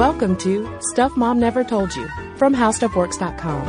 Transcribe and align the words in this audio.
Welcome 0.00 0.36
to 0.36 0.66
Stuff 0.80 1.14
Mom 1.14 1.38
Never 1.38 1.62
Told 1.62 1.94
You 1.94 2.08
from 2.36 2.54
HowStuffWorks.com. 2.54 3.66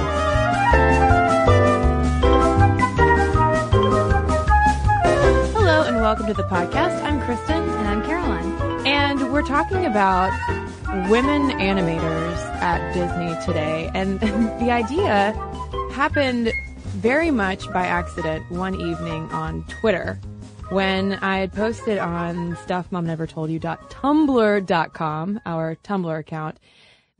Hello 5.51 5.83
and 5.83 5.97
welcome 5.97 6.27
to 6.27 6.33
the 6.33 6.43
podcast. 6.43 7.03
I'm 7.03 7.19
Cristen. 7.19 7.61
And 7.61 7.85
I'm 7.85 8.01
Caroline. 8.05 8.87
And 8.87 9.33
we're 9.33 9.41
talking 9.41 9.85
about 9.85 10.31
women 11.09 11.49
animators 11.59 12.37
at 12.61 12.93
Disney 12.93 13.35
today. 13.45 13.91
And 13.93 14.21
the 14.61 14.71
idea 14.71 15.33
happened 15.91 16.53
very 16.93 17.31
much 17.31 17.69
by 17.73 17.85
accident 17.85 18.49
one 18.49 18.79
evening 18.79 19.29
on 19.33 19.65
Twitter 19.65 20.17
when 20.71 21.13
I 21.15 21.39
had 21.39 21.51
posted 21.51 21.97
on 21.97 22.55
stuffmomnevertoldyou.tumblr.com, 22.55 25.41
our 25.45 25.75
Tumblr 25.75 26.19
account, 26.19 26.57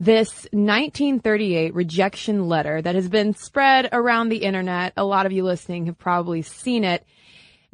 this 0.00 0.48
1938 0.52 1.74
rejection 1.74 2.48
letter 2.48 2.80
that 2.80 2.94
has 2.94 3.10
been 3.10 3.34
spread 3.34 3.90
around 3.92 4.30
the 4.30 4.38
internet. 4.38 4.94
A 4.96 5.04
lot 5.04 5.26
of 5.26 5.32
you 5.32 5.44
listening 5.44 5.84
have 5.84 5.98
probably 5.98 6.40
seen 6.40 6.82
it, 6.82 7.04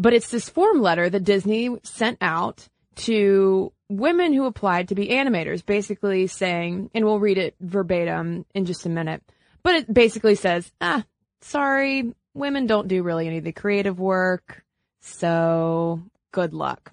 but 0.01 0.13
it's 0.13 0.31
this 0.31 0.49
form 0.49 0.83
letter 0.83 1.09
that 1.09 1.23
Disney 1.23 1.79
sent 1.85 2.19
out 2.21 2.67
to 2.97 3.73
women 3.89 4.33
who 4.33 4.47
applied 4.47 4.89
to 4.89 4.97
be 4.97 5.07
animators, 5.07 5.65
basically 5.65 6.27
saying, 6.27 6.91
and 6.93 7.05
we'll 7.05 7.21
read 7.21 7.39
it 7.39 7.55
verbatim 7.61 8.47
in 8.53 8.65
just 8.65 8.85
a 8.85 8.89
minute, 8.89 9.23
but 9.63 9.77
it 9.77 9.95
basically 9.95 10.35
says, 10.35 10.73
ah, 10.81 11.05
sorry, 11.41 12.13
women 12.35 12.67
don't 12.67 12.89
do 12.89 13.05
really 13.05 13.29
any 13.29 13.39
of 13.39 13.45
the 13.45 13.53
creative 13.53 14.01
work. 14.01 14.65
So 15.01 16.03
good 16.33 16.53
luck. 16.53 16.93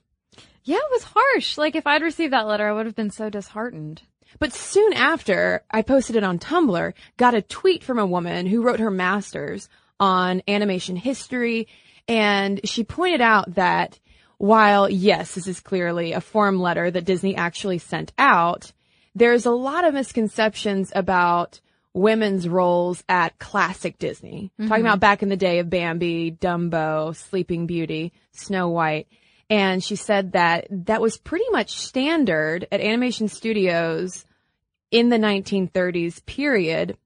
Yeah, 0.63 0.77
it 0.77 0.91
was 0.91 1.04
harsh. 1.04 1.58
Like 1.58 1.76
if 1.76 1.86
I'd 1.86 2.02
received 2.02 2.34
that 2.34 2.48
letter, 2.48 2.68
I 2.68 2.73
would 2.73 2.86
have 2.86 2.96
been 2.96 3.12
so 3.12 3.30
disheartened. 3.30 4.02
But 4.40 4.54
soon 4.54 4.94
after 4.94 5.63
I 5.71 5.82
posted 5.82 6.15
it 6.15 6.24
on 6.24 6.40
Tumblr, 6.40 6.93
got 7.18 7.35
a 7.35 7.41
tweet 7.41 7.84
from 7.84 7.99
a 7.99 8.05
woman 8.05 8.48
who 8.48 8.63
wrote 8.63 8.80
her 8.80 8.91
master's 8.91 9.70
on 9.99 10.41
animation 10.48 10.96
history. 10.96 11.68
And 12.07 12.60
she 12.68 12.84
pointed 12.84 13.21
out 13.21 13.55
that 13.55 13.99
while 14.37 14.90
yes, 14.90 15.35
this 15.35 15.48
is 15.48 15.60
clearly 15.60 16.12
a 16.13 16.21
form 16.21 16.60
letter 16.60 16.91
that 16.91 17.05
Disney 17.05 17.35
actually 17.35 17.77
sent 17.77 18.12
out, 18.18 18.74
there's 19.13 19.46
a 19.46 19.52
lot 19.52 19.85
of 19.85 19.93
misconceptions 19.93 20.91
about 20.93 21.62
women's 21.96 22.48
roles 22.48 23.04
at 23.07 23.40
classic 23.40 23.98
Disney. 23.98 24.51
Mm-hmm. 24.60 24.68
Talking 24.68 24.85
about 24.85 24.99
back 24.99 25.24
in 25.24 25.29
the 25.29 25.38
day 25.38 25.60
of 25.60 25.70
Bambi, 25.70 26.29
Dumbo, 26.29 27.15
Sleeping 27.15 27.65
Beauty, 27.65 28.12
Snow 28.34 28.70
White. 28.70 29.07
And 29.49 29.84
she 29.84 29.96
said 29.96 30.34
that 30.34 30.68
that 30.70 31.02
was 31.02 31.18
pretty 31.18 31.46
much 31.52 31.77
standard 31.79 32.68
at 32.71 32.82
animation 32.82 33.29
studios 33.29 34.26
in 34.91 35.10
the 35.10 35.18
1930s 35.18 36.24
period. 36.26 36.98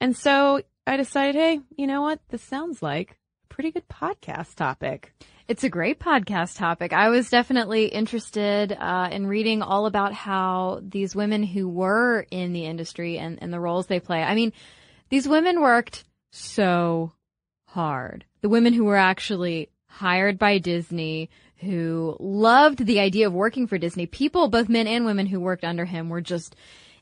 And 0.00 0.16
so 0.16 0.62
I 0.86 0.96
decided, 0.96 1.34
hey, 1.34 1.60
you 1.76 1.86
know 1.86 2.00
what? 2.00 2.20
This 2.30 2.42
sounds 2.42 2.82
like 2.82 3.18
a 3.44 3.54
pretty 3.54 3.70
good 3.70 3.88
podcast 3.88 4.54
topic. 4.54 5.12
It's 5.48 5.64
a 5.64 5.70
great 5.70 5.98
podcast 5.98 6.58
topic. 6.58 6.92
I 6.92 7.08
was 7.08 7.30
definitely 7.30 7.86
interested 7.86 8.70
uh, 8.70 9.08
in 9.10 9.26
reading 9.26 9.62
all 9.62 9.86
about 9.86 10.12
how 10.12 10.82
these 10.82 11.16
women 11.16 11.42
who 11.42 11.66
were 11.66 12.26
in 12.30 12.52
the 12.52 12.66
industry 12.66 13.16
and, 13.16 13.38
and 13.40 13.50
the 13.50 13.58
roles 13.58 13.86
they 13.86 13.98
play. 13.98 14.22
I 14.22 14.34
mean, 14.34 14.52
these 15.08 15.26
women 15.26 15.62
worked 15.62 16.04
so 16.32 17.12
hard. 17.64 18.26
The 18.42 18.50
women 18.50 18.74
who 18.74 18.84
were 18.84 18.98
actually 18.98 19.70
hired 19.86 20.38
by 20.38 20.58
Disney, 20.58 21.30
who 21.56 22.14
loved 22.20 22.84
the 22.84 23.00
idea 23.00 23.26
of 23.26 23.32
working 23.32 23.66
for 23.66 23.78
Disney. 23.78 24.04
People, 24.04 24.48
both 24.48 24.68
men 24.68 24.86
and 24.86 25.06
women 25.06 25.24
who 25.24 25.40
worked 25.40 25.64
under 25.64 25.86
him 25.86 26.10
were 26.10 26.20
just 26.20 26.56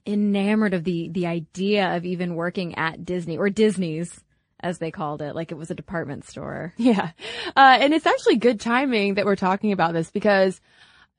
enamored 0.06 0.72
of 0.72 0.84
the, 0.84 1.08
the 1.08 1.26
idea 1.26 1.96
of 1.96 2.04
even 2.04 2.36
working 2.36 2.76
at 2.76 3.04
Disney 3.04 3.36
or 3.36 3.50
Disney's 3.50 4.22
as 4.60 4.78
they 4.78 4.90
called 4.90 5.22
it, 5.22 5.34
like 5.34 5.52
it 5.52 5.56
was 5.56 5.70
a 5.70 5.74
department 5.74 6.24
store. 6.24 6.72
Yeah. 6.78 7.10
Uh, 7.56 7.78
and 7.80 7.92
it's 7.92 8.06
actually 8.06 8.36
good 8.36 8.60
timing 8.60 9.14
that 9.14 9.24
we're 9.24 9.36
talking 9.36 9.72
about 9.72 9.92
this 9.92 10.10
because 10.10 10.60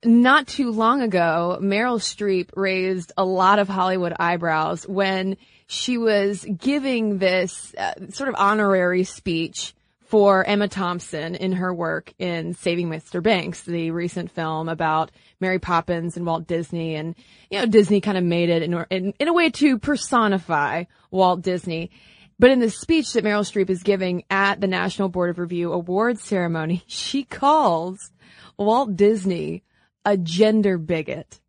not 0.05 0.47
too 0.47 0.71
long 0.71 1.01
ago, 1.01 1.57
Meryl 1.61 1.99
Streep 1.99 2.49
raised 2.55 3.11
a 3.17 3.25
lot 3.25 3.59
of 3.59 3.67
Hollywood 3.67 4.13
eyebrows 4.17 4.87
when 4.87 5.37
she 5.65 5.97
was 5.97 6.45
giving 6.45 7.17
this 7.17 7.73
uh, 7.77 7.93
sort 8.09 8.29
of 8.29 8.35
honorary 8.37 9.03
speech 9.03 9.73
for 10.07 10.45
Emma 10.45 10.69
Thompson 10.69 11.35
in 11.35 11.51
her 11.51 11.73
work 11.73 12.13
in 12.17 12.53
Saving 12.53 12.89
Mr. 12.89 13.21
Banks, 13.21 13.63
the 13.63 13.91
recent 13.91 14.31
film 14.31 14.69
about 14.69 15.11
Mary 15.41 15.59
Poppins 15.59 16.15
and 16.15 16.25
Walt 16.25 16.47
Disney. 16.47 16.95
And, 16.95 17.13
you 17.51 17.59
know, 17.59 17.65
Disney 17.65 17.99
kind 17.99 18.17
of 18.17 18.23
made 18.23 18.49
it 18.49 18.63
in, 18.63 18.85
in, 18.89 19.13
in 19.19 19.27
a 19.27 19.33
way 19.33 19.49
to 19.49 19.77
personify 19.77 20.85
Walt 21.11 21.41
Disney. 21.41 21.91
But 22.39 22.51
in 22.51 22.59
the 22.59 22.69
speech 22.69 23.13
that 23.13 23.23
Meryl 23.23 23.41
Streep 23.41 23.69
is 23.69 23.81
giving 23.81 24.23
at 24.29 24.61
the 24.61 24.67
National 24.67 25.09
Board 25.09 25.31
of 25.31 25.39
Review 25.39 25.73
awards 25.73 26.23
ceremony, 26.23 26.83
she 26.87 27.23
calls 27.23 28.11
Walt 28.57 28.95
Disney 28.95 29.63
a 30.05 30.17
gender 30.17 30.77
bigot 30.77 31.39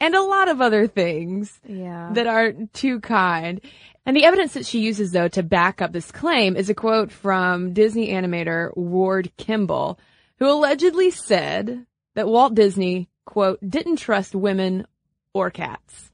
and 0.00 0.14
a 0.14 0.22
lot 0.22 0.48
of 0.48 0.60
other 0.60 0.86
things 0.86 1.60
yeah. 1.66 2.10
that 2.14 2.26
aren't 2.26 2.72
too 2.72 3.00
kind. 3.00 3.60
And 4.06 4.16
the 4.16 4.24
evidence 4.24 4.54
that 4.54 4.66
she 4.66 4.80
uses 4.80 5.10
though 5.10 5.28
to 5.28 5.42
back 5.42 5.82
up 5.82 5.92
this 5.92 6.10
claim 6.10 6.56
is 6.56 6.70
a 6.70 6.74
quote 6.74 7.10
from 7.10 7.72
Disney 7.72 8.08
animator 8.08 8.74
Ward 8.76 9.32
Kimball, 9.36 9.98
who 10.38 10.50
allegedly 10.50 11.10
said 11.10 11.84
that 12.14 12.28
Walt 12.28 12.54
Disney, 12.54 13.08
quote, 13.26 13.58
didn't 13.68 13.96
trust 13.96 14.34
women 14.34 14.86
or 15.34 15.50
cats. 15.50 16.10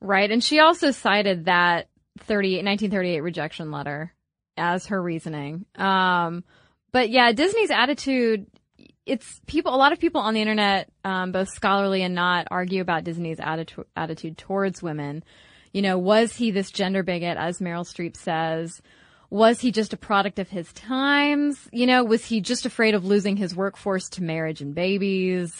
Right. 0.00 0.30
And 0.30 0.44
she 0.44 0.60
also 0.60 0.90
cited 0.90 1.46
that 1.46 1.88
1938 2.26 3.20
rejection 3.20 3.70
letter 3.70 4.12
as 4.56 4.86
her 4.86 5.00
reasoning. 5.00 5.64
Um, 5.76 6.44
but 6.92 7.10
yeah, 7.10 7.32
Disney's 7.32 7.70
attitude, 7.70 8.46
it's 9.06 9.40
people, 9.46 9.74
a 9.74 9.76
lot 9.76 9.92
of 9.92 9.98
people 9.98 10.20
on 10.20 10.34
the 10.34 10.40
internet, 10.40 10.90
um, 11.04 11.32
both 11.32 11.48
scholarly 11.48 12.02
and 12.02 12.14
not, 12.14 12.48
argue 12.50 12.80
about 12.80 13.04
Disney's 13.04 13.40
attitude, 13.40 13.86
attitude 13.96 14.38
towards 14.38 14.82
women. 14.82 15.22
You 15.72 15.82
know, 15.82 15.98
was 15.98 16.34
he 16.34 16.50
this 16.50 16.70
gender 16.70 17.02
bigot, 17.02 17.36
as 17.36 17.58
Meryl 17.58 17.86
Streep 17.86 18.16
says? 18.16 18.80
Was 19.30 19.60
he 19.60 19.70
just 19.70 19.92
a 19.92 19.98
product 19.98 20.38
of 20.38 20.48
his 20.48 20.72
times? 20.72 21.68
You 21.72 21.86
know, 21.86 22.04
was 22.04 22.24
he 22.24 22.40
just 22.40 22.64
afraid 22.64 22.94
of 22.94 23.04
losing 23.04 23.36
his 23.36 23.54
workforce 23.54 24.08
to 24.10 24.22
marriage 24.22 24.62
and 24.62 24.74
babies? 24.74 25.54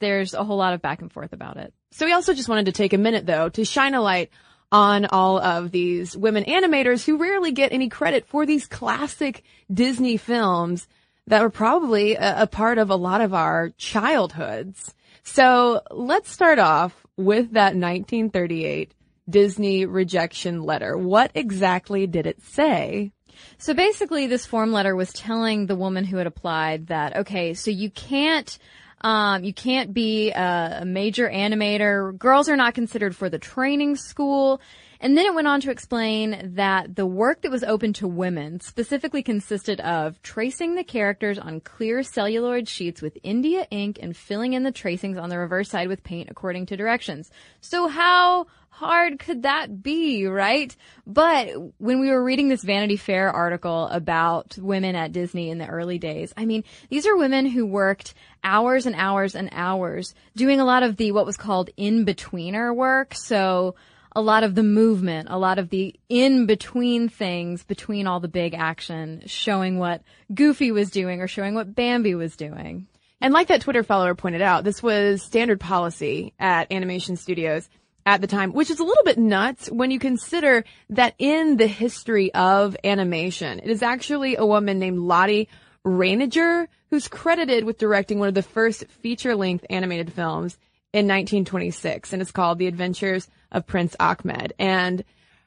There's 0.00 0.34
a 0.34 0.42
whole 0.42 0.56
lot 0.56 0.74
of 0.74 0.82
back 0.82 1.00
and 1.00 1.12
forth 1.12 1.32
about 1.32 1.56
it. 1.56 1.72
So 1.92 2.06
we 2.06 2.12
also 2.12 2.34
just 2.34 2.48
wanted 2.48 2.66
to 2.66 2.72
take 2.72 2.92
a 2.92 2.98
minute 2.98 3.24
though 3.24 3.48
to 3.50 3.64
shine 3.64 3.94
a 3.94 4.00
light 4.00 4.30
on 4.72 5.04
all 5.04 5.38
of 5.38 5.70
these 5.70 6.16
women 6.16 6.44
animators 6.44 7.04
who 7.04 7.18
rarely 7.18 7.52
get 7.52 7.72
any 7.72 7.90
credit 7.90 8.26
for 8.26 8.46
these 8.46 8.66
classic 8.66 9.44
Disney 9.72 10.16
films 10.16 10.88
that 11.26 11.42
were 11.42 11.50
probably 11.50 12.14
a, 12.14 12.42
a, 12.42 12.46
part 12.46 12.78
of 12.78 12.90
a 12.90 12.96
lot 12.96 13.20
of 13.20 13.34
our 13.34 13.70
childhoods. 13.76 14.94
So 15.22 15.82
let's 15.90 16.30
start 16.30 16.58
off 16.58 17.06
with 17.16 17.52
that 17.52 17.76
1938 17.76 18.92
Disney 19.28 19.84
rejection 19.84 20.62
letter. 20.62 20.96
What 20.96 21.30
exactly 21.34 22.06
did 22.06 22.26
it 22.26 22.42
say? 22.42 23.12
So 23.58 23.74
basically 23.74 24.26
this 24.26 24.46
form 24.46 24.72
letter 24.72 24.96
was 24.96 25.12
telling 25.12 25.66
the 25.66 25.76
woman 25.76 26.04
who 26.04 26.16
had 26.16 26.26
applied 26.26 26.86
that, 26.88 27.16
okay, 27.18 27.54
so 27.54 27.70
you 27.70 27.90
can't 27.90 28.58
um, 29.02 29.44
you 29.44 29.52
can't 29.52 29.92
be 29.92 30.30
a, 30.30 30.78
a 30.82 30.84
major 30.84 31.28
animator. 31.28 32.16
Girls 32.16 32.48
are 32.48 32.56
not 32.56 32.74
considered 32.74 33.16
for 33.16 33.28
the 33.28 33.38
training 33.38 33.96
school. 33.96 34.60
And 35.00 35.18
then 35.18 35.26
it 35.26 35.34
went 35.34 35.48
on 35.48 35.60
to 35.62 35.72
explain 35.72 36.52
that 36.54 36.94
the 36.94 37.04
work 37.04 37.42
that 37.42 37.50
was 37.50 37.64
open 37.64 37.92
to 37.94 38.06
women 38.06 38.60
specifically 38.60 39.24
consisted 39.24 39.80
of 39.80 40.22
tracing 40.22 40.76
the 40.76 40.84
characters 40.84 41.40
on 41.40 41.60
clear 41.60 42.04
celluloid 42.04 42.68
sheets 42.68 43.02
with 43.02 43.18
India 43.24 43.66
ink 43.72 43.98
and 44.00 44.16
filling 44.16 44.52
in 44.52 44.62
the 44.62 44.70
tracings 44.70 45.18
on 45.18 45.28
the 45.28 45.38
reverse 45.38 45.70
side 45.70 45.88
with 45.88 46.04
paint 46.04 46.30
according 46.30 46.66
to 46.66 46.76
directions. 46.76 47.32
So 47.60 47.88
how 47.88 48.46
hard 48.72 49.18
could 49.18 49.42
that 49.42 49.82
be, 49.82 50.26
right? 50.26 50.74
But 51.06 51.50
when 51.78 52.00
we 52.00 52.08
were 52.08 52.24
reading 52.24 52.48
this 52.48 52.64
Vanity 52.64 52.96
Fair 52.96 53.30
article 53.30 53.86
about 53.88 54.56
women 54.58 54.96
at 54.96 55.12
Disney 55.12 55.50
in 55.50 55.58
the 55.58 55.66
early 55.66 55.98
days, 55.98 56.32
I 56.36 56.46
mean, 56.46 56.64
these 56.88 57.06
are 57.06 57.16
women 57.16 57.44
who 57.46 57.66
worked 57.66 58.14
hours 58.42 58.86
and 58.86 58.96
hours 58.96 59.34
and 59.34 59.50
hours 59.52 60.14
doing 60.34 60.58
a 60.58 60.64
lot 60.64 60.82
of 60.82 60.96
the 60.96 61.12
what 61.12 61.26
was 61.26 61.36
called 61.36 61.68
in-betweener 61.76 62.74
work. 62.74 63.14
So 63.14 63.74
a 64.16 64.22
lot 64.22 64.42
of 64.42 64.54
the 64.54 64.62
movement, 64.62 65.28
a 65.30 65.38
lot 65.38 65.58
of 65.58 65.68
the 65.68 65.94
in 66.08 66.46
between 66.46 67.10
things 67.10 67.62
between 67.64 68.06
all 68.06 68.20
the 68.20 68.28
big 68.28 68.54
action, 68.54 69.22
showing 69.26 69.78
what 69.78 70.02
Goofy 70.34 70.72
was 70.72 70.90
doing 70.90 71.20
or 71.20 71.28
showing 71.28 71.54
what 71.54 71.74
Bambi 71.74 72.14
was 72.14 72.36
doing. 72.36 72.86
And 73.20 73.34
like 73.34 73.48
that 73.48 73.60
Twitter 73.60 73.84
follower 73.84 74.14
pointed 74.14 74.42
out, 74.42 74.64
this 74.64 74.82
was 74.82 75.22
standard 75.22 75.60
policy 75.60 76.32
at 76.40 76.72
animation 76.72 77.16
studios 77.16 77.68
at 78.04 78.20
the 78.20 78.26
time, 78.26 78.52
which 78.52 78.70
is 78.70 78.80
a 78.80 78.84
little 78.84 79.04
bit 79.04 79.18
nuts 79.18 79.68
when 79.70 79.90
you 79.90 79.98
consider 79.98 80.64
that 80.90 81.14
in 81.18 81.56
the 81.56 81.66
history 81.66 82.32
of 82.34 82.76
animation, 82.84 83.60
it 83.60 83.70
is 83.70 83.82
actually 83.82 84.36
a 84.36 84.44
woman 84.46 84.78
named 84.78 84.98
Lotte 84.98 85.46
Reiniger 85.86 86.66
who's 86.90 87.08
credited 87.08 87.64
with 87.64 87.78
directing 87.78 88.18
one 88.18 88.28
of 88.28 88.34
the 88.34 88.42
first 88.42 88.84
feature-length 89.02 89.64
animated 89.70 90.12
films 90.12 90.58
in 90.92 91.06
1926 91.06 92.12
and 92.12 92.20
it's 92.20 92.30
called 92.30 92.58
The 92.58 92.66
Adventures 92.66 93.28
of 93.50 93.66
Prince 93.66 93.96
Achmed. 93.98 94.52
And 94.58 95.04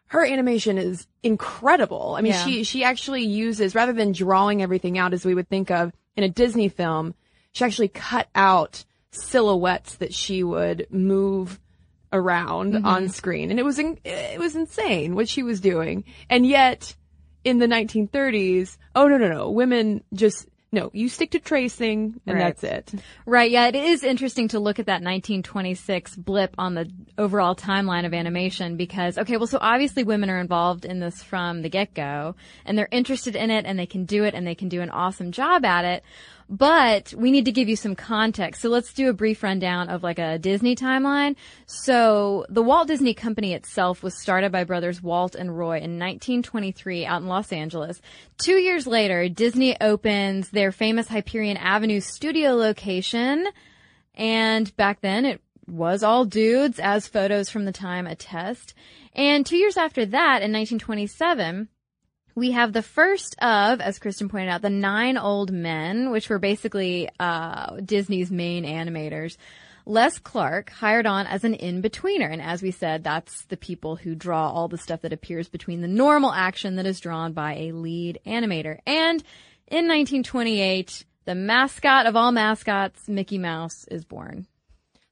her 0.08 0.26
animation 0.26 0.78
is 0.78 1.08
incredible. 1.24 2.16
I 2.18 2.22
mean, 2.22 2.34
Yeah. 2.34 2.46
she, 2.46 2.64
she 2.64 2.84
actually 2.84 3.26
uses, 3.26 3.76
rather 3.76 3.94
than 3.94 4.12
drawing 4.12 4.62
everything 4.62 4.98
out 4.98 5.14
as 5.14 5.26
we 5.26 5.36
would 5.36 5.50
think 5.50 5.72
of 5.72 5.92
in 6.16 6.24
a 6.24 6.30
Disney 6.30 6.70
film, 6.70 7.16
she 7.52 7.64
actually 7.66 7.88
cut 7.90 8.28
out 8.36 8.86
silhouettes 9.12 9.96
that 9.96 10.14
she 10.14 10.44
would 10.44 10.88
move 10.90 11.60
around 12.16 12.74
mm-hmm. 12.74 12.86
on 12.86 13.10
screen. 13.10 13.52
And 13.52 13.60
it 13.60 13.64
was, 13.64 13.78
in, 13.78 14.00
it 14.04 14.40
was 14.40 14.56
insane 14.56 15.16
what 15.16 15.30
she 15.30 15.44
was 15.44 15.60
doing. 15.60 16.06
And 16.30 16.46
yet 16.46 16.96
in 17.44 17.60
the 17.60 17.68
1930s, 17.68 18.78
oh 18.96 19.08
no, 19.08 19.18
no, 19.18 19.28
no, 19.28 19.52
women 19.52 20.04
just, 20.14 20.48
no, 20.72 20.90
you 20.94 21.08
stick 21.08 21.32
to 21.32 21.40
tracing 21.40 22.20
and 22.26 22.38
Right. 22.38 22.44
that's 22.44 22.64
it. 22.64 23.00
Right, 23.26 23.50
yeah, 23.50 23.68
it 23.68 23.76
is 23.76 24.04
interesting 24.04 24.50
to 24.50 24.60
look 24.60 24.80
at 24.80 24.88
that 24.88 25.02
1926 25.04 26.16
blip 26.18 26.54
on 26.58 26.74
the 26.74 26.92
overall 27.18 27.56
timeline 27.56 28.06
of 28.06 28.14
animation 28.14 28.76
because, 28.76 29.18
okay, 29.18 29.38
well, 29.38 29.48
so 29.48 29.58
obviously 29.62 30.04
women 30.04 30.30
are 30.30 30.40
involved 30.40 30.84
in 30.84 31.00
this 31.00 31.24
from 31.24 31.62
the 31.62 31.70
get-go 31.70 32.36
and 32.66 32.78
they're 32.78 32.90
interested 32.92 33.36
in 33.38 33.52
it 33.52 33.66
and 33.66 33.80
they 33.80 33.86
can 33.86 34.06
do 34.06 34.26
it 34.26 34.34
and 34.34 34.46
they 34.46 34.56
can 34.56 34.68
do 34.68 34.82
an 34.82 34.90
awesome 34.90 35.32
job 35.32 35.64
at 35.64 35.86
it. 35.86 36.04
But 36.48 37.14
we 37.18 37.32
need 37.32 37.46
to 37.46 37.52
give 37.52 37.68
you 37.68 37.76
some 37.76 37.96
context. 37.96 38.62
So 38.62 38.70
let's 38.70 38.94
do 38.94 39.10
a 39.10 39.14
brief 39.14 39.42
rundown 39.42 39.90
of 39.90 40.04
like 40.04 40.20
a 40.20 40.38
Disney 40.38 40.76
timeline. 40.76 41.36
So 41.66 42.46
the 42.50 42.62
Walt 42.62 42.88
Disney 42.88 43.16
Company 43.16 43.54
itself 43.54 44.04
was 44.04 44.22
started 44.22 44.52
by 44.52 44.64
brothers 44.64 45.02
Walt 45.02 45.34
and 45.34 45.58
Roy 45.58 45.78
in 45.78 45.98
1923 45.98 47.06
out 47.06 47.22
in 47.22 47.28
Los 47.28 47.52
Angeles. 47.52 48.00
Two 48.38 48.58
years 48.58 48.86
later, 48.86 49.28
Disney 49.28 49.76
opens 49.82 50.50
their 50.50 50.72
famous 50.72 51.08
Hyperion 51.08 51.58
Avenue 51.58 52.00
studio 52.00 52.52
location. 52.52 53.48
And 54.14 54.76
back 54.78 55.02
then 55.02 55.26
it 55.26 55.42
was 55.68 56.04
all 56.04 56.26
dudes, 56.26 56.80
as 56.80 57.08
photos 57.08 57.50
from 57.50 57.66
the 57.66 57.72
time 57.72 58.06
attest. 58.06 58.76
And 59.14 59.46
two 59.46 59.58
years 59.58 59.78
after 59.78 60.06
that, 60.06 60.44
in 60.44 60.54
1927, 60.54 61.70
we 62.36 62.52
have 62.52 62.74
the 62.74 62.82
first 62.82 63.36
of, 63.42 63.80
as 63.80 63.98
Cristen 63.98 64.28
pointed 64.28 64.50
out, 64.50 64.62
the 64.62 64.70
nine 64.70 65.18
old 65.18 65.52
men, 65.52 66.12
which 66.12 66.30
were 66.30 66.40
basically 66.40 67.10
uh, 67.20 67.78
Disney's 67.78 68.30
main 68.30 68.66
animators. 68.66 69.38
Les 69.86 70.20
Clark 70.20 70.70
hired 70.72 71.06
on 71.06 71.28
as 71.28 71.44
an 71.44 71.54
in-betweener. 71.54 72.30
And 72.30 72.42
as 72.42 72.62
we 72.62 72.72
said, 72.72 73.04
that's 73.04 73.46
the 73.46 73.58
people 73.58 73.96
who 73.96 74.16
draw 74.16 74.50
all 74.50 74.68
the 74.68 74.78
stuff 74.78 75.02
that 75.02 75.14
appears 75.14 75.48
between 75.48 75.82
the 75.82 75.88
normal 75.88 76.32
action 76.32 76.76
that 76.76 76.86
is 76.86 77.00
drawn 77.00 77.34
by 77.34 77.54
a 77.56 77.72
lead 77.72 78.20
animator. 78.26 78.80
And 78.86 79.24
in 79.68 79.88
1928, 79.88 81.06
the 81.26 81.36
mascot 81.36 82.06
of 82.06 82.16
all 82.16 82.32
mascots, 82.32 83.08
Mickey 83.08 83.38
Mouse, 83.38 83.86
is 83.90 84.04
born. 84.04 84.48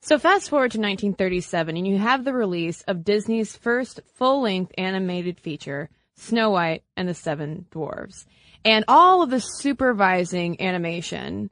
So 0.01 0.19
fast 0.19 0.49
forward 0.49 0.71
to 0.71 0.79
1937 0.79 1.77
and 1.77 1.87
you 1.87 1.97
have 1.97 2.25
the 2.25 2.33
release 2.33 2.81
of 2.81 3.05
Disney's 3.05 3.55
first 3.55 4.01
full-length 4.15 4.73
animated 4.77 5.39
feature, 5.39 5.89
Snow 6.23 6.49
White 6.51 6.83
and 6.95 7.07
the 7.07 7.13
Seven 7.13 7.65
Dwarfs. 7.71 8.25
And 8.65 8.85
all 8.87 9.21
of 9.21 9.29
the 9.29 9.39
supervising 9.39 10.61
animation 10.61 11.49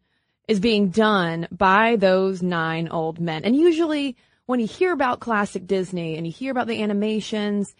is 0.47 0.59
being 0.59 0.89
done 0.89 1.47
by 1.51 1.95
those 1.97 2.41
nine 2.41 2.87
old 2.87 3.19
men. 3.19 3.43
And 3.43 3.55
usually 3.55 4.15
when 4.45 4.59
you 4.59 4.67
hear 4.67 4.91
about 4.93 5.19
classic 5.19 5.67
Disney 5.67 6.17
and 6.17 6.25
you 6.25 6.33
hear 6.33 6.51
about 6.51 6.67
the 6.67 6.81
animations, 6.81 7.73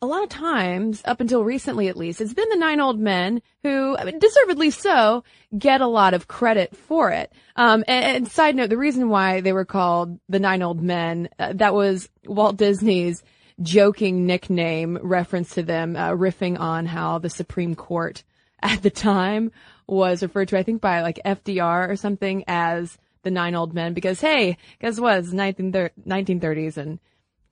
a 0.00 0.06
lot 0.06 0.24
of 0.24 0.28
times, 0.28 1.00
up 1.04 1.20
until 1.20 1.44
recently 1.44 1.86
at 1.86 1.96
least, 1.96 2.20
it's 2.20 2.34
been 2.34 2.48
the 2.48 2.56
nine 2.56 2.80
old 2.80 2.98
men 2.98 3.40
who, 3.62 3.96
I 3.96 4.04
mean, 4.04 4.18
deservedly 4.18 4.70
so, 4.70 5.22
get 5.56 5.80
a 5.80 5.86
lot 5.86 6.12
of 6.12 6.26
credit 6.26 6.76
for 6.76 7.10
it. 7.10 7.32
Um, 7.54 7.84
and, 7.86 8.04
and 8.16 8.28
side 8.28 8.56
note, 8.56 8.68
the 8.70 8.76
reason 8.76 9.10
why 9.10 9.40
they 9.40 9.52
were 9.52 9.64
called 9.64 10.18
the 10.28 10.40
nine 10.40 10.60
old 10.60 10.82
men, 10.82 11.28
uh, 11.38 11.52
that 11.54 11.72
was 11.72 12.08
Walt 12.26 12.56
Disney's 12.56 13.22
joking 13.62 14.26
nickname 14.26 14.98
reference 15.02 15.54
to 15.54 15.62
them, 15.62 15.96
uh, 15.96 16.10
riffing 16.10 16.58
on 16.58 16.86
how 16.86 17.18
the 17.18 17.30
Supreme 17.30 17.74
Court 17.74 18.22
at 18.62 18.82
the 18.82 18.90
time 18.90 19.52
was 19.86 20.22
referred 20.22 20.48
to, 20.48 20.58
I 20.58 20.62
think 20.62 20.80
by 20.80 21.02
like 21.02 21.20
FDR 21.24 21.88
or 21.88 21.96
something 21.96 22.44
as 22.46 22.96
the 23.22 23.30
nine 23.30 23.54
old 23.54 23.74
men 23.74 23.94
because 23.94 24.20
hey, 24.20 24.56
guess 24.80 24.98
what? 24.98 25.18
It's 25.18 25.32
19, 25.32 25.72
1930s 25.72 26.76
and 26.76 26.98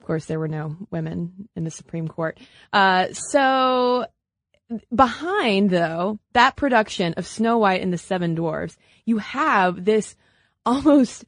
of 0.01 0.07
course, 0.07 0.25
there 0.25 0.39
were 0.39 0.49
no 0.49 0.77
women 0.91 1.49
in 1.55 1.65
the 1.65 1.71
Supreme 1.71 2.09
Court. 2.09 2.39
Uh, 2.73 3.13
so 3.13 4.07
behind 4.95 5.71
though 5.71 6.19
that 6.33 6.57
production 6.57 7.15
of 7.15 7.27
Snow 7.27 7.59
White 7.59 7.83
and 7.83 7.93
the 7.93 7.99
Seven 7.99 8.35
Dwarfs, 8.35 8.77
you 9.05 9.19
have 9.19 9.85
this 9.85 10.17
almost 10.65 11.25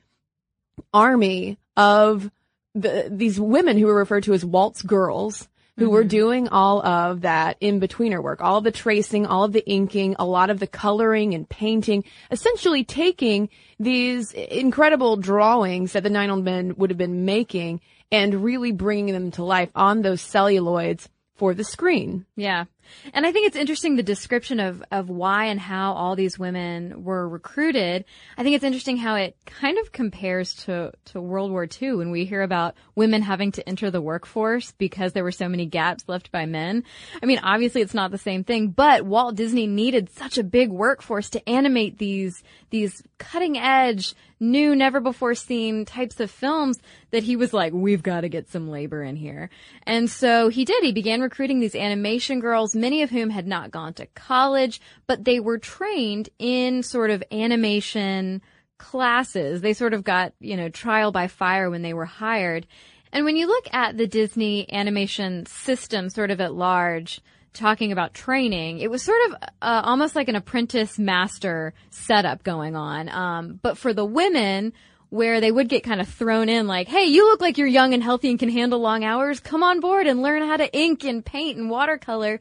army 0.93 1.59
of 1.77 2.31
the, 2.75 3.09
these 3.11 3.39
women 3.39 3.79
who 3.79 3.87
were 3.87 3.95
referred 3.95 4.25
to 4.25 4.33
as 4.33 4.45
waltz 4.45 4.83
girls 4.83 5.49
who 5.79 5.89
were 5.89 6.01
mm-hmm. 6.01 6.09
doing 6.09 6.49
all 6.49 6.85
of 6.85 7.23
that 7.23 7.57
in-betweener 7.61 8.23
work, 8.23 8.43
all 8.43 8.61
the 8.61 8.71
tracing, 8.71 9.25
all 9.25 9.45
of 9.45 9.53
the 9.53 9.67
inking, 9.67 10.15
a 10.19 10.25
lot 10.25 10.51
of 10.51 10.61
the 10.61 10.67
coloring 10.67 11.35
and 11.35 11.49
painting, 11.49 12.05
essentially 12.31 12.85
taking 12.85 13.49
these 13.81 14.33
incredible 14.33 15.17
drawings 15.17 15.93
that 15.93 16.03
the 16.03 16.11
Nine 16.11 16.31
Old 16.31 16.45
Men 16.45 16.75
would 16.77 16.91
have 16.91 16.99
been 16.99 17.25
making 17.25 17.81
and 18.11 18.45
really 18.45 18.71
bringing 18.71 19.15
them 19.15 19.31
to 19.33 19.45
life 19.45 19.71
on 19.75 20.03
those 20.03 20.21
celluloids 20.21 21.09
for 21.37 21.55
the 21.55 21.65
screen. 21.65 22.27
Yeah. 22.37 22.67
And 23.13 23.27
I 23.27 23.33
think 23.33 23.47
it's 23.47 23.57
interesting 23.57 23.97
the 23.97 24.03
description 24.03 24.61
of, 24.61 24.83
of 24.91 25.09
why 25.09 25.47
and 25.47 25.59
how 25.59 25.93
all 25.93 26.17
these 26.17 26.39
women 26.39 27.05
were 27.05 27.29
recruited. 27.29 28.05
I 28.37 28.43
think 28.43 28.55
it's 28.55 28.65
interesting 28.65 28.97
how 28.97 29.15
it 29.17 29.37
kind 29.47 29.79
of 29.79 29.93
compares 29.93 30.55
to, 30.65 30.93
to 31.07 31.21
World 31.21 31.51
War 31.51 31.67
II 31.81 31.95
when 31.95 32.11
we 32.11 32.25
hear 32.25 32.43
about 32.43 32.75
women 32.95 33.23
having 33.23 33.53
to 33.53 33.69
enter 33.69 33.91
the 33.91 34.01
workforce 34.01 34.73
because 34.73 35.13
there 35.13 35.25
were 35.25 35.33
so 35.33 35.49
many 35.49 35.67
gaps 35.67 36.05
left 36.07 36.31
by 36.33 36.47
men. 36.47 36.85
I 37.23 37.27
mean, 37.27 37.41
obviously 37.43 37.81
it's 37.81 37.95
not 37.95 38.11
the 38.11 38.19
same 38.19 38.45
thing, 38.45 38.69
but 38.69 39.05
Walt 39.05 39.35
Disney 39.35 39.67
needed 39.67 40.11
such 40.11 40.39
a 40.39 40.45
big 40.45 40.71
workforce 40.71 41.31
to 41.31 41.49
animate 41.49 41.99
these, 41.99 42.43
these 42.71 43.03
cutting 43.23 43.57
edge, 43.57 44.15
new, 44.41 44.75
never 44.75 44.99
before 44.99 45.35
seen 45.35 45.85
types 45.85 46.19
of 46.19 46.31
films 46.31 46.79
that 47.13 47.23
he 47.23 47.37
was 47.37 47.53
like, 47.53 47.73
we've 47.73 48.03
got 48.03 48.23
to 48.23 48.29
get 48.29 48.51
some 48.51 48.69
labor 48.69 49.03
in 49.03 49.15
here. 49.15 49.49
And 49.85 50.11
so 50.11 50.49
he 50.49 50.65
did. 50.65 50.83
He 50.83 50.93
began 50.93 51.21
recruiting 51.21 51.61
these 51.61 51.77
animation 51.77 52.41
girls, 52.41 52.75
many 52.75 53.03
of 53.03 53.11
whom 53.11 53.31
had 53.31 53.47
not 53.47 53.71
gone 53.71 53.95
to 53.95 54.07
college, 54.07 54.81
but 55.07 55.25
they 55.25 55.39
were 55.39 55.59
trained 55.59 56.29
in 56.41 56.83
sort 56.83 57.11
of 57.11 57.23
animation 57.31 58.43
classes. 58.79 59.61
They 59.61 59.75
sort 59.75 59.95
of 59.95 60.03
got, 60.03 60.33
you 60.41 60.57
know, 60.57 60.69
trial 60.69 61.13
by 61.13 61.29
fire 61.29 61.71
when 61.71 61.83
they 61.83 61.95
were 61.95 62.05
hired. 62.05 62.67
And 63.13 63.25
when 63.25 63.37
you 63.37 63.47
look 63.47 63.73
at 63.73 63.97
the 63.97 64.09
Disney 64.09 64.71
animation 64.73 65.47
system 65.47 66.11
sort 66.11 66.33
of 66.33 66.41
at 66.41 66.55
large, 66.55 67.21
talking 67.53 67.93
about 67.93 68.15
training, 68.15 68.79
it 68.79 68.91
was 68.91 69.03
sort 69.03 69.19
of 69.29 69.37
uh, 69.63 69.83
almost 69.85 70.17
like 70.17 70.29
an 70.29 70.37
apprentice 70.37 70.99
master 70.99 71.75
setup 71.91 72.43
going 72.43 72.77
on. 72.77 73.09
Um, 73.09 73.59
but 73.63 73.79
for 73.79 73.93
the 73.93 74.05
women, 74.05 74.73
where 75.13 75.43
they 75.43 75.53
would 75.53 75.69
get 75.69 75.85
kind 75.85 76.01
of 76.01 76.09
thrown 76.09 76.49
in 76.49 76.67
like, 76.67 76.89
hey, 76.89 77.05
you 77.05 77.25
look 77.27 77.43
like 77.43 77.59
you're 77.59 77.67
young 77.67 77.93
and 77.93 78.03
healthy 78.03 78.31
and 78.31 78.39
can 78.39 78.49
handle 78.49 78.79
long 78.79 79.05
hours. 79.05 79.41
Come 79.41 79.63
on 79.63 79.81
board 79.81 80.07
and 80.07 80.23
learn 80.23 80.43
how 80.43 80.57
to 80.57 80.75
ink 80.75 81.05
and 81.05 81.23
paint 81.23 81.59
and 81.59 81.69
watercolor. 81.69 82.41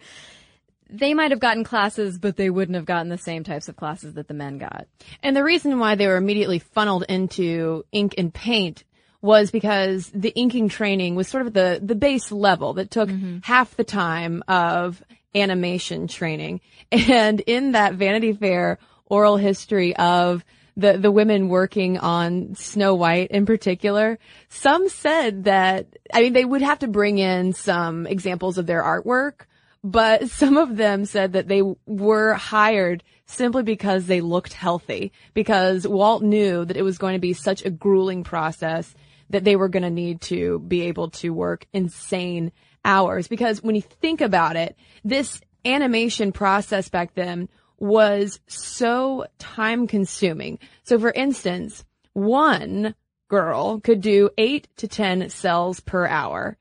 They 0.89 1.13
might 1.13 1.31
have 1.31 1.41
gotten 1.41 1.65
classes, 1.65 2.17
but 2.17 2.37
they 2.37 2.49
wouldn't 2.49 2.77
have 2.77 2.85
gotten 2.85 3.09
the 3.09 3.17
same 3.17 3.43
types 3.43 3.67
of 3.67 3.75
classes 3.75 4.13
that 4.13 4.29
the 4.29 4.33
men 4.33 4.57
got. 4.57 4.87
And 5.21 5.35
the 5.35 5.43
reason 5.43 5.79
why 5.79 5.95
they 5.95 6.07
were 6.07 6.15
immediately 6.15 6.59
funneled 6.59 7.03
into 7.09 7.83
ink 7.91 8.15
and 8.17 8.33
paint 8.33 8.85
was 9.21 9.51
because 9.51 10.09
the 10.13 10.31
inking 10.35 10.69
training 10.69 11.15
was 11.15 11.27
sort 11.27 11.45
of 11.45 11.53
the, 11.53 11.79
the 11.81 11.95
base 11.95 12.31
level 12.31 12.73
that 12.73 12.91
took 12.91 13.09
mm-hmm. 13.09 13.39
half 13.43 13.75
the 13.75 13.83
time 13.83 14.43
of 14.47 15.03
animation 15.35 16.07
training. 16.07 16.61
And 16.91 17.39
in 17.41 17.71
that 17.71 17.93
Vanity 17.93 18.33
Fair 18.33 18.77
oral 19.05 19.37
history 19.37 19.95
of 19.95 20.43
the, 20.75 20.97
the 20.97 21.11
women 21.11 21.47
working 21.47 21.97
on 21.97 22.55
Snow 22.55 22.95
White 22.95 23.31
in 23.31 23.45
particular, 23.45 24.19
some 24.49 24.89
said 24.89 25.45
that, 25.45 25.87
I 26.13 26.21
mean, 26.21 26.33
they 26.33 26.45
would 26.45 26.61
have 26.61 26.79
to 26.79 26.87
bring 26.87 27.17
in 27.17 27.53
some 27.53 28.07
examples 28.07 28.57
of 28.57 28.65
their 28.65 28.81
artwork, 28.83 29.45
but 29.83 30.29
some 30.31 30.57
of 30.57 30.75
them 30.75 31.05
said 31.05 31.33
that 31.33 31.47
they 31.47 31.61
were 31.85 32.33
hired 32.33 33.03
simply 33.25 33.63
because 33.63 34.07
they 34.07 34.21
looked 34.21 34.53
healthy, 34.53 35.11
because 35.33 35.87
Walt 35.87 36.23
knew 36.23 36.65
that 36.65 36.77
it 36.77 36.83
was 36.83 36.97
going 36.97 37.13
to 37.13 37.19
be 37.19 37.33
such 37.33 37.63
a 37.63 37.69
grueling 37.69 38.23
process 38.23 38.93
that 39.31 39.43
they 39.43 39.55
were 39.55 39.69
going 39.69 39.83
to 39.83 39.89
need 39.89 40.21
to 40.21 40.59
be 40.59 40.81
able 40.83 41.09
to 41.09 41.31
work 41.31 41.65
insane 41.73 42.51
hours. 42.85 43.27
Because 43.27 43.61
when 43.61 43.75
you 43.75 43.81
think 43.81 44.21
about 44.21 44.55
it, 44.55 44.75
this 45.03 45.41
animation 45.65 46.31
process 46.31 46.89
back 46.89 47.13
then 47.13 47.49
was 47.77 48.39
so 48.47 49.25
time 49.39 49.87
consuming. 49.87 50.59
So 50.83 50.99
for 50.99 51.11
instance, 51.11 51.83
one 52.13 52.95
girl 53.27 53.79
could 53.79 54.01
do 54.01 54.29
eight 54.37 54.67
to 54.77 54.87
10 54.87 55.29
cels 55.29 55.83
per 55.83 56.05
hour. 56.05 56.57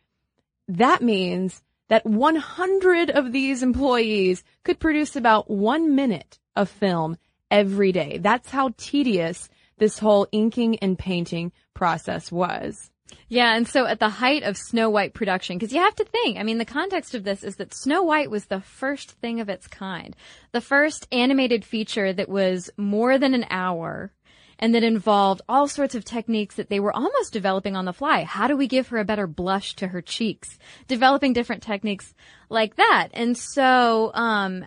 That 0.68 1.02
means 1.02 1.62
that 1.88 2.06
100 2.06 3.10
of 3.10 3.32
these 3.32 3.62
employees 3.62 4.44
could 4.62 4.78
produce 4.78 5.16
about 5.16 5.50
one 5.50 5.94
minute 5.94 6.38
of 6.54 6.70
film 6.70 7.16
every 7.50 7.90
day. 7.90 8.18
That's 8.18 8.50
how 8.50 8.72
tedious 8.76 9.50
this 9.80 9.98
whole 9.98 10.28
inking 10.30 10.78
and 10.78 10.96
painting 10.96 11.50
process 11.74 12.30
was. 12.30 12.90
Yeah, 13.28 13.56
and 13.56 13.66
so 13.66 13.86
at 13.86 13.98
the 13.98 14.08
height 14.08 14.44
of 14.44 14.56
Snow 14.56 14.88
White 14.88 15.14
production, 15.14 15.58
because 15.58 15.72
you 15.72 15.80
have 15.80 15.96
to 15.96 16.04
think, 16.04 16.38
I 16.38 16.44
mean, 16.44 16.58
the 16.58 16.64
context 16.64 17.14
of 17.14 17.24
this 17.24 17.42
is 17.42 17.56
that 17.56 17.74
Snow 17.74 18.04
White 18.04 18.30
was 18.30 18.44
the 18.44 18.60
first 18.60 19.12
thing 19.12 19.40
of 19.40 19.48
its 19.48 19.66
kind. 19.66 20.14
The 20.52 20.60
first 20.60 21.08
animated 21.10 21.64
feature 21.64 22.12
that 22.12 22.28
was 22.28 22.70
more 22.76 23.18
than 23.18 23.34
an 23.34 23.46
hour 23.50 24.12
and 24.60 24.74
that 24.74 24.84
involved 24.84 25.40
all 25.48 25.66
sorts 25.66 25.94
of 25.94 26.04
techniques 26.04 26.56
that 26.56 26.68
they 26.68 26.78
were 26.78 26.94
almost 26.94 27.32
developing 27.32 27.74
on 27.74 27.86
the 27.86 27.92
fly. 27.92 28.24
How 28.24 28.46
do 28.46 28.56
we 28.56 28.68
give 28.68 28.88
her 28.88 28.98
a 28.98 29.04
better 29.04 29.26
blush 29.26 29.74
to 29.76 29.88
her 29.88 30.02
cheeks? 30.02 30.58
Developing 30.86 31.32
different 31.32 31.62
techniques 31.62 32.14
like 32.48 32.76
that. 32.76 33.08
And 33.14 33.36
so, 33.36 34.12
um, 34.14 34.66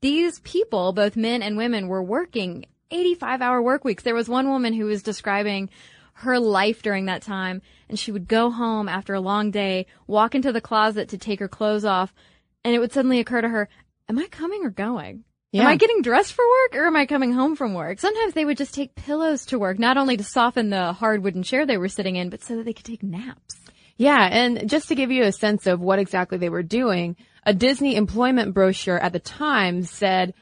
these 0.00 0.38
people, 0.40 0.92
both 0.92 1.16
men 1.16 1.42
and 1.42 1.56
women, 1.56 1.88
were 1.88 2.02
working 2.02 2.66
85 2.90 3.42
hour 3.42 3.62
work 3.62 3.84
weeks. 3.84 4.02
There 4.02 4.14
was 4.14 4.28
one 4.28 4.48
woman 4.48 4.72
who 4.72 4.86
was 4.86 5.02
describing 5.02 5.70
her 6.14 6.38
life 6.38 6.82
during 6.82 7.06
that 7.06 7.22
time 7.22 7.62
and 7.88 7.98
she 7.98 8.12
would 8.12 8.26
go 8.26 8.50
home 8.50 8.88
after 8.88 9.14
a 9.14 9.20
long 9.20 9.50
day, 9.50 9.86
walk 10.06 10.34
into 10.34 10.52
the 10.52 10.60
closet 10.60 11.10
to 11.10 11.18
take 11.18 11.40
her 11.40 11.48
clothes 11.48 11.84
off 11.84 12.14
and 12.64 12.74
it 12.74 12.78
would 12.78 12.92
suddenly 12.92 13.20
occur 13.20 13.40
to 13.40 13.48
her, 13.48 13.68
am 14.08 14.18
I 14.18 14.26
coming 14.26 14.64
or 14.64 14.70
going? 14.70 15.24
Yeah. 15.52 15.62
Am 15.62 15.68
I 15.68 15.76
getting 15.76 16.02
dressed 16.02 16.32
for 16.32 16.44
work 16.44 16.80
or 16.80 16.86
am 16.86 16.96
I 16.96 17.06
coming 17.06 17.32
home 17.32 17.54
from 17.54 17.74
work? 17.74 18.00
Sometimes 18.00 18.34
they 18.34 18.44
would 18.44 18.58
just 18.58 18.74
take 18.74 18.94
pillows 18.94 19.46
to 19.46 19.58
work, 19.58 19.78
not 19.78 19.96
only 19.96 20.16
to 20.16 20.24
soften 20.24 20.70
the 20.70 20.92
hard 20.92 21.22
wooden 21.22 21.42
chair 21.42 21.64
they 21.64 21.78
were 21.78 21.88
sitting 21.88 22.16
in, 22.16 22.30
but 22.30 22.42
so 22.42 22.56
that 22.56 22.64
they 22.64 22.72
could 22.72 22.84
take 22.84 23.02
naps. 23.02 23.56
Yeah, 23.96 24.28
and 24.30 24.68
just 24.68 24.88
to 24.88 24.94
give 24.94 25.10
you 25.10 25.24
a 25.24 25.32
sense 25.32 25.66
of 25.66 25.80
what 25.80 25.98
exactly 25.98 26.36
they 26.36 26.50
were 26.50 26.62
doing, 26.62 27.16
a 27.44 27.54
Disney 27.54 27.96
employment 27.96 28.52
brochure 28.52 28.98
at 28.98 29.12
the 29.12 29.20
time 29.20 29.84
said, 29.84 30.34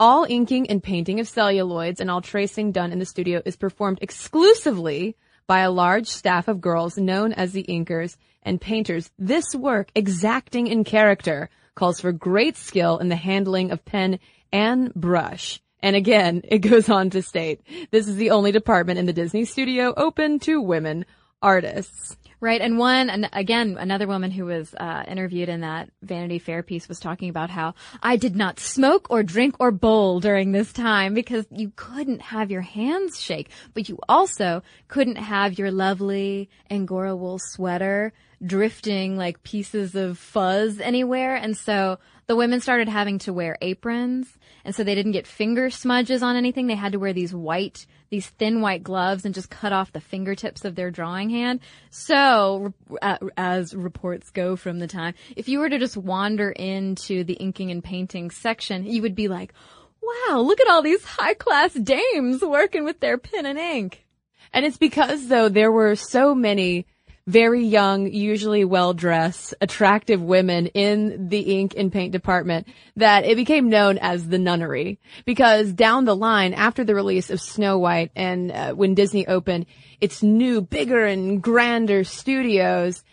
all 0.00 0.24
inking 0.28 0.70
and 0.70 0.82
painting 0.82 1.18
of 1.20 1.28
celluloids 1.28 2.00
and 2.00 2.10
all 2.10 2.20
tracing 2.20 2.72
done 2.72 2.92
in 2.92 2.98
the 2.98 3.06
studio 3.06 3.42
is 3.44 3.56
performed 3.56 3.98
exclusively 4.00 5.16
by 5.46 5.60
a 5.60 5.70
large 5.70 6.06
staff 6.06 6.46
of 6.46 6.60
girls 6.60 6.96
known 6.96 7.32
as 7.32 7.52
the 7.52 7.64
inkers 7.64 8.16
and 8.42 8.60
painters. 8.60 9.10
This 9.18 9.54
work, 9.54 9.90
exacting 9.94 10.66
in 10.66 10.84
character, 10.84 11.50
calls 11.74 12.00
for 12.00 12.12
great 12.12 12.56
skill 12.56 12.98
in 12.98 13.08
the 13.08 13.16
handling 13.16 13.70
of 13.70 13.84
pen 13.84 14.18
and 14.52 14.92
brush. 14.94 15.60
And 15.82 15.96
again, 15.96 16.42
it 16.48 16.58
goes 16.58 16.88
on 16.88 17.10
to 17.10 17.22
state, 17.22 17.60
this 17.90 18.06
is 18.06 18.16
the 18.16 18.30
only 18.30 18.52
department 18.52 18.98
in 18.98 19.06
the 19.06 19.12
Disney 19.12 19.44
studio 19.44 19.94
open 19.96 20.38
to 20.40 20.60
women 20.60 21.06
artists. 21.42 22.16
Right. 22.40 22.60
And 22.60 22.78
one, 22.78 23.10
and 23.10 23.28
again, 23.32 23.76
another 23.80 24.06
woman 24.06 24.30
who 24.30 24.44
was 24.44 24.72
uh, 24.72 25.02
interviewed 25.08 25.48
in 25.48 25.62
that 25.62 25.90
Vanity 26.02 26.38
Fair 26.38 26.62
piece 26.62 26.88
was 26.88 27.00
talking 27.00 27.30
about 27.30 27.50
how 27.50 27.74
I 28.00 28.14
did 28.14 28.36
not 28.36 28.60
smoke 28.60 29.08
or 29.10 29.24
drink 29.24 29.56
or 29.58 29.72
bowl 29.72 30.20
during 30.20 30.52
this 30.52 30.72
time 30.72 31.14
because 31.14 31.46
you 31.50 31.72
couldn't 31.74 32.22
have 32.22 32.52
your 32.52 32.60
hands 32.60 33.20
shake, 33.20 33.50
but 33.74 33.88
you 33.88 33.98
also 34.08 34.62
couldn't 34.86 35.16
have 35.16 35.58
your 35.58 35.72
lovely 35.72 36.48
Angora 36.70 37.16
wool 37.16 37.40
sweater 37.40 38.12
drifting 38.44 39.16
like 39.16 39.42
pieces 39.42 39.96
of 39.96 40.16
fuzz 40.16 40.78
anywhere. 40.80 41.34
And 41.34 41.56
so 41.56 41.98
the 42.28 42.36
women 42.36 42.60
started 42.60 42.88
having 42.88 43.18
to 43.20 43.32
wear 43.32 43.58
aprons. 43.60 44.28
And 44.68 44.74
so 44.74 44.84
they 44.84 44.94
didn't 44.94 45.12
get 45.12 45.26
finger 45.26 45.70
smudges 45.70 46.22
on 46.22 46.36
anything. 46.36 46.66
They 46.66 46.74
had 46.74 46.92
to 46.92 46.98
wear 46.98 47.14
these 47.14 47.32
white, 47.32 47.86
these 48.10 48.26
thin 48.26 48.60
white 48.60 48.82
gloves 48.82 49.24
and 49.24 49.34
just 49.34 49.48
cut 49.48 49.72
off 49.72 49.92
the 49.92 49.98
fingertips 49.98 50.66
of 50.66 50.74
their 50.74 50.90
drawing 50.90 51.30
hand. 51.30 51.60
So, 51.88 52.74
uh, 53.00 53.16
as 53.38 53.74
reports 53.74 54.28
go 54.28 54.56
from 54.56 54.78
the 54.78 54.86
time, 54.86 55.14
if 55.38 55.48
you 55.48 55.60
were 55.60 55.70
to 55.70 55.78
just 55.78 55.96
wander 55.96 56.50
into 56.50 57.24
the 57.24 57.32
inking 57.32 57.70
and 57.70 57.82
painting 57.82 58.30
section, 58.30 58.84
you 58.84 59.00
would 59.00 59.14
be 59.14 59.26
like, 59.26 59.54
wow, 60.02 60.40
look 60.40 60.60
at 60.60 60.68
all 60.68 60.82
these 60.82 61.02
high 61.02 61.32
class 61.32 61.72
dames 61.72 62.42
working 62.42 62.84
with 62.84 63.00
their 63.00 63.16
pen 63.16 63.46
and 63.46 63.58
ink. 63.58 64.04
And 64.52 64.66
it's 64.66 64.76
because 64.76 65.28
though 65.28 65.48
there 65.48 65.72
were 65.72 65.96
so 65.96 66.34
many 66.34 66.84
very 67.28 67.62
young, 67.62 68.10
usually 68.10 68.64
well 68.64 68.94
dressed, 68.94 69.52
attractive 69.60 70.22
women 70.22 70.66
in 70.68 71.28
the 71.28 71.60
ink 71.60 71.74
and 71.76 71.92
paint 71.92 72.10
department 72.10 72.66
that 72.96 73.26
it 73.26 73.36
became 73.36 73.68
known 73.68 73.98
as 73.98 74.28
the 74.28 74.38
nunnery. 74.38 74.98
Because 75.26 75.70
down 75.74 76.06
the 76.06 76.16
line, 76.16 76.54
after 76.54 76.84
the 76.84 76.94
release 76.94 77.28
of 77.28 77.38
Snow 77.38 77.76
White 77.78 78.10
and 78.16 78.50
uh, 78.50 78.72
when 78.72 78.94
Disney 78.94 79.26
opened 79.26 79.66
its 80.00 80.22
new, 80.22 80.62
bigger 80.62 81.04
and 81.04 81.42
grander 81.42 82.02
studios, 82.02 83.04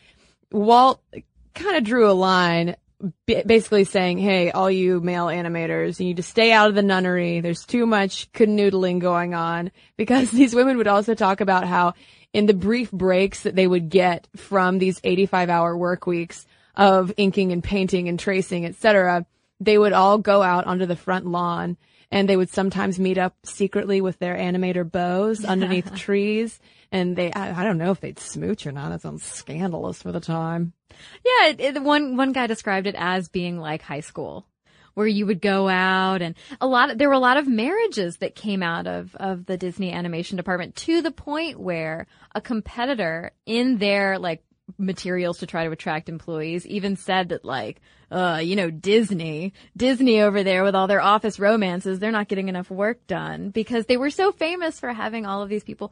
Walt 0.49 1.01
kind 1.53 1.75
of 1.75 1.83
drew 1.83 2.09
a 2.09 2.13
line 2.13 2.77
basically 3.25 3.83
saying, 3.83 4.17
hey, 4.17 4.51
all 4.51 4.69
you 4.69 4.99
male 4.99 5.27
animators, 5.27 5.99
you 5.99 6.07
need 6.07 6.17
to 6.17 6.23
stay 6.23 6.51
out 6.51 6.69
of 6.69 6.75
the 6.75 6.81
nunnery. 6.81 7.41
There's 7.41 7.65
too 7.65 7.85
much 7.85 8.31
canoodling 8.31 8.99
going 8.99 9.33
on 9.33 9.71
because 9.97 10.31
these 10.31 10.55
women 10.55 10.77
would 10.77 10.87
also 10.87 11.13
talk 11.13 11.41
about 11.41 11.67
how 11.67 11.93
in 12.33 12.45
the 12.45 12.53
brief 12.53 12.91
breaks 12.91 13.43
that 13.43 13.55
they 13.55 13.67
would 13.67 13.89
get 13.89 14.27
from 14.35 14.77
these 14.77 14.99
85 15.03 15.49
hour 15.49 15.77
work 15.77 16.05
weeks 16.05 16.45
of 16.75 17.13
inking 17.17 17.51
and 17.51 17.63
painting 17.63 18.09
and 18.09 18.19
tracing, 18.19 18.65
etc., 18.65 19.25
they 19.61 19.77
would 19.77 19.93
all 19.93 20.17
go 20.17 20.43
out 20.43 20.65
onto 20.65 20.85
the 20.85 20.97
front 20.97 21.25
lawn 21.25 21.77
and 22.11 22.29
they 22.29 22.37
would 22.37 22.49
sometimes 22.49 22.99
meet 22.99 23.17
up 23.17 23.35
secretly 23.43 24.01
with 24.01 24.19
their 24.19 24.35
animator 24.35 24.89
beaus 24.89 25.43
underneath 25.45 25.95
trees. 25.95 26.59
And 26.91 27.15
they, 27.15 27.31
I, 27.33 27.61
I, 27.61 27.63
don't 27.63 27.77
know 27.77 27.91
if 27.91 27.99
they'd 27.99 28.19
smooch 28.19 28.65
or 28.65 28.71
not. 28.71 28.89
That 28.89 29.01
sounds 29.01 29.23
scandalous 29.23 30.01
for 30.01 30.11
the 30.11 30.19
time. 30.19 30.73
Yeah, 31.25 31.49
it, 31.49 31.59
it, 31.59 31.83
one 31.83 32.15
one 32.15 32.31
guy 32.31 32.47
described 32.47 32.87
it 32.87 32.95
as 32.97 33.27
being 33.27 33.59
like 33.59 33.81
high 33.81 33.99
school 33.99 34.47
where 34.95 35.07
you 35.07 35.25
would 35.25 35.41
go 35.41 35.67
out 35.67 36.21
and 36.21 36.35
a 36.59 36.67
lot 36.67 36.89
of, 36.89 36.97
there 36.97 37.09
were 37.09 37.13
a 37.13 37.19
lot 37.19 37.37
of 37.37 37.47
marriages 37.47 38.17
that 38.17 38.33
came 38.33 38.63
out 38.63 38.87
of, 38.87 39.13
of 39.17 39.45
the 39.45 39.57
Disney 39.57 39.91
animation 39.91 40.37
department 40.37 40.75
to 40.77 41.01
the 41.01 41.11
point 41.11 41.59
where 41.59 42.07
a 42.33 42.41
competitor 42.41 43.31
in 43.45 43.77
their 43.77 44.17
like 44.17 44.41
materials 44.77 45.39
to 45.39 45.47
try 45.47 45.65
to 45.65 45.71
attract 45.71 46.09
employees 46.09 46.65
even 46.67 46.95
said 46.95 47.29
that 47.29 47.45
like, 47.45 47.81
uh, 48.11 48.39
you 48.43 48.55
know, 48.55 48.69
Disney, 48.69 49.53
Disney 49.75 50.21
over 50.21 50.43
there 50.43 50.63
with 50.63 50.75
all 50.75 50.87
their 50.87 51.01
office 51.01 51.39
romances, 51.39 51.99
they're 51.99 52.11
not 52.11 52.27
getting 52.27 52.49
enough 52.49 52.69
work 52.69 53.05
done 53.07 53.49
because 53.49 53.85
they 53.85 53.97
were 53.97 54.09
so 54.09 54.31
famous 54.31 54.79
for 54.79 54.93
having 54.93 55.25
all 55.25 55.41
of 55.41 55.49
these 55.49 55.63
people 55.63 55.91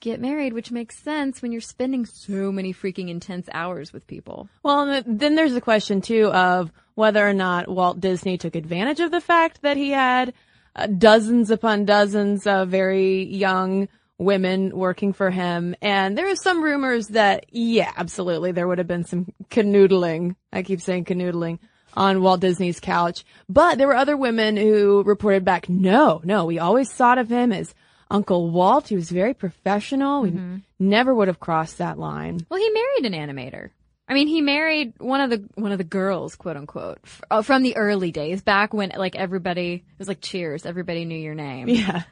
get 0.00 0.20
married, 0.20 0.52
which 0.52 0.70
makes 0.70 0.98
sense 0.98 1.42
when 1.42 1.52
you're 1.52 1.60
spending 1.60 2.06
so 2.06 2.52
many 2.52 2.72
freaking 2.72 3.08
intense 3.08 3.48
hours 3.52 3.92
with 3.92 4.06
people. 4.06 4.48
Well, 4.62 5.02
then 5.06 5.34
there's 5.34 5.54
the 5.54 5.60
question 5.60 6.00
too 6.00 6.30
of 6.32 6.70
whether 6.94 7.26
or 7.26 7.34
not 7.34 7.68
Walt 7.68 8.00
Disney 8.00 8.38
took 8.38 8.54
advantage 8.54 9.00
of 9.00 9.10
the 9.10 9.20
fact 9.20 9.62
that 9.62 9.76
he 9.76 9.90
had 9.90 10.34
uh, 10.76 10.86
dozens 10.86 11.50
upon 11.50 11.84
dozens 11.84 12.46
of 12.46 12.68
very 12.68 13.24
young 13.24 13.88
women 14.18 14.76
working 14.76 15.12
for 15.12 15.30
him. 15.30 15.74
And 15.80 16.18
there 16.18 16.28
are 16.28 16.36
some 16.36 16.62
rumors 16.62 17.08
that, 17.08 17.46
yeah, 17.50 17.92
absolutely, 17.96 18.52
there 18.52 18.66
would 18.66 18.78
have 18.78 18.88
been 18.88 19.04
some 19.04 19.32
canoodling. 19.48 20.34
I 20.52 20.62
keep 20.62 20.80
saying 20.80 21.04
canoodling 21.04 21.60
on 21.94 22.20
Walt 22.22 22.40
Disney's 22.40 22.80
couch. 22.80 23.24
But 23.48 23.78
there 23.78 23.86
were 23.86 23.96
other 23.96 24.16
women 24.16 24.56
who 24.56 25.02
reported 25.04 25.44
back, 25.44 25.68
no, 25.68 26.20
no, 26.24 26.44
we 26.44 26.58
always 26.58 26.92
thought 26.92 27.18
of 27.18 27.30
him 27.30 27.52
as 27.52 27.74
Uncle 28.10 28.50
Walt. 28.50 28.88
He 28.88 28.96
was 28.96 29.10
very 29.10 29.34
professional. 29.34 30.22
We 30.22 30.30
mm-hmm. 30.30 30.56
never 30.78 31.14
would 31.14 31.28
have 31.28 31.40
crossed 31.40 31.78
that 31.78 31.98
line. 31.98 32.40
Well, 32.48 32.60
he 32.60 32.70
married 32.70 33.14
an 33.14 33.28
animator. 33.28 33.70
I 34.10 34.14
mean, 34.14 34.26
he 34.26 34.40
married 34.40 34.94
one 34.98 35.20
of 35.20 35.28
the 35.28 35.44
one 35.54 35.70
of 35.70 35.76
the 35.76 35.84
girls, 35.84 36.34
quote 36.34 36.56
unquote, 36.56 36.98
f- 37.04 37.20
uh, 37.30 37.42
from 37.42 37.62
the 37.62 37.76
early 37.76 38.10
days, 38.10 38.40
back 38.40 38.72
when 38.72 38.90
like 38.96 39.16
everybody 39.16 39.74
it 39.74 39.98
was 39.98 40.08
like 40.08 40.22
Cheers, 40.22 40.64
everybody 40.64 41.04
knew 41.04 41.18
your 41.18 41.34
name. 41.34 41.68
Yeah. 41.68 42.04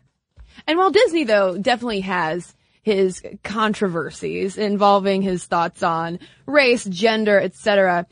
And 0.67 0.79
while 0.79 0.91
Disney 0.91 1.25
though 1.25 1.57
definitely 1.59 2.01
has 2.01 2.55
his 2.83 3.21
controversies 3.43 4.57
involving 4.57 5.23
his 5.23 5.45
thoughts 5.45 5.83
on 5.83 6.21
race, 6.47 6.85
gender, 6.85 7.41
etc. 7.41 8.07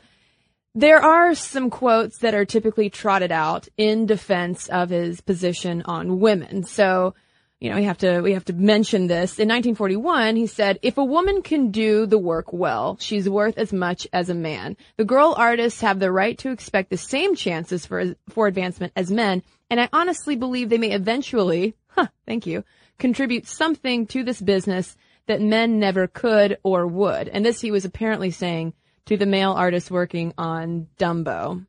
There 0.73 1.01
are 1.01 1.33
some 1.33 1.69
quotes 1.69 2.17
that 2.19 2.33
are 2.33 2.43
typically 2.43 2.89
trotted 2.89 3.31
out 3.31 3.69
in 3.77 4.05
defense 4.05 4.67
of 4.67 4.89
his 4.89 5.21
position 5.21 5.81
on 5.83 6.19
women. 6.19 6.65
So 6.65 7.15
you 7.61 7.69
know, 7.69 7.77
we 7.77 7.85
have 7.85 7.97
to, 7.99 8.21
we 8.21 8.33
have 8.33 8.45
to 8.45 8.53
mention 8.53 9.07
this. 9.07 9.39
In 9.39 9.47
1941, 9.47 10.35
he 10.35 10.45
said, 10.45 10.77
if 10.81 10.97
a 10.97 11.03
woman 11.03 11.41
can 11.41 11.71
do 11.71 12.05
the 12.05 12.17
work 12.17 12.51
well, 12.51 12.97
she's 12.99 13.29
worth 13.29 13.57
as 13.57 13.71
much 13.71 14.07
as 14.11 14.29
a 14.29 14.35
man. 14.35 14.75
The 14.97 15.05
girl 15.05 15.33
artists 15.37 15.81
have 15.81 15.99
the 15.99 16.11
right 16.11 16.37
to 16.39 16.51
expect 16.51 16.89
the 16.89 16.97
same 16.97 17.33
chances 17.33 17.85
for, 17.85 18.15
for 18.29 18.47
advancement 18.47 18.91
as 18.95 19.09
men, 19.09 19.41
and 19.69 19.79
I 19.79 19.89
honestly 19.93 20.35
believe 20.35 20.69
they 20.69 20.77
may 20.77 20.91
eventually, 20.91 21.75
huh, 21.95 22.07
thank 22.25 22.45
you, 22.45 22.63
contribute 22.99 23.47
something 23.47 24.07
to 24.07 24.23
this 24.23 24.41
business 24.41 24.95
that 25.27 25.41
men 25.41 25.79
never 25.79 26.07
could 26.07 26.57
or 26.63 26.85
would. 26.85 27.27
And 27.27 27.45
this 27.45 27.61
he 27.61 27.71
was 27.71 27.85
apparently 27.85 28.31
saying 28.31 28.73
to 29.05 29.17
the 29.17 29.25
male 29.25 29.51
artists 29.51 29.91
working 29.91 30.33
on 30.37 30.87
Dumbo. 30.97 31.65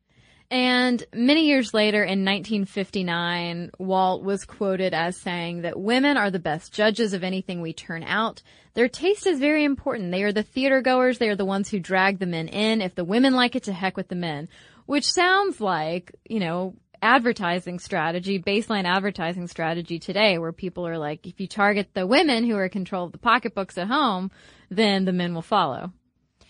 And 0.49 1.03
many 1.13 1.47
years 1.47 1.73
later 1.73 2.01
in 2.03 2.23
1959, 2.23 3.71
Walt 3.79 4.23
was 4.23 4.45
quoted 4.45 4.93
as 4.93 5.17
saying 5.17 5.63
that 5.63 5.79
women 5.79 6.15
are 6.15 6.31
the 6.31 6.39
best 6.39 6.71
judges 6.71 7.11
of 7.13 7.23
anything 7.23 7.59
we 7.59 7.73
turn 7.73 8.03
out. 8.03 8.41
Their 8.73 8.87
taste 8.87 9.27
is 9.27 9.39
very 9.39 9.65
important. 9.65 10.11
They 10.11 10.23
are 10.23 10.31
the 10.31 10.43
theater 10.43 10.81
goers. 10.81 11.17
They 11.17 11.27
are 11.27 11.35
the 11.35 11.43
ones 11.43 11.69
who 11.69 11.79
drag 11.79 12.19
the 12.19 12.25
men 12.25 12.47
in. 12.47 12.81
If 12.81 12.95
the 12.95 13.03
women 13.03 13.33
like 13.33 13.57
it, 13.57 13.63
to 13.63 13.73
heck 13.73 13.97
with 13.97 14.07
the 14.07 14.15
men. 14.15 14.47
Which 14.85 15.11
sounds 15.11 15.59
like, 15.59 16.15
you 16.29 16.39
know, 16.39 16.75
advertising 17.01 17.79
strategy, 17.79 18.39
baseline 18.39 18.85
advertising 18.85 19.47
strategy 19.47 19.99
today 19.99 20.37
where 20.37 20.51
people 20.51 20.87
are 20.87 20.97
like, 20.97 21.25
if 21.25 21.39
you 21.39 21.47
target 21.47 21.89
the 21.93 22.07
women 22.07 22.45
who 22.45 22.55
are 22.55 22.65
in 22.65 22.69
control 22.69 23.05
of 23.05 23.11
the 23.11 23.17
pocketbooks 23.17 23.77
at 23.77 23.87
home, 23.87 24.31
then 24.69 25.05
the 25.05 25.13
men 25.13 25.33
will 25.33 25.41
follow. 25.41 25.91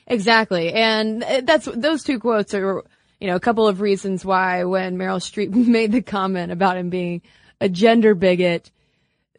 Exactly. 0.07 0.71
And 0.73 1.23
uh, 1.23 1.41
that's, 1.43 1.65
those 1.65 2.03
two 2.03 2.19
quotes 2.19 2.53
are, 2.53 2.83
you 3.19 3.27
know, 3.27 3.35
a 3.35 3.41
couple 3.41 3.67
of 3.67 3.81
reasons 3.81 4.23
why 4.23 4.63
when 4.63 4.97
Meryl 4.97 5.19
Streep 5.19 5.53
made 5.67 5.91
the 5.91 6.01
comment 6.01 6.51
about 6.51 6.77
him 6.77 6.89
being 6.89 7.21
a 7.59 7.69
gender 7.69 8.15
bigot, 8.15 8.71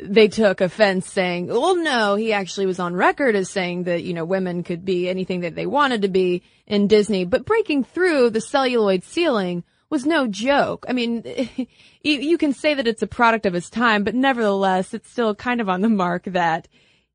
they 0.00 0.28
took 0.28 0.60
offense 0.60 1.10
saying, 1.10 1.48
well, 1.48 1.76
no, 1.76 2.14
he 2.14 2.32
actually 2.32 2.66
was 2.66 2.78
on 2.78 2.94
record 2.94 3.34
as 3.34 3.50
saying 3.50 3.84
that, 3.84 4.04
you 4.04 4.14
know, 4.14 4.24
women 4.24 4.62
could 4.62 4.84
be 4.84 5.08
anything 5.08 5.40
that 5.40 5.54
they 5.54 5.66
wanted 5.66 6.02
to 6.02 6.08
be 6.08 6.42
in 6.66 6.86
Disney, 6.86 7.24
but 7.24 7.44
breaking 7.44 7.84
through 7.84 8.30
the 8.30 8.40
celluloid 8.40 9.02
ceiling 9.02 9.64
was 9.90 10.06
no 10.06 10.26
joke. 10.26 10.84
I 10.88 10.92
mean, 10.92 11.24
you 12.02 12.38
can 12.38 12.52
say 12.52 12.74
that 12.74 12.86
it's 12.86 13.02
a 13.02 13.06
product 13.06 13.46
of 13.46 13.54
his 13.54 13.70
time, 13.70 14.04
but 14.04 14.14
nevertheless, 14.14 14.94
it's 14.94 15.10
still 15.10 15.34
kind 15.34 15.60
of 15.60 15.68
on 15.68 15.80
the 15.80 15.88
mark 15.88 16.24
that 16.24 16.68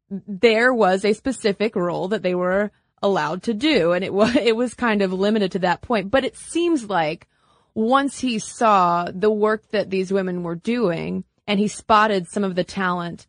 there 0.09 0.73
was 0.73 1.05
a 1.05 1.13
specific 1.13 1.75
role 1.75 2.07
that 2.09 2.23
they 2.23 2.35
were 2.35 2.71
allowed 3.01 3.43
to 3.43 3.53
do. 3.53 3.91
And 3.91 4.03
it 4.03 4.13
was, 4.13 4.35
it 4.35 4.55
was 4.55 4.73
kind 4.73 5.01
of 5.01 5.13
limited 5.13 5.51
to 5.53 5.59
that 5.59 5.81
point. 5.81 6.11
But 6.11 6.25
it 6.25 6.37
seems 6.37 6.89
like 6.89 7.27
once 7.75 8.19
he 8.19 8.39
saw 8.39 9.07
the 9.13 9.31
work 9.31 9.69
that 9.69 9.89
these 9.89 10.11
women 10.11 10.43
were 10.43 10.55
doing 10.55 11.23
and 11.47 11.59
he 11.59 11.67
spotted 11.67 12.27
some 12.27 12.43
of 12.43 12.55
the 12.55 12.63
talent 12.63 13.27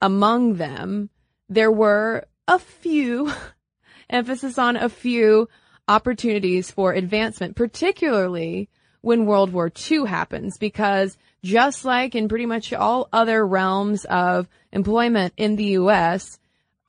among 0.00 0.54
them, 0.54 1.10
there 1.48 1.70
were 1.70 2.26
a 2.48 2.58
few, 2.58 3.32
emphasis 4.10 4.58
on 4.58 4.76
a 4.76 4.88
few 4.88 5.48
opportunities 5.86 6.70
for 6.70 6.92
advancement, 6.92 7.56
particularly 7.56 8.68
when 9.00 9.26
World 9.26 9.52
War 9.52 9.72
II 9.90 10.06
happens, 10.06 10.58
because 10.58 11.16
just 11.42 11.84
like 11.84 12.14
in 12.14 12.28
pretty 12.28 12.46
much 12.46 12.72
all 12.72 13.08
other 13.12 13.46
realms 13.46 14.04
of 14.04 14.48
employment 14.72 15.32
in 15.36 15.56
the 15.56 15.64
U.S., 15.64 16.38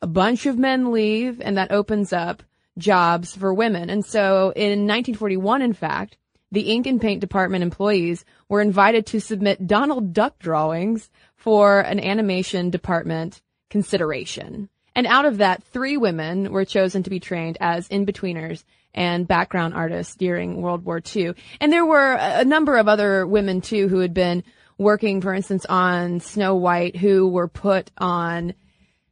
a 0.02 0.08
bunch 0.08 0.46
of 0.46 0.58
men 0.58 0.92
leave 0.92 1.42
and 1.42 1.58
that 1.58 1.72
opens 1.72 2.12
up 2.12 2.44
jobs 2.78 3.36
for 3.36 3.54
women. 3.54 3.90
And 3.90 4.06
so 4.06 4.52
in 4.56 4.88
1941, 4.88 5.62
in 5.62 5.74
fact, 5.74 6.18
the 6.52 6.72
ink 6.72 6.86
and 6.86 7.00
paint 7.00 7.22
department 7.22 7.64
employees 7.64 8.26
were 8.50 8.62
invited 8.62 9.06
to 9.08 9.22
submit 9.22 9.68
Donald 9.68 10.14
Duck 10.14 10.38
drawings 10.40 11.10
for 11.36 11.80
an 11.80 12.00
animation 12.00 12.70
department 12.70 13.42
consideration. 13.70 14.70
And 14.94 15.08
out 15.08 15.26
of 15.26 15.38
that, 15.38 15.64
three 15.64 15.96
women 15.96 16.52
were 16.52 16.66
chosen 16.66 17.04
to 17.04 17.10
be 17.10 17.22
trained 17.22 17.58
as 17.62 17.88
in-betweeners 17.88 18.66
and 18.94 19.28
background 19.28 19.74
artists 19.74 20.16
during 20.16 20.62
World 20.62 20.86
War 20.86 21.02
II. 21.16 21.34
And 21.60 21.72
there 21.72 21.86
were 21.86 22.14
a 22.20 22.46
number 22.46 22.78
of 22.78 22.88
other 22.88 23.26
women 23.26 23.62
too 23.62 23.88
who 23.88 24.00
had 24.00 24.14
been 24.14 24.44
working, 24.78 25.22
for 25.22 25.34
instance, 25.34 25.66
on 25.68 26.20
Snow 26.20 26.56
White 26.56 26.96
who 26.96 27.28
were 27.28 27.48
put 27.48 27.92
on 27.98 28.54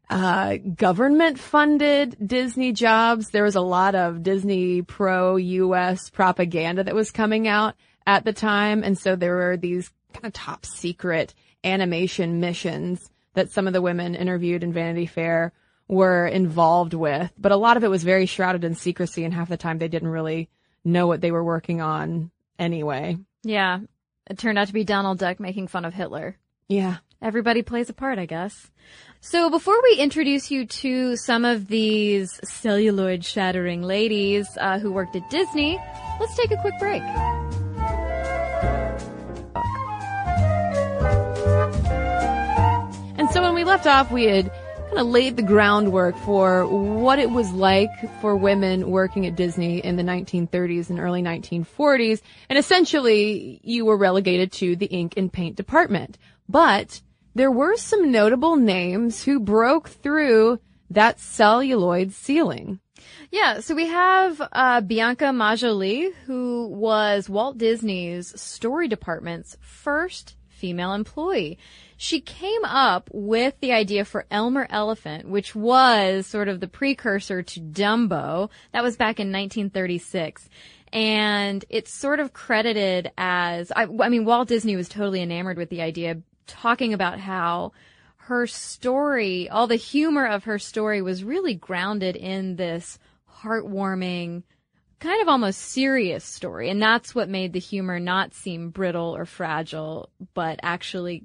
uh, 0.10 0.58
government 0.58 1.40
funded 1.40 2.18
Disney 2.26 2.72
jobs. 2.72 3.30
There 3.30 3.44
was 3.44 3.56
a 3.56 3.62
lot 3.62 3.96
of 3.96 4.24
Disney 4.24 4.82
pro 4.82 5.36
US 5.36 6.10
propaganda 6.10 6.84
that 6.84 6.96
was 6.96 7.12
coming 7.12 7.48
out 7.48 7.76
at 8.08 8.26
the 8.26 8.34
time. 8.34 8.84
And 8.84 8.98
so 8.98 9.16
there 9.16 9.36
were 9.36 9.58
these 9.58 9.92
kind 10.14 10.26
of 10.26 10.34
top 10.34 10.66
secret 10.66 11.36
animation 11.64 12.40
missions 12.40 13.12
that 13.36 13.52
some 13.52 13.68
of 13.68 13.74
the 13.74 13.82
women 13.82 14.16
interviewed 14.16 14.64
in 14.64 14.74
Vanity 14.74 15.06
Fair 15.06 15.54
were 15.90 16.28
involved 16.28 16.94
with. 16.94 17.34
But 17.38 17.52
a 17.52 17.58
lot 17.58 17.76
of 17.76 17.84
it 17.84 17.90
was 17.90 18.04
very 18.04 18.28
shrouded 18.28 18.64
in 18.64 18.76
secrecy 18.76 19.26
and 19.26 19.34
half 19.34 19.50
the 19.50 19.58
time 19.58 19.80
they 19.80 19.90
didn't 19.90 20.08
really 20.08 20.50
know 20.86 21.08
what 21.08 21.20
they 21.20 21.32
were 21.32 21.44
working 21.44 21.82
on 21.82 22.32
anyway. 22.58 23.18
Yeah. 23.44 23.80
It 24.30 24.38
turned 24.38 24.60
out 24.60 24.68
to 24.68 24.74
be 24.74 24.84
Donald 24.84 25.18
Duck 25.18 25.40
making 25.40 25.68
fun 25.68 25.84
of 25.84 25.94
Hitler. 25.94 26.38
Yeah. 26.68 26.98
Everybody 27.22 27.64
plays 27.64 27.90
a 27.90 27.94
part, 27.94 28.20
I 28.20 28.26
guess. 28.28 28.70
So 29.20 29.50
before 29.50 29.82
we 29.84 29.98
introduce 29.98 30.52
you 30.52 30.66
to 30.66 31.18
some 31.18 31.44
of 31.44 31.68
these 31.68 32.40
celluloid 32.44 33.26
shattering 33.26 33.82
ladies 33.82 34.48
uh, 34.62 34.80
who 34.80 34.94
worked 34.94 35.16
at 35.16 35.30
Disney, 35.30 35.78
let's 36.20 36.36
take 36.38 36.52
a 36.52 36.58
quick 36.58 36.76
break. 36.80 37.02
And 43.18 43.30
so 43.32 43.42
when 43.42 43.56
we 43.56 43.66
left 43.66 43.86
off, 43.86 44.12
we 44.12 44.26
had 44.26 44.50
kind 44.90 45.02
of 45.02 45.08
laid 45.08 45.38
the 45.38 45.44
groundwork 45.44 46.18
for 46.18 46.66
what 46.66 47.20
it 47.20 47.30
was 47.30 47.52
like 47.52 47.92
for 48.22 48.36
women 48.36 48.90
working 48.90 49.28
at 49.28 49.36
Disney 49.36 49.78
in 49.78 49.98
the 49.98 50.04
1930s 50.04 50.90
and 50.90 51.00
early 51.00 51.22
1940s. 51.22 52.22
And 52.50 52.58
essentially, 52.58 53.62
you 53.64 53.86
were 53.86 53.98
relegated 53.98 54.52
to 54.54 54.76
the 54.76 54.88
ink 54.88 55.14
and 55.16 55.32
paint 55.32 55.56
department. 55.56 56.18
But 56.48 57.02
there 57.36 57.52
were 57.52 57.78
some 57.78 58.12
notable 58.12 58.56
names 58.56 59.24
who 59.24 59.40
broke 59.40 59.90
through 59.90 60.60
that 60.90 61.20
celluloid 61.20 62.12
ceiling. 62.12 62.80
Yeah, 63.30 63.60
so 63.60 63.76
we 63.76 63.88
have 63.88 64.42
uh, 64.52 64.82
Bianca 64.82 65.26
Majolie, 65.26 66.12
who 66.26 66.68
was 66.68 67.30
Walt 67.30 67.60
Disney's 67.60 68.40
story 68.42 68.88
department's 68.88 69.56
first 69.62 70.36
female 70.60 70.94
employee. 70.94 71.58
She 71.98 72.22
came 72.22 72.64
up 72.66 73.10
with 73.12 73.60
the 73.60 73.72
idea 73.72 74.06
for 74.06 74.26
Elmer 74.30 74.68
Elephant, 74.70 75.28
which 75.28 75.56
was 75.56 76.28
sort 76.28 76.48
of 76.48 76.60
the 76.60 76.68
precursor 76.68 77.42
to 77.42 77.60
Dumbo. 77.60 78.50
That 78.72 78.84
was 78.84 78.96
back 78.96 79.20
in 79.20 79.32
1936 79.32 80.50
and 80.92 81.64
it's 81.70 81.92
sort 81.92 82.20
of 82.20 82.34
credited 82.34 83.12
as 83.18 83.72
I, 83.72 83.84
I, 83.84 84.10
mean 84.10 84.26
Walt 84.26 84.48
Disney 84.48 84.76
was 84.76 84.90
totally 84.90 85.22
enamored 85.22 85.58
with 85.58 85.70
the 85.70 85.82
idea 85.82 86.22
talking 86.48 86.94
about 86.94 87.20
how 87.20 87.74
her 88.18 88.48
story, 88.48 89.50
all 89.50 89.68
the 89.68 89.76
humor 89.76 90.26
of 90.26 90.44
her 90.46 90.60
story 90.60 91.02
was 91.02 91.24
really 91.24 91.54
grounded 91.54 92.16
in 92.16 92.56
this 92.56 93.00
heartwarming, 93.42 94.44
kind 95.00 95.22
of 95.22 95.28
almost 95.28 95.60
serious 95.60 96.24
story. 96.24 96.70
And 96.70 96.82
that's 96.82 97.16
what 97.16 97.30
made 97.30 97.54
the 97.54 97.60
humor 97.60 98.00
not 98.00 98.34
seem 98.34 98.70
brittle 98.70 99.16
or 99.16 99.26
fragile, 99.26 100.10
but 100.34 100.60
actually 100.62 101.24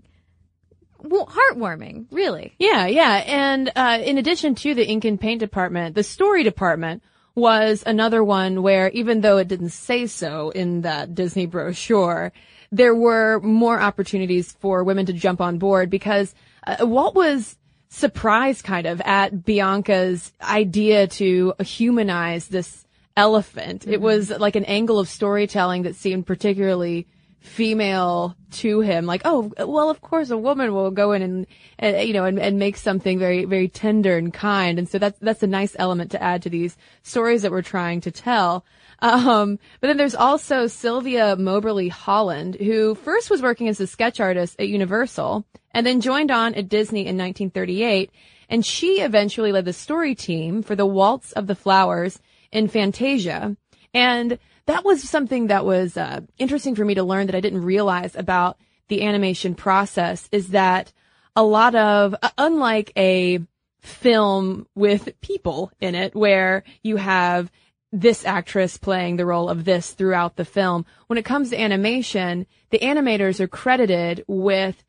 well, 1.06 1.26
heartwarming, 1.26 2.06
really. 2.10 2.54
Yeah, 2.58 2.86
yeah. 2.86 3.22
And 3.26 3.70
uh, 3.76 3.98
in 4.02 4.16
addition 4.16 4.54
to 4.56 4.74
the 4.74 4.86
ink 4.86 5.04
and 5.04 5.20
paint 5.20 5.40
department, 5.40 5.94
the 5.94 6.02
story 6.02 6.42
department 6.42 7.02
was 7.34 7.82
another 7.84 8.22
one 8.22 8.62
where 8.62 8.88
even 8.90 9.20
though 9.20 9.38
it 9.38 9.48
didn't 9.48 9.70
say 9.70 10.06
so 10.06 10.50
in 10.50 10.82
that 10.82 11.14
Disney 11.14 11.46
brochure, 11.46 12.32
there 12.72 12.94
were 12.94 13.40
more 13.40 13.78
opportunities 13.80 14.52
for 14.52 14.82
women 14.82 15.06
to 15.06 15.12
jump 15.12 15.40
on 15.40 15.58
board 15.58 15.90
because 15.90 16.34
uh, 16.66 16.76
Walt 16.80 17.14
was 17.14 17.56
surprised 17.88 18.64
kind 18.64 18.86
of 18.86 19.00
at 19.02 19.44
Bianca's 19.44 20.32
idea 20.42 21.06
to 21.06 21.54
humanize 21.60 22.48
this 22.48 22.83
elephant. 23.16 23.82
Mm-hmm. 23.82 23.92
It 23.92 24.00
was 24.00 24.30
like 24.30 24.56
an 24.56 24.64
angle 24.64 24.98
of 24.98 25.08
storytelling 25.08 25.82
that 25.82 25.96
seemed 25.96 26.26
particularly 26.26 27.06
female 27.44 28.34
to 28.50 28.80
him. 28.80 29.04
Like, 29.04 29.22
oh, 29.26 29.52
well, 29.58 29.90
of 29.90 30.00
course 30.00 30.30
a 30.30 30.36
woman 30.36 30.72
will 30.72 30.90
go 30.90 31.12
in 31.12 31.20
and, 31.20 31.46
and 31.78 32.08
you 32.08 32.14
know, 32.14 32.24
and, 32.24 32.38
and, 32.38 32.58
make 32.58 32.78
something 32.78 33.18
very, 33.18 33.44
very 33.44 33.68
tender 33.68 34.16
and 34.16 34.32
kind. 34.32 34.78
And 34.78 34.88
so 34.88 34.98
that's, 34.98 35.18
that's 35.18 35.42
a 35.42 35.46
nice 35.46 35.76
element 35.78 36.10
to 36.12 36.22
add 36.22 36.42
to 36.42 36.50
these 36.50 36.76
stories 37.02 37.42
that 37.42 37.50
we're 37.50 37.60
trying 37.60 38.00
to 38.02 38.10
tell. 38.10 38.64
Um, 39.00 39.58
but 39.80 39.88
then 39.88 39.98
there's 39.98 40.14
also 40.14 40.66
Sylvia 40.66 41.36
Moberly 41.36 41.88
Holland, 41.88 42.54
who 42.54 42.94
first 42.94 43.28
was 43.28 43.42
working 43.42 43.68
as 43.68 43.78
a 43.78 43.86
sketch 43.86 44.20
artist 44.20 44.56
at 44.58 44.68
Universal 44.68 45.44
and 45.72 45.86
then 45.86 46.00
joined 46.00 46.30
on 46.30 46.54
at 46.54 46.70
Disney 46.70 47.00
in 47.00 47.18
1938. 47.18 48.10
And 48.48 48.64
she 48.64 49.00
eventually 49.00 49.52
led 49.52 49.66
the 49.66 49.72
story 49.74 50.14
team 50.14 50.62
for 50.62 50.74
the 50.74 50.86
Waltz 50.86 51.32
of 51.32 51.46
the 51.46 51.54
Flowers 51.54 52.20
in 52.54 52.68
Fantasia. 52.68 53.56
And 53.92 54.38
that 54.66 54.84
was 54.84 55.02
something 55.02 55.48
that 55.48 55.66
was 55.66 55.98
uh, 55.98 56.20
interesting 56.38 56.74
for 56.74 56.84
me 56.84 56.94
to 56.94 57.02
learn 57.02 57.26
that 57.26 57.34
I 57.34 57.40
didn't 57.40 57.64
realize 57.64 58.16
about 58.16 58.56
the 58.88 59.02
animation 59.02 59.54
process 59.54 60.28
is 60.32 60.48
that 60.48 60.92
a 61.36 61.42
lot 61.42 61.74
of, 61.74 62.14
uh, 62.22 62.30
unlike 62.38 62.92
a 62.96 63.40
film 63.80 64.66
with 64.74 65.20
people 65.20 65.70
in 65.80 65.94
it 65.94 66.14
where 66.14 66.64
you 66.82 66.96
have 66.96 67.50
this 67.92 68.24
actress 68.24 68.76
playing 68.76 69.16
the 69.16 69.26
role 69.26 69.48
of 69.48 69.64
this 69.64 69.92
throughout 69.92 70.36
the 70.36 70.44
film. 70.44 70.86
When 71.06 71.18
it 71.18 71.24
comes 71.24 71.50
to 71.50 71.60
animation, 71.60 72.46
the 72.70 72.78
animators 72.78 73.40
are 73.40 73.48
credited 73.48 74.24
with, 74.26 74.82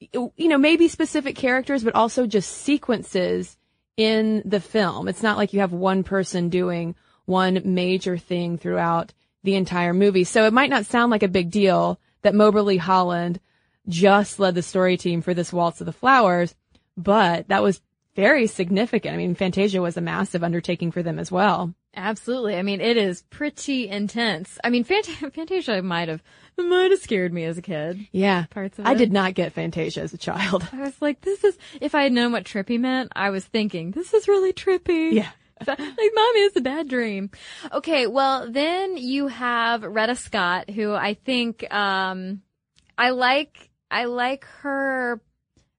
you 0.00 0.32
know, 0.38 0.58
maybe 0.58 0.88
specific 0.88 1.36
characters, 1.36 1.84
but 1.84 1.94
also 1.94 2.26
just 2.26 2.50
sequences 2.50 3.56
in 3.96 4.42
the 4.44 4.60
film. 4.60 5.08
It's 5.08 5.22
not 5.22 5.36
like 5.36 5.52
you 5.52 5.60
have 5.60 5.72
one 5.72 6.02
person 6.02 6.48
doing 6.48 6.94
one 7.26 7.60
major 7.64 8.16
thing 8.16 8.56
throughout 8.58 9.12
the 9.42 9.54
entire 9.54 9.92
movie. 9.92 10.24
So 10.24 10.46
it 10.46 10.52
might 10.52 10.70
not 10.70 10.86
sound 10.86 11.10
like 11.10 11.22
a 11.22 11.28
big 11.28 11.50
deal 11.50 12.00
that 12.22 12.34
Moberly 12.34 12.78
Holland 12.78 13.40
just 13.88 14.40
led 14.40 14.54
the 14.54 14.62
story 14.62 14.96
team 14.96 15.22
for 15.22 15.34
this 15.34 15.52
Waltz 15.52 15.80
of 15.80 15.86
the 15.86 15.92
Flowers, 15.92 16.54
but 16.96 17.48
that 17.48 17.62
was 17.62 17.80
very 18.16 18.46
significant. 18.46 19.14
I 19.14 19.16
mean, 19.18 19.34
Fantasia 19.34 19.80
was 19.80 19.96
a 19.96 20.00
massive 20.00 20.42
undertaking 20.42 20.90
for 20.90 21.02
them 21.02 21.18
as 21.18 21.30
well. 21.30 21.74
Absolutely. 21.94 22.56
I 22.56 22.62
mean, 22.62 22.80
it 22.80 22.96
is 22.96 23.22
pretty 23.30 23.88
intense. 23.88 24.58
I 24.64 24.70
mean, 24.70 24.84
Fant- 24.84 25.32
Fantasia 25.34 25.82
might 25.82 26.08
have 26.08 26.22
might 26.58 26.90
have 26.90 27.00
scared 27.00 27.32
me 27.32 27.44
as 27.44 27.58
a 27.58 27.62
kid. 27.62 28.06
Yeah. 28.12 28.46
Parts 28.46 28.78
of 28.78 28.86
it. 28.86 28.88
I 28.88 28.92
it. 28.92 28.98
did 28.98 29.12
not 29.12 29.34
get 29.34 29.52
Fantasia 29.52 30.00
as 30.00 30.14
a 30.14 30.18
child. 30.18 30.66
I 30.72 30.80
was 30.80 31.00
like, 31.00 31.20
this 31.20 31.44
is. 31.44 31.56
If 31.80 31.94
I 31.94 32.02
had 32.02 32.12
known 32.12 32.32
what 32.32 32.44
trippy 32.44 32.80
meant, 32.80 33.12
I 33.14 33.30
was 33.30 33.44
thinking 33.44 33.90
this 33.90 34.14
is 34.14 34.28
really 34.28 34.52
trippy. 34.52 35.12
Yeah. 35.12 35.30
like, 35.66 35.78
mommy, 35.78 36.40
it's 36.40 36.56
a 36.56 36.60
bad 36.60 36.88
dream. 36.88 37.30
Okay, 37.72 38.06
well, 38.06 38.50
then 38.50 38.96
you 38.96 39.28
have 39.28 39.82
Retta 39.82 40.16
Scott, 40.16 40.70
who 40.70 40.92
I 40.92 41.14
think, 41.14 41.72
um, 41.72 42.42
I 42.98 43.10
like, 43.10 43.70
I 43.90 44.04
like 44.04 44.44
her, 44.60 45.20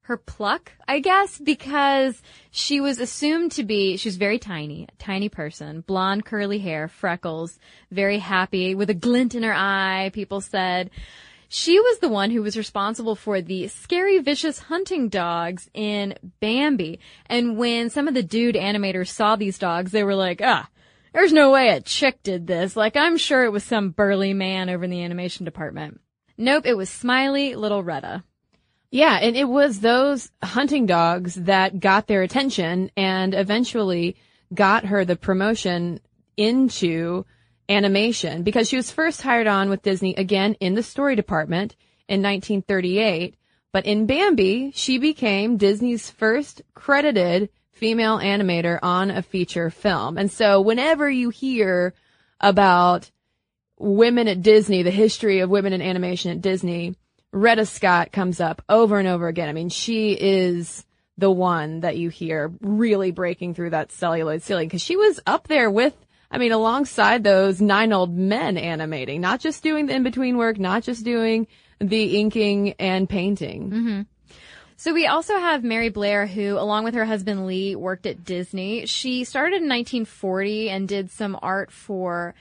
her 0.01 0.17
pluck, 0.17 0.71
I 0.87 0.99
guess, 0.99 1.37
because 1.37 2.19
she 2.49 2.81
was 2.81 2.99
assumed 2.99 3.51
to 3.53 3.63
be, 3.63 3.97
she 3.97 4.07
was 4.07 4.17
very 4.17 4.39
tiny, 4.39 4.87
a 4.89 4.95
tiny 5.03 5.29
person, 5.29 5.81
blonde 5.81 6.25
curly 6.25 6.59
hair, 6.59 6.87
freckles, 6.87 7.59
very 7.91 8.17
happy, 8.17 8.73
with 8.73 8.89
a 8.89 8.95
glint 8.95 9.35
in 9.35 9.43
her 9.43 9.53
eye, 9.53 10.09
people 10.13 10.41
said. 10.41 10.89
She 11.49 11.79
was 11.79 11.99
the 11.99 12.09
one 12.09 12.31
who 12.31 12.41
was 12.41 12.57
responsible 12.57 13.15
for 13.15 13.41
the 13.41 13.67
scary, 13.67 14.19
vicious 14.19 14.59
hunting 14.59 15.07
dogs 15.07 15.69
in 15.73 16.15
Bambi. 16.41 16.99
And 17.27 17.57
when 17.57 17.89
some 17.89 18.07
of 18.07 18.13
the 18.13 18.23
dude 18.23 18.55
animators 18.55 19.09
saw 19.09 19.35
these 19.35 19.57
dogs, 19.57 19.91
they 19.91 20.03
were 20.03 20.15
like, 20.15 20.41
ah, 20.43 20.69
there's 21.13 21.31
no 21.31 21.51
way 21.51 21.69
a 21.69 21.81
chick 21.81 22.21
did 22.21 22.47
this. 22.47 22.75
Like, 22.75 22.95
I'm 22.95 23.17
sure 23.17 23.45
it 23.45 23.51
was 23.51 23.63
some 23.63 23.91
burly 23.91 24.33
man 24.33 24.69
over 24.69 24.83
in 24.83 24.89
the 24.89 25.03
animation 25.03 25.45
department. 25.45 26.01
Nope, 26.37 26.65
it 26.65 26.75
was 26.75 26.89
smiley 26.89 27.55
little 27.55 27.81
Retta. 27.81 28.23
Yeah, 28.91 29.17
and 29.21 29.35
it 29.35 29.49
was 29.49 29.79
those 29.79 30.31
hunting 30.43 30.85
dogs 30.85 31.35
that 31.35 31.79
got 31.79 32.07
their 32.07 32.21
attention 32.21 32.91
and 32.95 33.33
eventually 33.33 34.15
got 34.53 34.85
her 34.85 35.03
the 35.03 35.15
promotion 35.15 35.99
into 36.37 37.25
animation 37.69 38.43
because 38.43 38.69
she 38.69 38.75
was 38.75 38.91
first 38.91 39.21
hired 39.21 39.47
on 39.47 39.69
with 39.69 39.81
Disney 39.81 40.15
again 40.15 40.55
in 40.55 40.73
the 40.73 40.83
story 40.83 41.15
department 41.15 41.75
in 42.07 42.21
1938. 42.21 43.35
But 43.71 43.85
in 43.85 44.05
Bambi, 44.05 44.71
she 44.73 44.97
became 44.97 45.57
Disney's 45.57 46.09
first 46.09 46.61
credited 46.73 47.49
female 47.71 48.17
animator 48.17 48.79
on 48.81 49.11
a 49.11 49.21
feature 49.21 49.69
film. 49.69 50.17
And 50.17 50.31
so 50.31 50.61
whenever 50.61 51.09
you 51.09 51.29
hear 51.29 51.93
about 52.39 53.11
women 53.77 54.27
at 54.27 54.41
Disney, 54.41 54.83
the 54.83 54.91
history 54.91 55.39
of 55.39 55.49
women 55.49 55.73
in 55.73 55.81
animation 55.81 56.31
at 56.31 56.41
Disney, 56.41 56.95
Retta 57.31 57.65
Scott 57.65 58.11
comes 58.11 58.39
up 58.39 58.63
over 58.67 58.97
and 58.97 59.07
over 59.07 59.27
again. 59.27 59.49
I 59.49 59.53
mean, 59.53 59.69
she 59.69 60.13
is 60.13 60.85
the 61.17 61.31
one 61.31 61.81
that 61.81 61.97
you 61.97 62.09
hear 62.09 62.51
really 62.61 63.11
breaking 63.11 63.53
through 63.53 63.71
that 63.71 63.91
celluloid 63.91 64.41
ceiling 64.41 64.67
because 64.67 64.81
she 64.81 64.95
was 64.95 65.19
up 65.25 65.47
there 65.47 65.69
with, 65.69 65.93
I 66.29 66.37
mean, 66.37 66.51
alongside 66.51 67.23
those 67.23 67.61
nine 67.61 67.93
old 67.93 68.15
men 68.15 68.57
animating, 68.57 69.21
not 69.21 69.39
just 69.39 69.63
doing 69.63 69.85
the 69.85 69.95
in-between 69.95 70.37
work, 70.37 70.59
not 70.59 70.83
just 70.83 71.05
doing 71.05 71.47
the 71.79 72.17
inking 72.19 72.73
and 72.73 73.07
painting. 73.07 73.69
Mm-hmm. 73.69 74.01
So 74.79 74.93
we 74.93 75.07
also 75.07 75.37
have 75.39 75.63
Mary 75.63 75.89
Blair, 75.89 76.27
who, 76.27 76.59
along 76.59 76.83
with 76.83 76.93
her 76.93 77.05
husband 77.05 77.47
Lee, 77.47 77.75
worked 77.75 78.05
at 78.05 78.23
Disney. 78.23 78.85
She 78.85 79.23
started 79.23 79.61
in 79.61 79.69
1940 79.69 80.69
and 80.69 80.87
did 80.87 81.09
some 81.09 81.37
art 81.41 81.71
for 81.71 82.35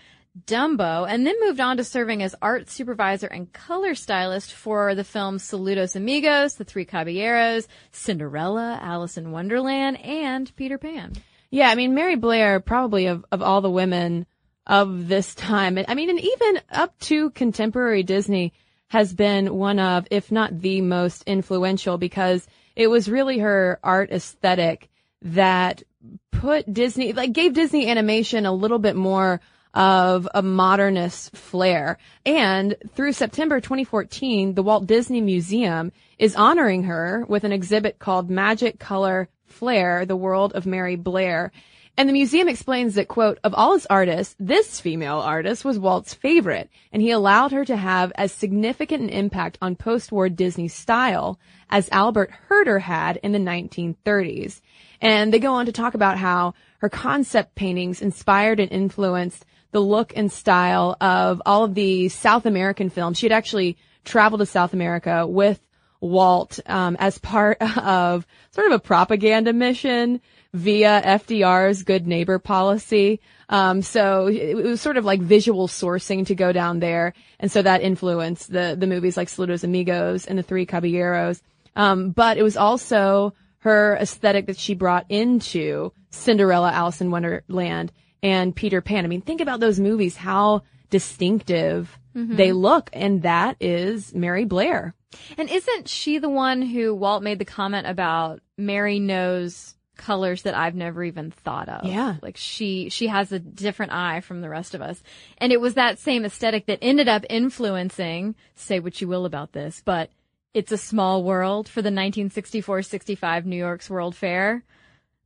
Dumbo, 0.44 1.08
and 1.08 1.26
then 1.26 1.34
moved 1.40 1.60
on 1.60 1.78
to 1.78 1.84
serving 1.84 2.22
as 2.22 2.34
art 2.42 2.68
supervisor 2.68 3.26
and 3.26 3.50
color 3.54 3.94
stylist 3.94 4.52
for 4.52 4.94
the 4.94 5.04
films 5.04 5.44
Saludos 5.44 5.96
Amigos, 5.96 6.56
The 6.56 6.64
Three 6.64 6.84
Caballeros, 6.84 7.66
Cinderella, 7.90 8.78
Alice 8.82 9.16
in 9.16 9.30
Wonderland, 9.30 9.98
and 10.04 10.54
Peter 10.56 10.76
Pan. 10.76 11.14
Yeah, 11.50 11.68
I 11.68 11.74
mean, 11.74 11.94
Mary 11.94 12.16
Blair, 12.16 12.60
probably 12.60 13.06
of, 13.06 13.24
of 13.30 13.42
all 13.42 13.60
the 13.60 13.70
women 13.70 14.26
of 14.66 15.08
this 15.08 15.34
time, 15.34 15.78
I 15.86 15.94
mean, 15.94 16.10
and 16.10 16.20
even 16.20 16.60
up 16.70 16.98
to 17.00 17.30
contemporary 17.30 18.02
Disney 18.02 18.52
has 18.88 19.12
been 19.12 19.54
one 19.54 19.78
of, 19.78 20.06
if 20.10 20.32
not 20.32 20.60
the 20.60 20.80
most 20.80 21.22
influential 21.24 21.98
because 21.98 22.46
it 22.74 22.88
was 22.88 23.08
really 23.08 23.38
her 23.38 23.78
art 23.82 24.10
aesthetic 24.10 24.88
that 25.22 25.82
put 26.30 26.72
Disney, 26.72 27.12
like 27.12 27.32
gave 27.32 27.54
Disney 27.54 27.88
animation 27.88 28.46
a 28.46 28.52
little 28.52 28.78
bit 28.78 28.96
more 28.96 29.40
of 29.74 30.28
a 30.34 30.42
modernist 30.42 31.36
flair. 31.36 31.98
And 32.24 32.76
through 32.94 33.12
September 33.12 33.60
2014, 33.60 34.54
the 34.54 34.62
Walt 34.62 34.86
Disney 34.86 35.20
Museum 35.20 35.92
is 36.18 36.34
honoring 36.34 36.84
her 36.84 37.24
with 37.28 37.44
an 37.44 37.52
exhibit 37.52 37.98
called 37.98 38.30
Magic 38.30 38.78
Color 38.78 39.28
Flair, 39.46 40.04
the 40.04 40.16
world 40.16 40.52
of 40.52 40.66
Mary 40.66 40.96
Blair. 40.96 41.52
And 41.98 42.08
the 42.08 42.12
museum 42.12 42.46
explains 42.46 42.94
that, 42.94 43.08
quote, 43.08 43.38
of 43.42 43.54
all 43.54 43.72
his 43.72 43.86
artists, 43.86 44.36
this 44.38 44.80
female 44.80 45.18
artist 45.18 45.64
was 45.64 45.78
Walt's 45.78 46.12
favorite, 46.12 46.68
and 46.92 47.00
he 47.00 47.10
allowed 47.10 47.52
her 47.52 47.64
to 47.64 47.76
have 47.76 48.12
as 48.16 48.32
significant 48.32 49.02
an 49.02 49.08
impact 49.08 49.56
on 49.62 49.76
post-war 49.76 50.28
Disney 50.28 50.68
style 50.68 51.38
as 51.70 51.88
Albert 51.90 52.30
Hurter 52.48 52.80
had 52.80 53.16
in 53.22 53.32
the 53.32 53.38
1930s. 53.38 54.60
And 55.00 55.32
they 55.32 55.38
go 55.38 55.54
on 55.54 55.66
to 55.66 55.72
talk 55.72 55.94
about 55.94 56.18
how 56.18 56.52
her 56.80 56.90
concept 56.90 57.54
paintings 57.54 58.02
inspired 58.02 58.60
and 58.60 58.70
influenced 58.70 59.46
the 59.72 59.80
look 59.80 60.12
and 60.14 60.30
style 60.30 60.96
of 61.00 61.40
all 61.46 61.64
of 61.64 61.74
the 61.74 62.10
South 62.10 62.44
American 62.44 62.90
films. 62.90 63.18
She 63.18 63.26
had 63.26 63.32
actually 63.32 63.78
traveled 64.04 64.40
to 64.40 64.46
South 64.46 64.72
America 64.72 65.26
with 65.26 65.60
Walt 66.00 66.60
um, 66.66 66.96
as 66.98 67.18
part 67.18 67.58
of 67.78 68.26
sort 68.50 68.66
of 68.66 68.72
a 68.72 68.78
propaganda 68.78 69.52
mission 69.52 70.20
via 70.52 71.02
FDR's 71.02 71.82
good 71.82 72.06
neighbor 72.06 72.38
policy. 72.38 73.20
Um, 73.48 73.82
so 73.82 74.26
it 74.26 74.54
was 74.56 74.80
sort 74.80 74.96
of 74.96 75.04
like 75.04 75.20
visual 75.20 75.68
sourcing 75.68 76.26
to 76.26 76.34
go 76.34 76.52
down 76.52 76.80
there, 76.80 77.12
and 77.38 77.50
so 77.50 77.62
that 77.62 77.82
influenced 77.82 78.50
the 78.50 78.76
the 78.78 78.86
movies 78.88 79.16
like 79.16 79.28
Saludos 79.28 79.62
Amigos 79.62 80.26
and 80.26 80.38
The 80.38 80.42
Three 80.42 80.66
Caballeros. 80.66 81.42
Um, 81.76 82.10
but 82.10 82.38
it 82.38 82.42
was 82.42 82.56
also 82.56 83.34
her 83.58 83.96
aesthetic 84.00 84.46
that 84.46 84.58
she 84.58 84.74
brought 84.74 85.06
into 85.08 85.92
Cinderella, 86.10 86.72
Alice 86.72 87.00
in 87.00 87.10
Wonderland, 87.10 87.92
and 88.22 88.56
Peter 88.56 88.80
Pan. 88.80 89.04
I 89.04 89.08
mean, 89.08 89.20
think 89.20 89.40
about 89.40 89.60
those 89.60 89.78
movies, 89.78 90.16
how 90.16 90.62
distinctive 90.90 91.96
they 92.36 92.52
look, 92.52 92.88
and 92.92 93.22
that 93.22 93.56
is 93.60 94.14
Mary 94.14 94.44
Blair. 94.44 94.94
And 95.38 95.48
isn't 95.50 95.88
she 95.88 96.18
the 96.18 96.28
one 96.28 96.62
who 96.62 96.94
Walt 96.94 97.22
made 97.22 97.38
the 97.38 97.44
comment 97.44 97.86
about 97.86 98.40
Mary 98.56 98.98
knows 98.98 99.74
colors 99.96 100.42
that 100.42 100.54
I've 100.54 100.74
never 100.74 101.02
even 101.04 101.30
thought 101.30 101.68
of? 101.68 101.86
Yeah. 101.86 102.16
Like 102.22 102.36
she, 102.36 102.88
she 102.88 103.06
has 103.06 103.32
a 103.32 103.38
different 103.38 103.92
eye 103.92 104.20
from 104.20 104.40
the 104.40 104.48
rest 104.48 104.74
of 104.74 104.82
us. 104.82 105.02
And 105.38 105.52
it 105.52 105.60
was 105.60 105.74
that 105.74 105.98
same 105.98 106.24
aesthetic 106.24 106.66
that 106.66 106.80
ended 106.82 107.08
up 107.08 107.24
influencing, 107.30 108.34
say 108.54 108.80
what 108.80 109.00
you 109.00 109.08
will 109.08 109.24
about 109.24 109.52
this, 109.52 109.82
but 109.84 110.10
it's 110.54 110.72
a 110.72 110.78
small 110.78 111.22
world 111.22 111.68
for 111.68 111.82
the 111.82 111.90
1964-65 111.90 113.44
New 113.44 113.56
York's 113.56 113.90
World 113.90 114.16
Fair. 114.16 114.64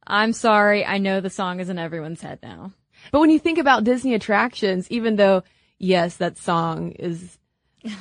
I'm 0.07 0.33
sorry. 0.33 0.85
I 0.85 0.98
know 0.98 1.20
the 1.20 1.31
song 1.31 1.61
is 1.61 1.68
in 1.68 1.79
everyone's 1.79 2.20
head 2.20 2.40
now. 2.42 2.72
But 3.12 3.20
when 3.20 3.31
you 3.31 3.38
think 3.38 3.59
about 3.59 3.85
Disney 3.85 4.14
attractions, 4.14 4.90
even 4.90 5.16
though, 5.16 5.44
yes, 5.79 6.16
that 6.16 6.37
song 6.37 6.92
is, 6.92 7.38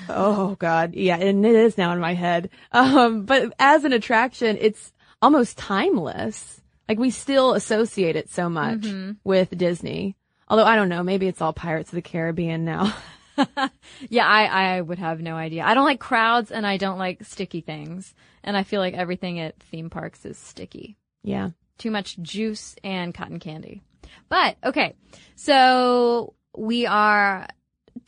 oh 0.09 0.55
God, 0.59 0.93
yeah, 0.95 1.17
and 1.17 1.45
it 1.45 1.55
is 1.55 1.77
now 1.77 1.93
in 1.93 1.99
my 1.99 2.13
head. 2.13 2.49
Um, 2.71 3.25
but 3.25 3.53
as 3.59 3.83
an 3.83 3.93
attraction, 3.93 4.57
it's 4.59 4.91
almost 5.21 5.57
timeless. 5.57 6.61
Like 6.87 6.97
we 6.99 7.11
still 7.11 7.53
associate 7.53 8.15
it 8.15 8.29
so 8.29 8.49
much 8.49 8.85
with 9.23 9.57
Disney. 9.57 10.15
Although 10.47 10.65
I 10.65 10.75
don't 10.75 10.89
know, 10.89 11.03
maybe 11.03 11.27
it's 11.27 11.41
all 11.41 11.53
Pirates 11.53 11.91
of 11.91 11.95
the 11.95 12.01
Caribbean 12.01 12.65
now. 12.65 12.95
Yeah, 14.09 14.27
I, 14.27 14.75
I 14.75 14.81
would 14.81 14.99
have 14.99 15.21
no 15.21 15.35
idea. 15.35 15.63
I 15.63 15.73
don't 15.73 15.85
like 15.85 16.01
crowds 16.01 16.51
and 16.51 16.67
I 16.67 16.75
don't 16.75 16.97
like 16.97 17.23
sticky 17.23 17.61
things. 17.61 18.13
And 18.43 18.57
I 18.57 18.63
feel 18.63 18.81
like 18.81 18.93
everything 18.95 19.39
at 19.39 19.57
theme 19.59 19.89
parks 19.89 20.25
is 20.25 20.37
sticky. 20.37 20.97
yeah. 21.23 21.51
Too 21.77 21.89
much 21.91 22.17
juice 22.19 22.75
and 22.83 23.13
cotton 23.13 23.39
candy. 23.39 23.81
But 24.27 24.57
okay, 24.65 24.95
so 25.35 26.33
we 26.57 26.85
are 26.85 27.47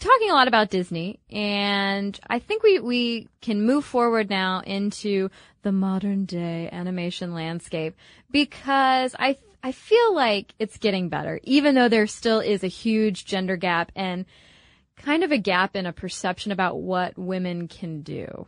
talking 0.01 0.29
a 0.29 0.33
lot 0.33 0.47
about 0.47 0.69
Disney 0.69 1.19
and 1.29 2.19
I 2.27 2.39
think 2.39 2.63
we, 2.63 2.79
we 2.79 3.29
can 3.41 3.65
move 3.65 3.85
forward 3.85 4.29
now 4.29 4.61
into 4.65 5.29
the 5.61 5.71
modern 5.71 6.25
day 6.25 6.69
animation 6.71 7.33
landscape 7.33 7.95
because 8.31 9.15
I, 9.17 9.37
I 9.63 9.71
feel 9.71 10.15
like 10.15 10.53
it's 10.57 10.77
getting 10.77 11.09
better, 11.09 11.39
even 11.43 11.75
though 11.75 11.87
there 11.87 12.07
still 12.07 12.39
is 12.39 12.63
a 12.63 12.67
huge 12.67 13.25
gender 13.25 13.55
gap 13.55 13.91
and 13.95 14.25
kind 14.97 15.23
of 15.23 15.31
a 15.31 15.37
gap 15.37 15.75
in 15.75 15.85
a 15.85 15.93
perception 15.93 16.51
about 16.51 16.79
what 16.79 17.17
women 17.17 17.67
can 17.67 18.01
do. 18.01 18.47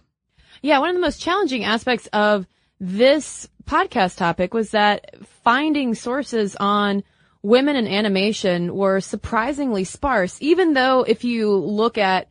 Yeah, 0.61 0.79
one 0.79 0.89
of 0.89 0.95
the 0.95 1.01
most 1.01 1.21
challenging 1.21 1.63
aspects 1.63 2.07
of 2.13 2.47
this 2.79 3.47
podcast 3.65 4.17
topic 4.17 4.53
was 4.53 4.71
that 4.71 5.15
finding 5.43 5.93
sources 5.93 6.55
on 6.55 7.03
women 7.43 7.75
in 7.75 7.87
animation 7.87 8.73
were 8.73 9.01
surprisingly 9.01 9.83
sparse, 9.83 10.37
even 10.41 10.73
though 10.73 11.03
if 11.03 11.23
you 11.23 11.53
look 11.53 11.97
at 11.97 12.29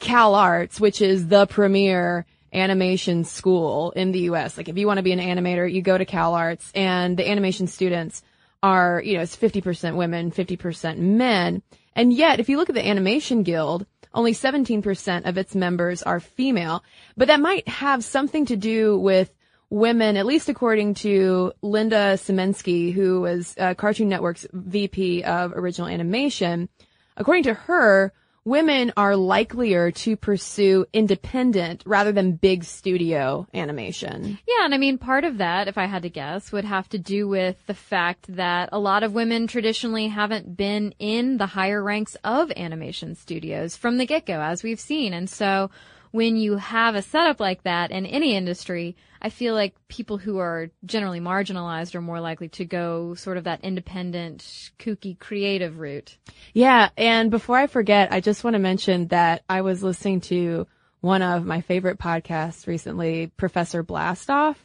Cal 0.00 0.34
Arts, 0.34 0.80
which 0.80 1.00
is 1.00 1.28
the 1.28 1.46
premier 1.46 2.26
animation 2.52 3.24
school 3.24 3.92
in 3.92 4.12
the 4.12 4.20
US, 4.30 4.56
like 4.56 4.68
if 4.68 4.76
you 4.76 4.86
want 4.86 4.98
to 4.98 5.02
be 5.02 5.12
an 5.12 5.20
animator, 5.20 5.72
you 5.72 5.82
go 5.82 5.96
to 5.96 6.04
Cal 6.04 6.34
Arts 6.34 6.70
and 6.74 7.16
the 7.16 7.28
animation 7.28 7.68
students 7.68 8.22
are, 8.62 9.00
you 9.04 9.14
know, 9.16 9.22
it's 9.22 9.36
50% 9.36 9.96
women, 9.96 10.30
50% 10.30 10.98
men. 10.98 11.62
And 11.94 12.12
yet, 12.12 12.40
if 12.40 12.48
you 12.48 12.56
look 12.56 12.70
at 12.70 12.74
the 12.74 12.86
Animation 12.86 13.42
Guild, 13.42 13.86
only 14.12 14.32
17% 14.32 15.26
of 15.28 15.36
its 15.38 15.54
members 15.54 16.02
are 16.02 16.18
female. 16.18 16.82
But 17.16 17.28
that 17.28 17.40
might 17.40 17.68
have 17.68 18.02
something 18.02 18.46
to 18.46 18.56
do 18.56 18.98
with 18.98 19.32
women, 19.70 20.16
at 20.16 20.26
least 20.26 20.48
according 20.48 20.94
to 20.94 21.52
Linda 21.62 22.14
Simensky, 22.14 22.92
who 22.92 23.22
was 23.22 23.54
uh, 23.58 23.74
Cartoon 23.74 24.08
Network's 24.08 24.46
VP 24.52 25.24
of 25.24 25.52
original 25.52 25.88
animation. 25.88 26.68
According 27.16 27.44
to 27.44 27.54
her, 27.54 28.12
women 28.44 28.92
are 28.96 29.16
likelier 29.16 29.90
to 29.90 30.16
pursue 30.16 30.84
independent 30.92 31.82
rather 31.86 32.12
than 32.12 32.32
big 32.32 32.62
studio 32.62 33.46
animation. 33.54 34.38
Yeah, 34.46 34.64
and 34.64 34.74
I 34.74 34.78
mean, 34.78 34.98
part 34.98 35.24
of 35.24 35.38
that, 35.38 35.66
if 35.66 35.78
I 35.78 35.86
had 35.86 36.02
to 36.02 36.10
guess, 36.10 36.52
would 36.52 36.66
have 36.66 36.88
to 36.90 36.98
do 36.98 37.26
with 37.26 37.56
the 37.66 37.74
fact 37.74 38.26
that 38.36 38.68
a 38.70 38.78
lot 38.78 39.02
of 39.02 39.14
women 39.14 39.46
traditionally 39.46 40.08
haven't 40.08 40.56
been 40.56 40.94
in 40.98 41.38
the 41.38 41.46
higher 41.46 41.82
ranks 41.82 42.16
of 42.22 42.52
animation 42.54 43.14
studios 43.14 43.76
from 43.76 43.96
the 43.96 44.06
get-go, 44.06 44.40
as 44.40 44.62
we've 44.62 44.80
seen. 44.80 45.14
And 45.14 45.28
so 45.30 45.70
when 46.10 46.36
you 46.36 46.56
have 46.56 46.94
a 46.94 47.02
setup 47.02 47.40
like 47.40 47.62
that 47.62 47.90
in 47.90 48.06
any 48.06 48.36
industry, 48.36 48.94
I 49.24 49.30
feel 49.30 49.54
like 49.54 49.74
people 49.88 50.18
who 50.18 50.36
are 50.36 50.68
generally 50.84 51.18
marginalized 51.18 51.94
are 51.94 52.02
more 52.02 52.20
likely 52.20 52.50
to 52.50 52.66
go 52.66 53.14
sort 53.14 53.38
of 53.38 53.44
that 53.44 53.64
independent, 53.64 54.40
kooky, 54.78 55.18
creative 55.18 55.78
route. 55.78 56.18
Yeah, 56.52 56.90
and 56.98 57.30
before 57.30 57.56
I 57.56 57.66
forget, 57.66 58.12
I 58.12 58.20
just 58.20 58.44
want 58.44 58.52
to 58.52 58.60
mention 58.60 59.08
that 59.08 59.42
I 59.48 59.62
was 59.62 59.82
listening 59.82 60.20
to 60.22 60.66
one 61.00 61.22
of 61.22 61.46
my 61.46 61.62
favorite 61.62 61.98
podcasts 61.98 62.66
recently, 62.66 63.28
Professor 63.38 63.82
Blastoff, 63.82 64.56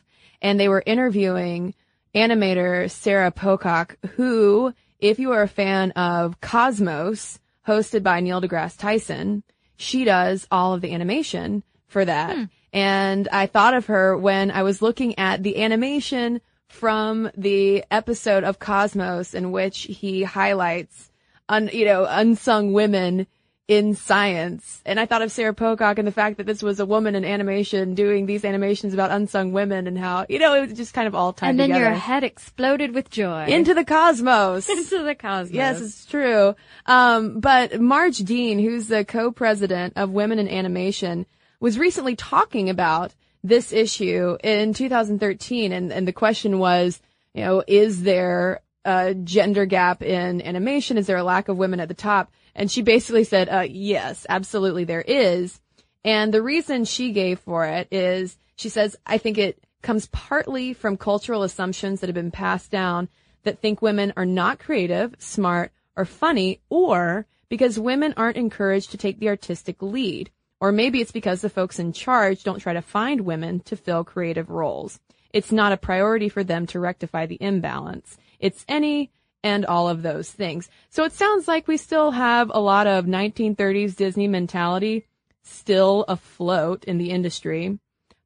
and 0.42 0.60
they 0.60 0.68
were 0.68 0.84
interviewing 0.86 1.74
animator 2.14 2.92
Sarah 2.92 3.32
Pocock, 3.32 3.96
who, 4.18 4.74
if 5.00 5.20
you 5.20 5.32
are 5.32 5.44
a 5.44 5.48
fan 5.48 5.92
of 5.92 6.42
Cosmos, 6.42 7.40
hosted 7.66 8.04
by 8.04 8.20
Neil 8.20 8.42
deGrasse 8.42 8.78
Tyson, 8.78 9.42
she 9.78 10.04
does 10.04 10.46
all 10.52 10.74
of 10.74 10.82
the 10.82 10.94
animation 10.94 11.64
for 11.88 12.04
that. 12.04 12.36
Hmm. 12.36 12.44
And 12.74 13.28
I 13.32 13.48
thought 13.48 13.74
of 13.74 13.88
her 13.88 14.16
when 14.18 14.52
I 14.52 14.64
was 14.64 14.82
looking 14.82 15.18
at 15.18 15.44
the 15.44 15.62
animation 15.62 16.42
from 16.68 17.32
the 17.36 17.84
episode 17.90 18.44
of 18.44 18.60
Cosmos 18.60 19.34
in 19.34 19.52
which 19.52 19.80
he 19.84 20.24
highlights, 20.24 21.10
un, 21.48 21.70
you 21.74 21.86
know, 21.86 22.06
unsung 22.08 22.74
women 22.74 23.26
in 23.68 23.94
science. 23.94 24.82
And 24.84 25.00
I 25.00 25.06
thought 25.06 25.22
of 25.22 25.32
Sarah 25.32 25.54
Pocock 25.54 26.00
and 26.00 26.08
the 26.08 26.12
fact 26.12 26.38
that 26.38 26.48
this 26.48 26.64
was 26.64 26.80
a 26.80 26.88
woman 26.88 27.14
in 27.14 27.24
animation 27.24 27.94
doing 27.94 28.26
these 28.26 28.44
animations 28.44 28.96
about 28.96 29.12
unsung 29.12 29.52
women 29.52 29.86
and 29.86 29.98
how, 29.98 30.26
you 30.28 30.40
know, 30.40 30.56
it 30.56 30.62
was 30.62 30.74
just 30.74 30.96
kind 30.96 31.08
of 31.08 31.14
all 31.14 31.34
tied 31.34 31.52
And 31.52 31.60
then 31.60 31.70
together. 31.70 31.86
your 31.86 31.94
head 31.94 32.24
exploded 32.24 32.96
with 32.96 33.12
joy. 33.12 33.46
Into 33.46 33.76
the 33.76 33.86
cosmos. 33.86 34.68
Into 34.70 35.04
the 35.04 35.14
cosmos. 35.14 35.52
Yes, 35.52 35.82
it's 35.82 36.06
true. 36.08 36.56
Um, 36.88 37.40
but 37.40 37.80
Marge 37.80 38.18
Dean, 38.20 38.58
who's 38.58 38.88
the 38.88 39.06
co-president 39.06 39.94
of 39.98 40.10
Women 40.10 40.40
in 40.40 40.48
Animation, 40.50 41.28
was 41.60 41.78
recently 41.78 42.16
talking 42.16 42.70
about 42.70 43.14
this 43.44 43.72
issue 43.72 44.38
in 44.44 44.74
2013, 44.74 45.72
and, 45.72 45.92
and 45.92 46.08
the 46.08 46.14
question 46.14 46.60
was, 46.60 47.02
you 47.34 47.44
know, 47.44 47.64
is 47.68 48.04
there 48.04 48.62
a 48.86 49.14
gender 49.14 49.66
gap 49.66 50.02
in 50.02 50.42
animation? 50.42 50.98
Is 50.98 51.08
there 51.08 51.18
a 51.18 51.24
lack 51.24 51.48
of 51.48 51.58
women 51.58 51.80
at 51.80 51.88
the 51.88 51.94
top? 51.94 52.32
And 52.56 52.72
she 52.72 52.82
basically 52.82 53.24
said, 53.24 53.48
uh, 53.50 53.66
yes, 53.70 54.26
absolutely 54.28 54.84
there 54.84 55.02
is. 55.02 55.62
And 56.04 56.34
the 56.34 56.42
reason 56.42 56.86
she 56.86 57.12
gave 57.12 57.40
for 57.40 57.66
it 57.66 57.88
is, 57.92 58.38
she 58.56 58.70
says, 58.70 58.96
I 59.06 59.18
think 59.18 59.38
it 59.38 59.64
comes 59.82 60.08
partly 60.08 60.74
from 60.74 60.98
cultural 60.98 61.44
assumptions 61.44 62.02
that 62.02 62.08
have 62.08 62.16
been 62.16 62.32
passed 62.32 62.72
down 62.72 63.10
that 63.44 63.60
think 63.60 63.82
women 63.82 64.14
are 64.18 64.26
not 64.26 64.60
creative, 64.60 65.16
smart, 65.20 65.72
or 65.96 66.06
funny, 66.06 66.62
or 66.70 67.26
because 67.48 67.80
women 67.80 68.14
aren't 68.18 68.38
encouraged 68.38 68.92
to 68.92 68.98
take 68.98 69.20
the 69.20 69.30
artistic 69.30 69.82
lead. 69.82 70.30
Or 70.62 70.72
maybe 70.72 71.00
it's 71.02 71.12
because 71.12 71.42
the 71.42 71.50
folks 71.50 71.80
in 71.80 71.94
charge 71.94 72.44
don't 72.44 72.60
try 72.60 72.74
to 72.74 72.82
find 72.82 73.22
women 73.22 73.62
to 73.62 73.76
fill 73.76 74.04
creative 74.04 74.50
roles. 74.50 75.00
It's 75.32 75.52
not 75.52 75.72
a 75.72 75.78
priority 75.78 76.28
for 76.28 76.44
them 76.44 76.66
to 76.68 76.80
rectify 76.80 77.26
the 77.26 77.38
imbalance. 77.42 78.18
It's 78.40 78.66
any 78.68 79.12
and 79.44 79.66
all 79.66 79.88
of 79.88 80.02
those 80.02 80.30
things. 80.30 80.70
So 80.90 81.04
it 81.04 81.14
sounds 81.14 81.48
like 81.48 81.68
we 81.68 81.78
still 81.78 82.12
have 82.12 82.52
a 82.54 82.60
lot 82.60 82.88
of 82.88 83.06
1930s 83.06 83.96
Disney 83.96 84.28
mentality 84.28 85.06
still 85.44 86.04
afloat 86.08 86.84
in 86.84 86.98
the 86.98 87.12
industry, 87.12 87.80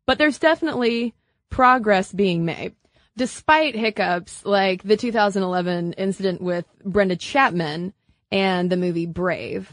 but 0.06 0.18
there's 0.18 0.40
definitely 0.40 1.14
progress 1.50 2.12
being 2.12 2.46
made. 2.46 2.76
Despite 3.16 3.76
hiccups 3.76 4.44
like 4.44 4.82
the 4.82 4.98
2011 4.98 5.94
incident 5.94 6.42
with 6.42 6.66
Brenda 6.84 7.16
Chapman 7.16 7.94
and 8.34 8.72
the 8.72 8.78
movie 8.78 9.06
Brave. 9.06 9.72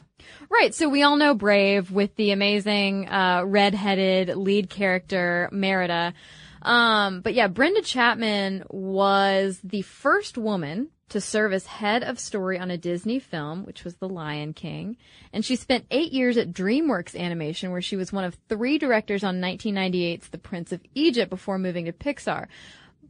Right. 0.50 0.74
So 0.74 0.88
we 0.90 1.02
all 1.02 1.16
know 1.16 1.34
Brave 1.34 1.90
with 1.90 2.14
the 2.16 2.30
amazing, 2.30 3.08
uh, 3.08 3.42
redheaded 3.46 4.36
lead 4.36 4.68
character, 4.68 5.48
Merida. 5.50 6.12
Um, 6.60 7.22
but 7.22 7.32
yeah, 7.32 7.48
Brenda 7.48 7.80
Chapman 7.80 8.64
was 8.68 9.60
the 9.64 9.80
first 9.80 10.36
woman 10.36 10.90
to 11.08 11.22
serve 11.22 11.54
as 11.54 11.66
head 11.66 12.04
of 12.04 12.18
story 12.18 12.58
on 12.58 12.70
a 12.70 12.76
Disney 12.76 13.18
film, 13.18 13.64
which 13.64 13.82
was 13.82 13.96
The 13.96 14.08
Lion 14.08 14.52
King. 14.52 14.98
And 15.32 15.42
she 15.44 15.56
spent 15.56 15.86
eight 15.90 16.12
years 16.12 16.36
at 16.36 16.52
DreamWorks 16.52 17.18
Animation, 17.18 17.72
where 17.72 17.82
she 17.82 17.96
was 17.96 18.12
one 18.12 18.24
of 18.24 18.36
three 18.48 18.76
directors 18.76 19.24
on 19.24 19.40
1998's 19.40 20.28
The 20.28 20.38
Prince 20.38 20.70
of 20.70 20.82
Egypt 20.94 21.30
before 21.30 21.58
moving 21.58 21.86
to 21.86 21.92
Pixar. 21.92 22.46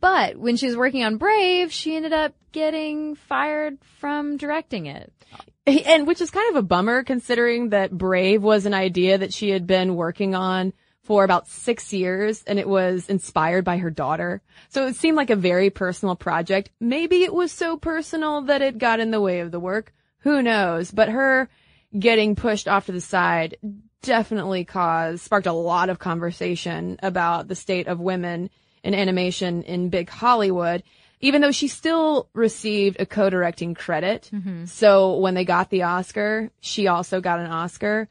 But 0.01 0.37
when 0.37 0.57
she 0.57 0.67
was 0.67 0.77
working 0.77 1.05
on 1.05 1.17
Brave, 1.17 1.73
she 1.73 1.97
ended 1.97 2.13
up 2.13 2.35
getting 2.53 3.15
fired 3.15 3.79
from 3.99 4.37
directing 4.37 4.87
it. 4.87 5.13
And 5.67 6.07
which 6.07 6.21
is 6.21 6.31
kind 6.31 6.51
of 6.51 6.57
a 6.57 6.67
bummer 6.67 7.05
considering 7.05 7.69
that 7.71 7.97
Brave 7.97 8.43
was 8.43 8.67
an 8.67 8.75
idea 8.75 9.19
that 9.19 9.33
she 9.33 9.51
had 9.51 9.67
been 9.67 9.95
working 9.95 10.35
on 10.35 10.73
for 11.03 11.23
about 11.23 11.49
six 11.49 11.93
years 11.93 12.43
and 12.47 12.59
it 12.59 12.69
was 12.69 13.09
inspired 13.09 13.65
by 13.65 13.79
her 13.79 13.91
daughter. 13.91 14.43
So 14.69 14.87
it 14.87 14.97
seemed 14.97 15.17
like 15.17 15.31
a 15.31 15.37
very 15.37 15.71
personal 15.71 16.17
project. 16.17 16.71
Maybe 16.81 17.23
it 17.23 17.35
was 17.35 17.53
so 17.53 17.77
personal 17.77 18.43
that 18.43 18.63
it 18.63 18.79
got 18.79 19.01
in 19.01 19.11
the 19.11 19.21
way 19.21 19.41
of 19.41 19.51
the 19.51 19.61
work. 19.61 19.93
Who 20.21 20.43
knows? 20.43 20.91
But 20.91 21.09
her 21.09 21.49
getting 21.99 22.37
pushed 22.37 22.69
off 22.69 22.87
to 22.87 22.93
the 22.93 23.01
side 23.01 23.57
definitely 24.03 24.65
caused, 24.65 25.23
sparked 25.23 25.47
a 25.47 25.53
lot 25.53 25.89
of 25.89 25.99
conversation 25.99 26.99
about 27.03 27.49
the 27.49 27.55
state 27.55 27.87
of 27.87 28.01
women 28.01 28.51
in 28.83 28.95
animation 28.95 29.63
in 29.63 29.89
big 29.89 30.09
Hollywood 30.09 30.83
even 31.21 31.43
though 31.43 31.53
she 31.53 31.69
still 31.69 32.29
received 32.33 32.99
a 32.99 33.07
co-directing 33.07 33.75
credit. 33.75 34.31
Mm-hmm. 34.33 34.65
So 34.65 35.17
when 35.17 35.35
they 35.35 35.45
got 35.45 35.71
the 35.71 35.83
Oscar, 35.83 36.51
she 36.61 36.87
also 36.87 37.21
got 37.21 37.41
an 37.41 37.47
Oscar. 37.47 38.09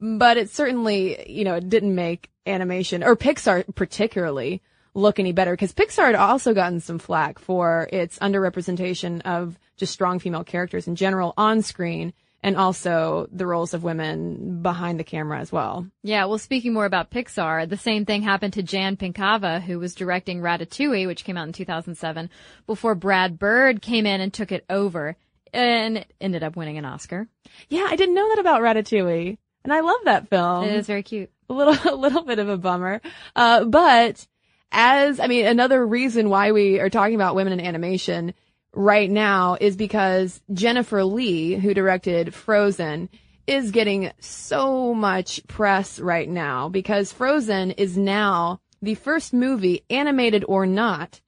But 0.00 0.36
it 0.36 0.50
certainly, 0.50 1.30
you 1.30 1.44
know, 1.44 1.54
it 1.54 1.68
didn't 1.68 1.94
make 1.94 2.30
animation 2.46 3.02
or 3.02 3.16
Pixar 3.16 3.64
particularly 3.74 4.60
look 4.94 5.18
any 5.18 5.32
better 5.32 5.52
because 5.52 5.72
Pixar 5.72 6.06
had 6.06 6.14
also 6.14 6.54
gotten 6.54 6.80
some 6.80 6.98
flack 6.98 7.38
for 7.38 7.88
its 7.92 8.18
underrepresentation 8.18 9.22
of 9.22 9.58
just 9.76 9.92
strong 9.92 10.18
female 10.18 10.44
characters 10.44 10.86
in 10.86 10.96
general 10.96 11.34
on 11.36 11.62
screen 11.62 12.12
and 12.42 12.56
also 12.56 13.28
the 13.32 13.46
roles 13.46 13.74
of 13.74 13.82
women 13.82 14.62
behind 14.62 15.00
the 15.00 15.04
camera 15.04 15.40
as 15.40 15.50
well. 15.50 15.86
Yeah, 16.02 16.26
well, 16.26 16.38
speaking 16.38 16.72
more 16.72 16.84
about 16.84 17.10
Pixar, 17.10 17.68
the 17.68 17.76
same 17.76 18.04
thing 18.04 18.22
happened 18.22 18.52
to 18.54 18.62
Jan 18.62 18.96
Pinkava, 18.96 19.60
who 19.60 19.78
was 19.78 19.94
directing 19.94 20.40
Ratatouille, 20.40 21.06
which 21.06 21.24
came 21.24 21.36
out 21.36 21.46
in 21.46 21.52
2007, 21.52 22.30
before 22.66 22.94
Brad 22.94 23.38
Bird 23.38 23.82
came 23.82 24.06
in 24.06 24.20
and 24.20 24.32
took 24.32 24.52
it 24.52 24.64
over 24.70 25.16
and 25.52 26.04
ended 26.20 26.42
up 26.42 26.56
winning 26.56 26.78
an 26.78 26.84
Oscar. 26.84 27.28
Yeah, 27.68 27.86
I 27.88 27.96
didn't 27.96 28.14
know 28.14 28.28
that 28.28 28.38
about 28.38 28.60
Ratatouille, 28.60 29.38
and 29.64 29.72
I 29.72 29.80
love 29.80 30.00
that 30.04 30.28
film. 30.28 30.64
It 30.64 30.76
is 30.76 30.86
very 30.86 31.02
cute. 31.02 31.30
A 31.48 31.52
little, 31.52 31.76
a 31.92 31.96
little 31.96 32.22
bit 32.22 32.38
of 32.38 32.48
a 32.48 32.58
bummer, 32.58 33.00
uh, 33.34 33.64
but 33.64 34.26
as 34.72 35.20
I 35.20 35.26
mean, 35.26 35.46
another 35.46 35.84
reason 35.84 36.28
why 36.28 36.52
we 36.52 36.80
are 36.80 36.90
talking 36.90 37.14
about 37.14 37.34
women 37.34 37.52
in 37.54 37.60
animation 37.60 38.34
right 38.76 39.10
now 39.10 39.56
is 39.60 39.74
because 39.74 40.40
Jennifer 40.52 41.02
Lee, 41.02 41.54
who 41.54 41.74
directed 41.74 42.32
Frozen, 42.34 43.08
is 43.46 43.70
getting 43.70 44.12
so 44.20 44.92
much 44.92 45.44
press 45.46 45.98
right 45.98 46.28
now 46.28 46.68
because 46.68 47.12
Frozen 47.12 47.72
is 47.72 47.96
now 47.96 48.60
the 48.82 48.94
first 48.94 49.32
movie, 49.32 49.84
animated 49.88 50.44
or 50.46 50.66
not, 50.66 51.20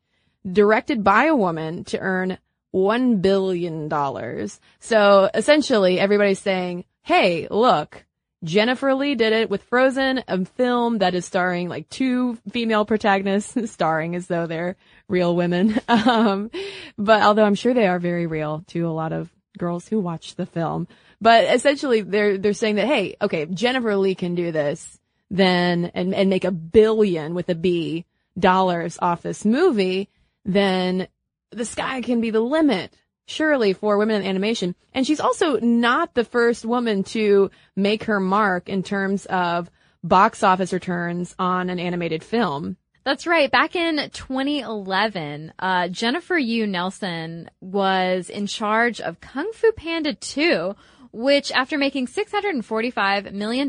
directed 0.50 1.02
by 1.02 1.24
a 1.24 1.37
woman 1.37 1.84
to 1.84 1.98
earn 1.98 2.38
one 2.70 3.20
billion 3.20 3.88
dollars. 3.88 4.61
So 4.78 5.30
essentially 5.32 5.98
everybody's 5.98 6.38
saying, 6.38 6.84
hey, 7.02 7.48
look, 7.50 8.04
Jennifer 8.44 8.94
Lee 8.94 9.14
did 9.14 9.33
it 9.33 9.51
with 9.51 9.64
Frozen, 9.64 10.22
a 10.29 10.44
film 10.44 10.98
that 10.98 11.14
is 11.14 11.24
starring 11.24 11.68
like 11.68 11.88
two 11.88 12.38
female 12.51 12.85
protagonists, 12.85 13.70
starring 13.70 14.14
as 14.14 14.27
though 14.29 14.46
they're 14.46 14.77
real 15.09 15.35
women. 15.35 15.81
Um, 15.88 16.51
but 16.96 17.22
although 17.22 17.44
I'm 17.44 17.55
sure 17.55 17.74
they 17.74 17.87
are 17.87 17.98
very 17.98 18.27
real 18.27 18.64
to 18.68 18.88
a 18.88 18.90
lot 18.90 19.12
of 19.12 19.31
girls 19.59 19.88
who 19.88 20.01
watch 20.01 20.37
the 20.37 20.46
film. 20.46 20.87
But 21.20 21.44
essentially 21.53 22.01
they're, 22.01 22.38
they're 22.38 22.53
saying 22.53 22.77
that, 22.77 22.87
hey, 22.87 23.16
okay, 23.20 23.42
if 23.42 23.51
Jennifer 23.51 23.96
Lee 23.96 24.14
can 24.14 24.35
do 24.35 24.53
this, 24.53 24.98
then, 25.31 25.90
and, 25.94 26.14
and 26.14 26.31
make 26.31 26.44
a 26.44 26.51
billion 26.51 27.35
with 27.35 27.48
a 27.48 27.55
B 27.55 28.07
dollars 28.38 28.98
off 29.03 29.22
this 29.22 29.44
movie, 29.44 30.09
then 30.44 31.09
the 31.51 31.64
sky 31.64 32.01
can 32.01 32.20
be 32.20 32.31
the 32.31 32.40
limit, 32.40 32.94
surely, 33.29 33.75
for 33.75 33.99
women 33.99 34.23
in 34.23 34.29
animation. 34.29 34.75
And 34.95 35.07
she's 35.07 35.21
also 35.21 35.61
not 35.61 36.14
the 36.14 36.25
first 36.25 36.64
woman 36.64 37.05
to 37.05 37.51
make 37.77 38.05
her 38.05 38.19
mark 38.19 38.69
in 38.69 38.83
terms 38.83 39.27
of 39.27 39.71
box 40.03 40.43
office 40.43 40.73
returns 40.73 41.35
on 41.38 41.71
an 41.71 41.79
animated 41.79 42.25
film. 42.25 42.77
That's 43.05 43.27
right. 43.27 43.51
Back 43.51 43.77
in 43.77 44.11
2011, 44.11 45.53
uh, 45.59 45.88
Jennifer 45.88 46.37
Yuh 46.37 46.67
Nelson 46.67 47.51
was 47.61 48.29
in 48.31 48.47
charge 48.47 49.01
of 49.01 49.21
Kung 49.21 49.53
Fu 49.53 49.73
Panda 49.73 50.14
2, 50.14 50.75
which 51.12 51.53
after 51.53 51.79
making 51.79 52.07
$645 52.07 53.33
million 53.33 53.69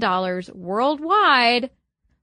worldwide 0.54 1.70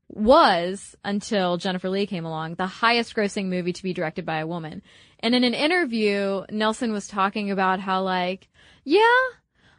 was, 0.09 0.95
until 1.05 1.57
Jennifer 1.57 1.89
Lee 1.89 2.07
came 2.07 2.25
along, 2.25 2.55
the 2.55 2.67
highest 2.67 3.15
grossing 3.15 3.47
movie 3.47 3.73
to 3.73 3.83
be 3.83 3.93
directed 3.93 4.25
by 4.25 4.39
a 4.39 4.47
woman. 4.47 4.83
And 5.21 5.35
in 5.35 5.45
an 5.45 5.55
interview, 5.55 6.45
Nelson 6.51 6.93
was 6.93 7.09
talking 7.09 7.51
about 7.51 7.81
how 7.81 8.03
like, 8.03 8.49
yeah, 8.85 9.01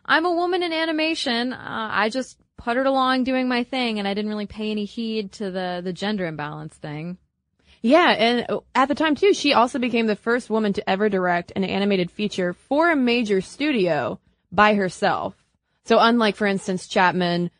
I'm 0.06 0.26
a 0.26 0.34
woman 0.34 0.64
in 0.64 0.74
animation. 0.74 1.54
Uh, 1.54 1.90
I 1.92 2.10
just 2.10 2.38
puttered 2.58 2.88
along 2.88 3.24
doing 3.24 3.48
my 3.48 3.64
thing 3.64 4.00
and 4.00 4.08
I 4.08 4.14
didn't 4.14 4.30
really 4.30 4.48
pay 4.48 4.72
any 4.72 4.86
heed 4.86 5.32
to 5.34 5.52
the, 5.52 5.82
the 5.84 5.94
gender 5.94 6.26
imbalance 6.26 6.76
thing. 6.76 7.18
Yeah, 7.82 8.10
and 8.10 8.60
at 8.74 8.88
the 8.88 8.96
time 8.96 9.16
too, 9.16 9.34
she 9.34 9.54
also 9.54 9.78
became 9.78 10.08
the 10.08 10.16
first 10.16 10.50
woman 10.50 10.74
to 10.74 10.90
ever 10.90 11.10
direct 11.10 11.54
an 11.56 11.64
animated 11.64 12.10
feature 12.10 12.54
for 12.54 12.90
a 12.90 12.96
major 12.96 13.40
studio 13.40 14.20
by 14.52 14.74
herself. 14.74 15.36
So 15.86 16.00
unlike, 16.00 16.36
for 16.36 16.48
instance, 16.48 16.88
Chapman 16.88 17.52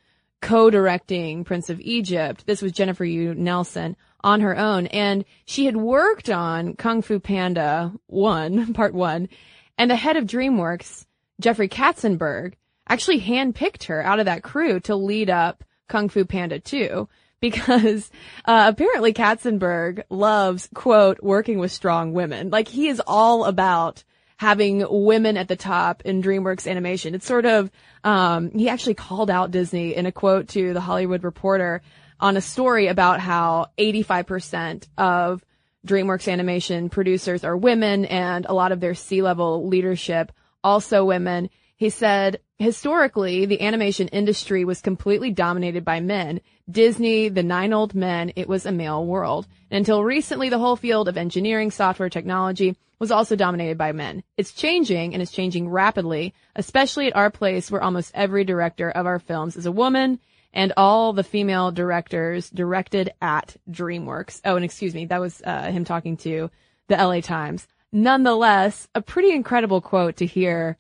co-directing 0.42 1.44
Prince 1.44 1.70
of 1.70 1.80
Egypt, 1.80 2.46
this 2.46 2.62
was 2.62 2.72
Jennifer 2.72 3.06
Yuh 3.06 3.36
Nelson 3.36 3.96
on 4.28 4.42
her 4.42 4.58
own, 4.58 4.88
and 4.88 5.24
she 5.46 5.66
had 5.66 5.78
worked 5.78 6.30
on 6.30 6.76
Kung 6.76 7.02
Fu 7.02 7.18
Panda 7.18 7.94
1, 8.08 8.74
part 8.74 8.94
1, 8.94 9.30
and 9.78 9.90
the 9.90 9.96
head 9.96 10.18
of 10.18 10.26
DreamWorks, 10.26 11.06
Jeffrey 11.40 11.70
Katzenberg, 11.70 12.56
actually 12.90 13.22
handpicked 13.22 13.86
her 13.86 14.04
out 14.04 14.20
of 14.20 14.26
that 14.26 14.44
crew 14.44 14.82
to 14.82 14.98
lead 14.98 15.30
up 15.30 15.64
Kung 15.88 16.10
Fu 16.10 16.26
Panda 16.26 16.60
2 16.60 17.08
because 17.40 18.12
uh, 18.46 18.66
apparently 18.74 19.14
Katzenberg 19.14 20.04
loves 20.10 20.68
quote 20.74 21.22
working 21.24 21.60
with 21.60 21.72
strong 21.72 22.12
women. 22.12 22.50
Like 22.50 22.68
he 22.68 22.90
is 22.90 23.02
all 23.06 23.46
about 23.46 24.04
having 24.38 24.86
women 24.90 25.38
at 25.38 25.48
the 25.48 25.56
top 25.56 26.02
in 26.04 26.22
DreamWorks 26.22 26.70
animation. 26.70 27.16
It's 27.16 27.26
sort 27.26 27.46
of 27.46 27.72
um, 28.04 28.52
he 28.52 28.68
actually 28.68 28.96
called 28.96 29.30
out 29.30 29.52
Disney 29.52 29.96
in 29.96 30.06
a 30.06 30.12
quote 30.12 30.50
to 30.50 30.74
the 30.74 30.82
Hollywood 30.82 31.24
Reporter 31.24 31.82
on 32.20 32.38
a 32.38 32.42
story 32.42 32.88
about 32.88 33.20
how 33.20 33.68
85% 33.78 34.88
of 34.98 35.44
DreamWorks 35.86 36.32
animation 36.32 36.90
producers 36.90 37.44
are 37.44 37.56
women 37.56 38.06
and 38.06 38.46
a 38.46 38.54
lot 38.54 38.72
of 38.72 38.80
their 38.80 38.96
C-level 38.96 39.68
leadership 39.68 40.32
also 40.64 41.06
women. 41.06 41.50
He 41.76 41.90
said, 41.90 42.40
historically, 42.58 43.46
the 43.46 43.62
animation 43.62 44.08
industry 44.08 44.66
was 44.66 44.82
completely 44.82 45.32
dominated 45.32 45.86
by 45.86 46.00
men. 46.00 46.42
Disney, 46.70 47.30
the 47.30 47.44
nine 47.44 47.72
old 47.72 47.94
men, 47.94 48.34
it 48.36 48.50
was 48.50 48.66
a 48.66 48.72
male 48.72 49.06
world. 49.06 49.48
And 49.70 49.78
until 49.78 50.04
recently, 50.04 50.50
the 50.50 50.58
whole 50.58 50.76
field 50.76 51.08
of 51.08 51.18
engineering, 51.18 51.72
software, 51.72 52.10
technology 52.10 52.76
was 53.00 53.12
also 53.12 53.36
dominated 53.36 53.78
by 53.78 53.92
men. 53.92 54.24
It's 54.38 54.54
changing 54.54 55.14
and 55.14 55.22
it's 55.22 55.32
changing 55.32 55.70
rapidly, 55.70 56.34
especially 56.56 57.08
at 57.08 57.16
our 57.16 57.30
place 57.30 57.70
where 57.70 57.84
almost 57.84 58.12
every 58.16 58.44
director 58.44 58.90
of 58.90 59.06
our 59.06 59.20
films 59.20 59.56
is 59.56 59.68
a 59.68 59.72
woman 59.72 60.20
and 60.54 60.74
all 60.78 61.14
the 61.14 61.24
female 61.24 61.72
directors 61.72 62.50
directed 62.50 63.12
at 63.22 63.56
DreamWorks. 63.70 64.42
Oh, 64.46 64.56
and 64.56 64.66
excuse 64.66 64.94
me, 64.94 65.06
that 65.06 65.22
was 65.22 65.42
uh, 65.46 65.72
him 65.72 65.86
talking 65.86 66.18
to 66.18 66.50
the 66.88 66.96
LA 66.96 67.22
Times. 67.22 67.68
Nonetheless, 67.92 68.88
a 68.96 69.02
pretty 69.02 69.32
incredible 69.32 69.82
quote 69.82 70.18
to 70.18 70.26
hear 70.26 70.78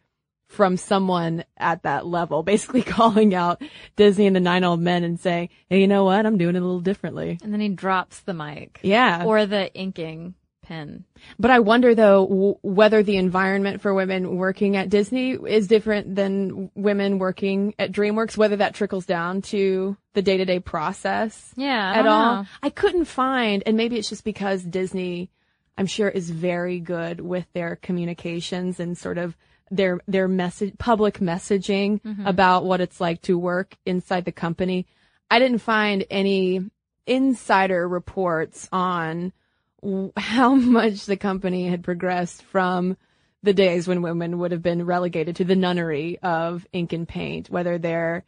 from 0.48 0.78
someone 0.78 1.44
at 1.58 1.84
that 1.84 2.06
level, 2.06 2.44
basically 2.44 2.82
calling 2.82 3.36
out 3.36 3.62
Disney 3.96 4.28
and 4.28 4.36
the 4.36 4.40
nine 4.40 4.64
old 4.64 4.80
men 4.80 5.04
and 5.04 5.20
saying, 5.20 5.50
Hey, 5.70 5.82
you 5.82 5.88
know 5.88 6.06
what? 6.06 6.26
I'm 6.26 6.38
doing 6.38 6.56
it 6.56 6.60
a 6.60 6.66
little 6.66 6.80
differently. 6.80 7.38
And 7.44 7.54
then 7.54 7.60
he 7.60 7.70
drops 7.70 8.22
the 8.22 8.34
mic. 8.34 8.80
Yeah. 8.84 9.26
Or 9.26 9.46
the 9.46 9.74
inking 9.74 10.36
pen. 10.68 11.06
But 11.40 11.52
I 11.52 11.60
wonder 11.60 11.96
though 11.96 12.28
w- 12.28 12.58
whether 12.62 13.02
the 13.02 13.18
environment 13.18 13.82
for 13.82 13.94
women 13.94 14.36
working 14.36 14.76
at 14.76 14.90
Disney 14.90 15.32
is 15.32 15.68
different 15.68 16.16
than 16.16 16.70
women 16.76 17.20
working 17.20 17.74
at 17.80 17.92
DreamWorks, 17.92 18.38
whether 18.38 18.58
that 18.58 18.76
trickles 18.76 19.06
down 19.06 19.42
to 19.44 19.96
the 20.14 20.22
day 20.22 20.38
to 20.38 20.46
day 20.46 20.60
process. 20.60 21.54
Yeah. 21.56 21.92
I 21.92 22.00
at 22.00 22.08
all. 22.08 22.36
know. 22.44 22.50
I 22.62 22.70
couldn't 22.70 23.06
find, 23.06 23.64
and 23.66 23.78
maybe 23.78 23.98
it's 23.98 24.10
just 24.10 24.26
because 24.26 24.64
Disney, 24.64 25.30
I'm 25.78 25.88
sure 25.88 26.10
is 26.10 26.30
very 26.30 26.80
good 26.80 27.22
with 27.22 27.46
their 27.54 27.78
communications 27.78 28.80
and 28.80 28.98
sort 28.98 29.18
of 29.18 29.38
their, 29.72 30.00
their 30.08 30.28
message, 30.28 30.78
public 30.78 31.20
messaging 31.20 32.02
mm-hmm. 32.02 32.26
about 32.26 32.66
what 32.66 32.82
it's 32.82 33.00
like 33.00 33.22
to 33.24 33.38
work 33.38 33.78
inside 33.86 34.26
the 34.26 34.32
company. 34.32 34.86
I 35.30 35.40
didn't 35.40 35.60
find 35.60 36.06
any 36.10 36.62
insider 37.06 37.88
reports 37.88 38.68
on 38.72 39.32
how 40.18 40.56
much 40.56 41.06
the 41.06 41.18
company 41.18 41.68
had 41.68 41.84
progressed 41.84 42.44
from 42.44 42.98
the 43.44 43.54
days 43.54 43.88
when 43.88 44.02
women 44.02 44.40
would 44.40 44.52
have 44.52 44.64
been 44.64 44.86
relegated 44.86 45.36
to 45.38 45.46
the 45.46 45.56
nunnery 45.56 46.20
of 46.22 46.66
ink 46.74 46.94
and 46.94 47.08
paint, 47.08 47.50
whether 47.50 47.78
there 47.78 48.24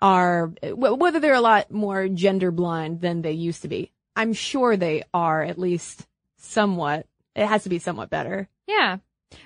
are, 0.00 0.48
wh- 0.62 0.98
whether 0.98 1.20
they're 1.20 1.34
a 1.34 1.40
lot 1.40 1.70
more 1.70 2.08
gender 2.08 2.50
blind 2.50 3.00
than 3.00 3.22
they 3.22 3.32
used 3.32 3.62
to 3.62 3.68
be. 3.68 3.92
I'm 4.16 4.32
sure 4.32 4.76
they 4.76 5.02
are 5.12 5.42
at 5.42 5.58
least 5.58 6.06
somewhat. 6.36 7.06
It 7.34 7.46
has 7.46 7.64
to 7.64 7.68
be 7.68 7.78
somewhat 7.78 8.10
better. 8.10 8.48
Yeah. 8.66 8.98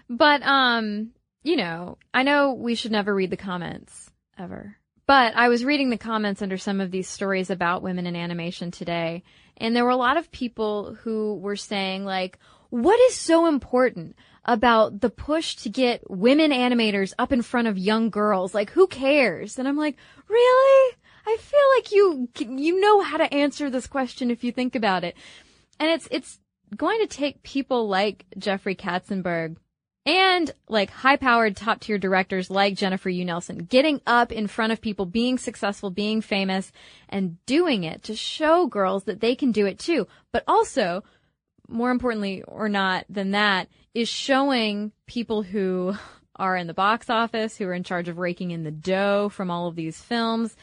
But, 0.08 0.42
um, 0.42 1.10
you 1.42 1.56
know, 1.56 1.98
I 2.12 2.22
know 2.22 2.52
we 2.52 2.74
should 2.74 2.92
never 2.92 3.14
read 3.14 3.30
the 3.30 3.36
comments 3.36 4.10
ever, 4.38 4.76
but 5.06 5.34
I 5.34 5.48
was 5.48 5.64
reading 5.64 5.90
the 5.90 5.96
comments 5.96 6.42
under 6.42 6.58
some 6.58 6.80
of 6.80 6.90
these 6.90 7.08
stories 7.08 7.50
about 7.50 7.82
women 7.82 8.06
in 8.06 8.14
animation 8.14 8.70
today, 8.70 9.22
and 9.58 9.74
there 9.74 9.84
were 9.84 9.90
a 9.90 9.96
lot 9.96 10.16
of 10.16 10.30
people 10.30 10.94
who 11.02 11.36
were 11.36 11.56
saying 11.56 12.04
like, 12.04 12.38
what 12.70 12.98
is 13.00 13.14
so 13.14 13.46
important 13.46 14.16
about 14.44 15.00
the 15.00 15.10
push 15.10 15.56
to 15.56 15.68
get 15.68 16.10
women 16.10 16.50
animators 16.50 17.12
up 17.18 17.32
in 17.32 17.42
front 17.42 17.68
of 17.68 17.78
young 17.78 18.10
girls? 18.10 18.54
Like, 18.54 18.70
who 18.70 18.86
cares? 18.86 19.58
And 19.58 19.68
I'm 19.68 19.76
like, 19.76 19.96
really? 20.28 20.96
I 21.26 21.36
feel 21.38 21.60
like 21.76 21.92
you, 21.92 22.28
you 22.58 22.80
know 22.80 23.02
how 23.02 23.18
to 23.18 23.34
answer 23.34 23.68
this 23.68 23.86
question 23.86 24.30
if 24.30 24.44
you 24.44 24.52
think 24.52 24.74
about 24.74 25.04
it. 25.04 25.16
And 25.78 25.90
it's, 25.90 26.08
it's 26.10 26.38
going 26.74 27.00
to 27.00 27.06
take 27.06 27.42
people 27.42 27.88
like 27.88 28.24
Jeffrey 28.38 28.74
Katzenberg 28.74 29.56
and 30.08 30.50
like 30.70 30.88
high 30.88 31.16
powered 31.16 31.54
top 31.54 31.80
tier 31.80 31.98
directors 31.98 32.48
like 32.50 32.74
Jennifer 32.74 33.10
Yuh 33.10 33.26
Nelson 33.26 33.58
getting 33.58 34.00
up 34.06 34.32
in 34.32 34.46
front 34.46 34.72
of 34.72 34.80
people, 34.80 35.04
being 35.04 35.36
successful, 35.36 35.90
being 35.90 36.22
famous 36.22 36.72
and 37.10 37.44
doing 37.44 37.84
it 37.84 38.04
to 38.04 38.16
show 38.16 38.66
girls 38.66 39.04
that 39.04 39.20
they 39.20 39.36
can 39.36 39.52
do 39.52 39.66
it 39.66 39.78
too. 39.78 40.08
But 40.32 40.44
also, 40.48 41.04
more 41.68 41.90
importantly 41.90 42.42
or 42.48 42.70
not 42.70 43.04
than 43.10 43.32
that, 43.32 43.68
is 43.92 44.08
showing 44.08 44.92
people 45.06 45.42
who 45.42 45.94
are 46.36 46.56
in 46.56 46.68
the 46.68 46.74
box 46.74 47.10
office, 47.10 47.58
who 47.58 47.66
are 47.66 47.74
in 47.74 47.84
charge 47.84 48.08
of 48.08 48.16
raking 48.16 48.50
in 48.50 48.64
the 48.64 48.70
dough 48.70 49.28
from 49.28 49.50
all 49.50 49.66
of 49.66 49.76
these 49.76 50.00
films, 50.00 50.56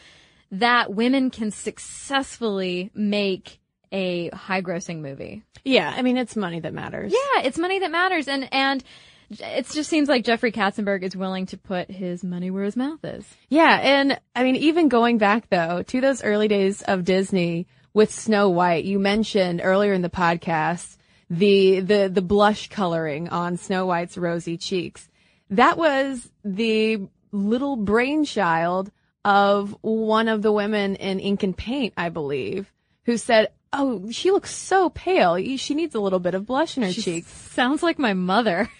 that 0.50 0.92
women 0.92 1.30
can 1.30 1.52
successfully 1.52 2.90
make 2.96 3.60
a 3.92 4.30
high 4.30 4.64
grossing 4.64 5.02
movie. 5.02 5.44
Yeah. 5.64 5.94
I 5.96 6.02
mean, 6.02 6.18
it's 6.18 6.36
money 6.36 6.62
that 6.62 6.74
matters. 6.74 7.14
Yeah, 7.14 7.44
it's 7.44 7.60
money 7.60 7.78
that 7.78 7.92
matters, 7.92 8.28
and 8.28 8.52
and 8.52 8.84
it 9.30 9.70
just 9.70 9.90
seems 9.90 10.10
like 10.10 10.24
Jeffrey 10.24 10.52
Katzenberg 10.52 11.04
is 11.04 11.16
willing 11.16 11.46
to 11.48 11.58
put 11.58 11.90
his 11.90 12.24
money 12.24 12.52
where 12.52 12.64
his 12.64 12.76
mouth 12.76 13.04
is. 13.04 13.26
Yeah, 13.50 13.80
and 13.82 14.20
I 14.36 14.44
mean, 14.44 14.56
even 14.56 14.90
going 14.90 15.18
back 15.18 15.50
though 15.50 15.84
to 15.84 16.02
those 16.02 16.24
early 16.24 16.48
days 16.48 16.82
of 16.82 17.06
Disney 17.06 17.68
with 17.94 18.12
Snow 18.12 18.50
White, 18.50 18.86
you 18.86 19.00
mentioned 19.00 19.62
earlier 19.64 19.94
in 19.94 20.02
the 20.02 20.10
podcast 20.10 20.98
the 21.30 21.80
the 21.80 22.10
the 22.10 22.22
blush 22.22 22.70
coloring 22.70 23.30
on 23.30 23.58
Snow 23.58 23.86
White's 23.86 24.18
rosy 24.18 24.58
cheeks. 24.58 25.08
That 25.50 25.78
was 25.78 26.30
the 26.44 27.08
little 27.32 27.76
brainchild 27.76 28.92
of 29.24 29.76
one 29.82 30.28
of 30.28 30.42
the 30.42 30.52
women 30.52 30.96
in 30.96 31.20
Ink 31.20 31.44
and 31.44 31.58
Paint, 31.58 31.94
I 31.98 32.10
believe, 32.10 32.72
who 33.06 33.18
said, 33.18 33.52
"Oh, 33.74 34.12
she 34.12 34.32
looks 34.32 34.54
so 34.54 34.90
pale. 34.90 35.38
She 35.58 35.74
needs 35.74 35.96
a 35.96 36.00
little 36.00 36.20
bit 36.20 36.36
of 36.36 36.46
blush 36.46 36.78
in 36.78 36.84
her 36.84 36.92
cheeks." 36.92 37.32
Sounds 37.32 37.82
like 37.82 37.98
my 38.00 38.14
mother. 38.14 38.70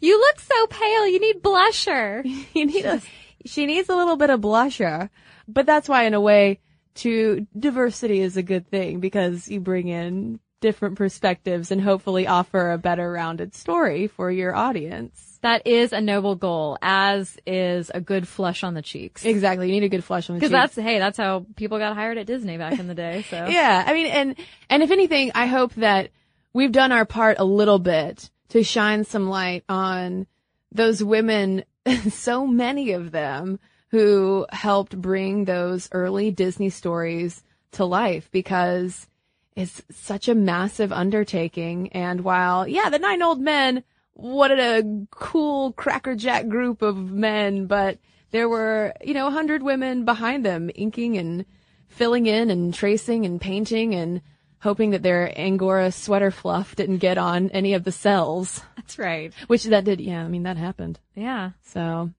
You 0.00 0.18
look 0.18 0.40
so 0.40 0.66
pale. 0.66 1.06
You 1.06 1.20
need 1.20 1.42
blusher. 1.42 2.24
you 2.54 2.66
need 2.66 2.84
a, 2.84 3.00
she 3.44 3.66
needs 3.66 3.88
a 3.88 3.94
little 3.94 4.16
bit 4.16 4.30
of 4.30 4.40
blusher. 4.40 5.10
But 5.46 5.66
that's 5.66 5.88
why 5.88 6.04
in 6.04 6.14
a 6.14 6.20
way 6.20 6.60
to 6.96 7.46
diversity 7.58 8.20
is 8.20 8.36
a 8.36 8.42
good 8.42 8.68
thing 8.68 9.00
because 9.00 9.48
you 9.48 9.60
bring 9.60 9.88
in 9.88 10.40
different 10.60 10.96
perspectives 10.96 11.70
and 11.70 11.80
hopefully 11.80 12.26
offer 12.26 12.72
a 12.72 12.78
better 12.78 13.10
rounded 13.10 13.54
story 13.54 14.06
for 14.06 14.30
your 14.30 14.54
audience. 14.54 15.38
That 15.42 15.66
is 15.66 15.94
a 15.94 16.02
noble 16.02 16.34
goal, 16.34 16.76
as 16.82 17.38
is 17.46 17.90
a 17.94 18.00
good 18.00 18.28
flush 18.28 18.62
on 18.62 18.74
the 18.74 18.82
cheeks. 18.82 19.24
Exactly. 19.24 19.68
You 19.68 19.72
need 19.72 19.86
a 19.86 19.88
good 19.88 20.04
flush 20.04 20.28
on 20.28 20.36
the 20.36 20.40
cheeks. 20.40 20.50
Because 20.50 20.74
that's 20.74 20.86
hey, 20.86 20.98
that's 20.98 21.16
how 21.16 21.46
people 21.56 21.78
got 21.78 21.94
hired 21.94 22.18
at 22.18 22.26
Disney 22.26 22.58
back 22.58 22.78
in 22.78 22.86
the 22.86 22.94
day. 22.94 23.24
So 23.30 23.46
Yeah, 23.48 23.82
I 23.86 23.94
mean, 23.94 24.06
and 24.06 24.36
and 24.68 24.82
if 24.82 24.90
anything, 24.90 25.32
I 25.34 25.46
hope 25.46 25.74
that 25.76 26.10
we've 26.52 26.72
done 26.72 26.92
our 26.92 27.06
part 27.06 27.38
a 27.38 27.44
little 27.44 27.78
bit 27.78 28.30
to 28.50 28.62
shine 28.62 29.04
some 29.04 29.28
light 29.28 29.64
on 29.68 30.26
those 30.72 31.02
women, 31.02 31.64
so 32.10 32.46
many 32.46 32.92
of 32.92 33.10
them 33.10 33.58
who 33.90 34.46
helped 34.50 35.00
bring 35.00 35.44
those 35.44 35.88
early 35.92 36.30
Disney 36.30 36.70
stories 36.70 37.42
to 37.72 37.84
life 37.84 38.30
because 38.30 39.08
it's 39.56 39.82
such 39.90 40.28
a 40.28 40.34
massive 40.34 40.92
undertaking. 40.92 41.88
And 41.92 42.22
while, 42.22 42.66
yeah, 42.68 42.88
the 42.88 42.98
nine 42.98 43.22
old 43.22 43.40
men, 43.40 43.82
what 44.14 44.50
a 44.50 45.06
cool 45.10 45.72
crackerjack 45.72 46.48
group 46.48 46.82
of 46.82 46.96
men, 46.96 47.66
but 47.66 47.98
there 48.30 48.48
were, 48.48 48.94
you 49.02 49.14
know, 49.14 49.26
a 49.26 49.32
hundred 49.32 49.62
women 49.62 50.04
behind 50.04 50.44
them 50.44 50.70
inking 50.74 51.16
and 51.16 51.44
filling 51.88 52.26
in 52.26 52.50
and 52.50 52.72
tracing 52.72 53.26
and 53.26 53.40
painting 53.40 53.94
and 53.94 54.20
hoping 54.60 54.90
that 54.90 55.02
their 55.02 55.32
Angora 55.38 55.90
sweater 55.90 56.30
fluff 56.30 56.76
didn't 56.76 56.98
get 56.98 57.18
on 57.18 57.50
any 57.50 57.74
of 57.74 57.84
the 57.84 57.92
cels. 57.92 58.62
That's 58.76 58.98
right. 58.98 59.32
Which 59.46 59.64
that 59.64 59.84
did, 59.84 60.00
yeah, 60.00 60.22
I 60.22 60.28
mean, 60.28 60.44
that 60.44 60.56
happened. 60.56 60.98
Yeah. 61.14 61.50
So 61.62 62.10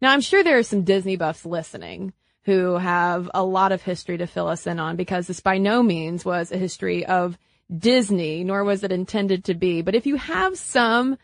now 0.00 0.12
I'm 0.12 0.20
sure 0.20 0.42
there 0.42 0.58
are 0.58 0.62
some 0.62 0.82
Disney 0.82 1.16
buffs 1.16 1.44
listening 1.44 2.12
who 2.42 2.76
have 2.76 3.30
a 3.34 3.44
lot 3.44 3.72
of 3.72 3.82
history 3.82 4.16
to 4.18 4.26
fill 4.26 4.48
us 4.48 4.66
in 4.66 4.80
on 4.80 4.96
because 4.96 5.26
this 5.26 5.40
by 5.40 5.58
no 5.58 5.82
means 5.82 6.24
was 6.24 6.50
a 6.50 6.56
history 6.56 7.04
of 7.04 7.36
Disney, 7.76 8.44
nor 8.44 8.64
was 8.64 8.82
it 8.82 8.92
intended 8.92 9.44
to 9.44 9.54
be. 9.54 9.82
But 9.82 9.94
if 9.94 10.06
you 10.06 10.16
have 10.16 10.56
some 10.56 11.18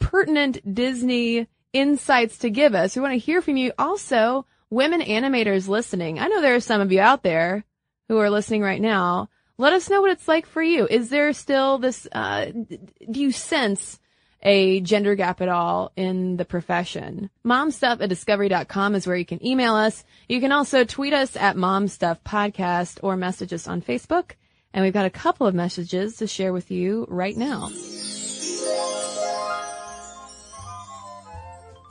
pertinent 0.00 0.74
Disney 0.74 1.46
insights 1.72 2.38
to 2.38 2.50
give 2.50 2.74
us, 2.74 2.96
we 2.96 3.02
want 3.02 3.12
to 3.12 3.18
hear 3.18 3.40
from 3.40 3.56
you. 3.56 3.72
Also, 3.78 4.44
women 4.70 5.00
animators 5.00 5.68
listening. 5.68 6.18
I 6.18 6.26
know 6.26 6.40
there 6.40 6.56
are 6.56 6.60
some 6.60 6.80
of 6.80 6.90
you 6.90 7.00
out 7.00 7.22
there 7.22 7.64
who 8.08 8.18
are 8.18 8.30
listening 8.30 8.62
right 8.62 8.80
now. 8.80 9.28
Let 9.58 9.72
us 9.72 9.90
know 9.90 10.00
what 10.00 10.12
it's 10.12 10.28
like 10.28 10.46
for 10.46 10.62
you. 10.62 10.86
Is 10.88 11.10
there 11.10 11.32
still 11.32 11.78
this, 11.78 12.06
uh, 12.12 12.46
do 12.46 13.20
you 13.20 13.32
sense 13.32 13.98
a 14.42 14.80
gender 14.80 15.14
gap 15.14 15.40
at 15.40 15.48
all 15.48 15.92
in 15.96 16.36
the 16.36 16.44
profession. 16.44 17.30
Momstuff 17.44 18.00
at 18.00 18.08
discovery.com 18.08 18.94
is 18.94 19.06
where 19.06 19.16
you 19.16 19.26
can 19.26 19.44
email 19.44 19.74
us. 19.74 20.04
You 20.28 20.40
can 20.40 20.52
also 20.52 20.84
tweet 20.84 21.12
us 21.12 21.36
at 21.36 21.56
Momstuff 21.56 22.18
Podcast 22.24 23.00
or 23.02 23.16
message 23.16 23.52
us 23.52 23.66
on 23.66 23.82
Facebook. 23.82 24.32
And 24.72 24.84
we've 24.84 24.92
got 24.92 25.06
a 25.06 25.10
couple 25.10 25.46
of 25.46 25.54
messages 25.54 26.16
to 26.18 26.26
share 26.26 26.52
with 26.52 26.70
you 26.70 27.06
right 27.08 27.36
now. 27.36 27.68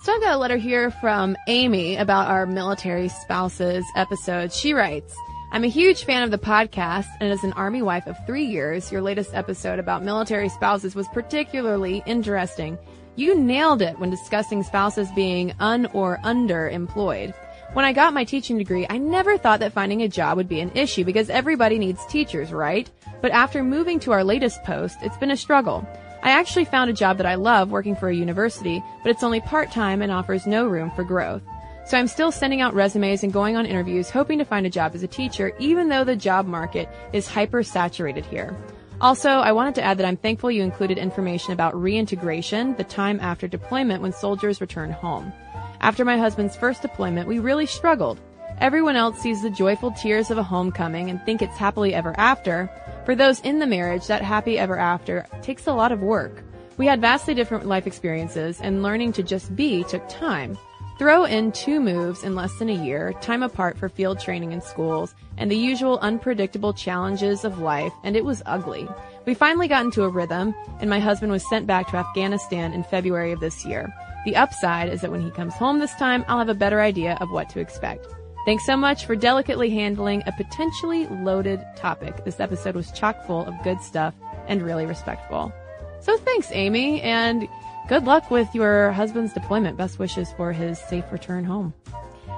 So 0.03 0.13
I've 0.13 0.21
got 0.21 0.35
a 0.35 0.37
letter 0.37 0.55
here 0.55 0.89
from 0.89 1.35
Amy 1.49 1.97
about 1.97 2.29
our 2.29 2.45
military 2.45 3.09
spouses 3.09 3.83
episode. 3.95 4.53
She 4.53 4.73
writes, 4.73 5.13
I'm 5.49 5.63
a 5.63 5.67
huge 5.67 6.03
fan 6.03 6.23
of 6.23 6.31
the 6.31 6.37
podcast, 6.37 7.07
and 7.21 7.31
as 7.31 7.45
an 7.45 7.53
Army 7.53 7.81
wife 7.81 8.05
of 8.05 8.17
three 8.25 8.43
years, 8.43 8.91
your 8.91 9.01
latest 9.01 9.33
episode 9.33 9.79
about 9.79 10.03
military 10.03 10.49
spouses 10.49 10.93
was 10.93 11.07
particularly 11.07 12.03
interesting. 12.05 12.77
You 13.15 13.33
nailed 13.33 13.81
it 13.81 13.97
when 13.97 14.09
discussing 14.09 14.61
spouses 14.61 15.09
being 15.15 15.53
un 15.61 15.85
or 15.93 16.19
underemployed. 16.25 17.33
When 17.71 17.85
I 17.85 17.93
got 17.93 18.13
my 18.13 18.25
teaching 18.25 18.57
degree, 18.57 18.85
I 18.89 18.97
never 18.97 19.37
thought 19.37 19.61
that 19.61 19.71
finding 19.71 20.01
a 20.01 20.09
job 20.09 20.35
would 20.35 20.49
be 20.49 20.59
an 20.59 20.71
issue 20.75 21.05
because 21.05 21.29
everybody 21.29 21.79
needs 21.79 22.05
teachers, 22.07 22.51
right? 22.51 22.89
But 23.21 23.31
after 23.31 23.63
moving 23.63 24.01
to 24.01 24.11
our 24.11 24.25
latest 24.25 24.61
post, 24.65 24.97
it's 25.01 25.17
been 25.17 25.31
a 25.31 25.37
struggle. 25.37 25.87
I 26.23 26.31
actually 26.31 26.65
found 26.65 26.89
a 26.89 26.93
job 26.93 27.17
that 27.17 27.25
I 27.25 27.35
love 27.35 27.71
working 27.71 27.95
for 27.95 28.09
a 28.09 28.15
university, 28.15 28.83
but 29.01 29.11
it's 29.11 29.23
only 29.23 29.39
part-time 29.39 30.01
and 30.01 30.11
offers 30.11 30.45
no 30.45 30.67
room 30.67 30.91
for 30.91 31.05
growth. 31.05 31.41
So 31.87 31.97
I'm 31.97 32.07
still 32.07 32.33
sending 32.33 32.59
out 32.59 32.73
resumes 32.73 33.23
and 33.23 33.31
going 33.31 33.55
on 33.55 33.65
interviews 33.65 34.09
hoping 34.09 34.39
to 34.39 34.45
find 34.45 34.65
a 34.65 34.69
job 34.69 34.93
as 34.93 35.03
a 35.03 35.07
teacher, 35.07 35.53
even 35.57 35.87
though 35.87 36.03
the 36.03 36.17
job 36.17 36.45
market 36.45 36.89
is 37.13 37.29
hyper 37.29 37.63
saturated 37.63 38.25
here. 38.25 38.57
Also, 38.99 39.29
I 39.29 39.53
wanted 39.53 39.75
to 39.75 39.83
add 39.83 39.97
that 39.97 40.05
I'm 40.05 40.17
thankful 40.17 40.51
you 40.51 40.63
included 40.63 40.97
information 40.97 41.53
about 41.53 41.79
reintegration, 41.79 42.75
the 42.75 42.83
time 42.83 43.21
after 43.21 43.47
deployment 43.47 44.01
when 44.01 44.11
soldiers 44.11 44.59
return 44.59 44.91
home. 44.91 45.31
After 45.79 46.03
my 46.03 46.17
husband's 46.17 46.57
first 46.57 46.81
deployment, 46.81 47.25
we 47.25 47.39
really 47.39 47.65
struggled. 47.65 48.19
Everyone 48.57 48.97
else 48.97 49.19
sees 49.19 49.41
the 49.41 49.49
joyful 49.49 49.91
tears 49.91 50.29
of 50.29 50.37
a 50.37 50.43
homecoming 50.43 51.09
and 51.09 51.23
think 51.23 51.41
it's 51.41 51.55
happily 51.55 51.93
ever 51.93 52.13
after. 52.19 52.69
For 53.05 53.15
those 53.15 53.39
in 53.41 53.59
the 53.59 53.67
marriage, 53.67 54.07
that 54.07 54.21
happy 54.21 54.59
ever 54.59 54.77
after 54.77 55.25
takes 55.41 55.67
a 55.67 55.73
lot 55.73 55.93
of 55.93 56.01
work. 56.01 56.43
We 56.75 56.85
had 56.85 56.99
vastly 56.99 57.33
different 57.33 57.65
life 57.65 57.87
experiences 57.87 58.59
and 58.59 58.83
learning 58.83 59.13
to 59.13 59.23
just 59.23 59.55
be 59.55 59.85
took 59.85 60.09
time. 60.09 60.57
Throw 60.97 61.25
in 61.25 61.51
two 61.51 61.79
moves 61.79 62.23
in 62.23 62.33
less 62.33 62.53
than 62.55 62.69
a 62.69 62.83
year, 62.83 63.13
time 63.21 63.43
apart 63.43 63.77
for 63.77 63.87
field 63.87 64.19
training 64.19 64.51
in 64.51 64.61
schools, 64.61 65.13
and 65.37 65.51
the 65.51 65.55
usual 65.55 65.99
unpredictable 65.99 66.73
challenges 66.73 67.45
of 67.45 67.59
life, 67.59 67.93
and 68.03 68.15
it 68.15 68.25
was 68.25 68.41
ugly. 68.47 68.87
We 69.27 69.35
finally 69.35 69.67
got 69.67 69.85
into 69.85 70.05
a 70.05 70.09
rhythm, 70.09 70.55
and 70.79 70.89
my 70.89 70.99
husband 70.99 71.31
was 71.31 71.47
sent 71.47 71.67
back 71.67 71.87
to 71.89 71.97
Afghanistan 71.97 72.73
in 72.73 72.83
February 72.83 73.31
of 73.31 73.39
this 73.39 73.63
year. 73.63 73.93
The 74.25 74.35
upside 74.35 74.89
is 74.89 75.01
that 75.01 75.11
when 75.11 75.21
he 75.21 75.29
comes 75.29 75.53
home 75.53 75.77
this 75.77 75.93
time, 75.95 76.25
I'll 76.27 76.39
have 76.39 76.49
a 76.49 76.55
better 76.55 76.81
idea 76.81 77.15
of 77.21 77.29
what 77.29 77.47
to 77.49 77.59
expect. 77.59 78.07
Thanks 78.47 78.65
so 78.65 78.75
much 78.75 79.05
for 79.05 79.15
delicately 79.15 79.69
handling 79.69 80.23
a 80.25 80.31
potentially 80.31 81.05
loaded 81.07 81.63
topic. 81.75 82.25
This 82.25 82.39
episode 82.39 82.75
was 82.75 82.91
chock 82.91 83.23
full 83.27 83.45
of 83.45 83.53
good 83.63 83.81
stuff 83.81 84.15
and 84.47 84.63
really 84.63 84.87
respectful. 84.87 85.53
So 85.99 86.17
thanks, 86.17 86.49
Amy, 86.53 87.01
and 87.01 87.47
good 87.87 88.03
luck 88.03 88.29
with 88.29 88.53
your 88.53 88.91
husband's 88.91 89.33
deployment. 89.33 89.77
Best 89.77 89.99
wishes 89.99 90.31
for 90.33 90.51
his 90.51 90.79
safe 90.79 91.05
return 91.11 91.43
home. 91.43 91.73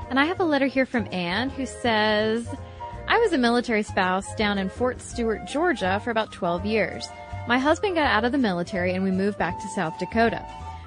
And 0.10 0.20
I 0.20 0.26
have 0.26 0.40
a 0.40 0.44
letter 0.44 0.68
here 0.68 0.86
from 0.86 1.08
Anne 1.12 1.50
who 1.50 1.66
says, 1.66 2.48
I 3.08 3.18
was 3.20 3.34
a 3.34 3.38
military 3.38 3.84
spouse 3.84 4.34
down 4.36 4.58
in 4.58 4.70
Fort 4.70 5.02
Stewart, 5.02 5.48
Georgia 5.48 6.00
for 6.04 6.12
about 6.12 6.32
12 6.32 6.66
years. 6.66 7.08
My 7.48 7.58
husband 7.58 7.96
got 7.96 8.06
out 8.06 8.26
of 8.26 8.32
the 8.32 8.38
military 8.38 8.94
and 8.94 9.04
we 9.04 9.12
moved 9.12 9.38
back 9.38 9.60
to 9.60 9.68
South 9.70 9.98
Dakota. 9.98 10.46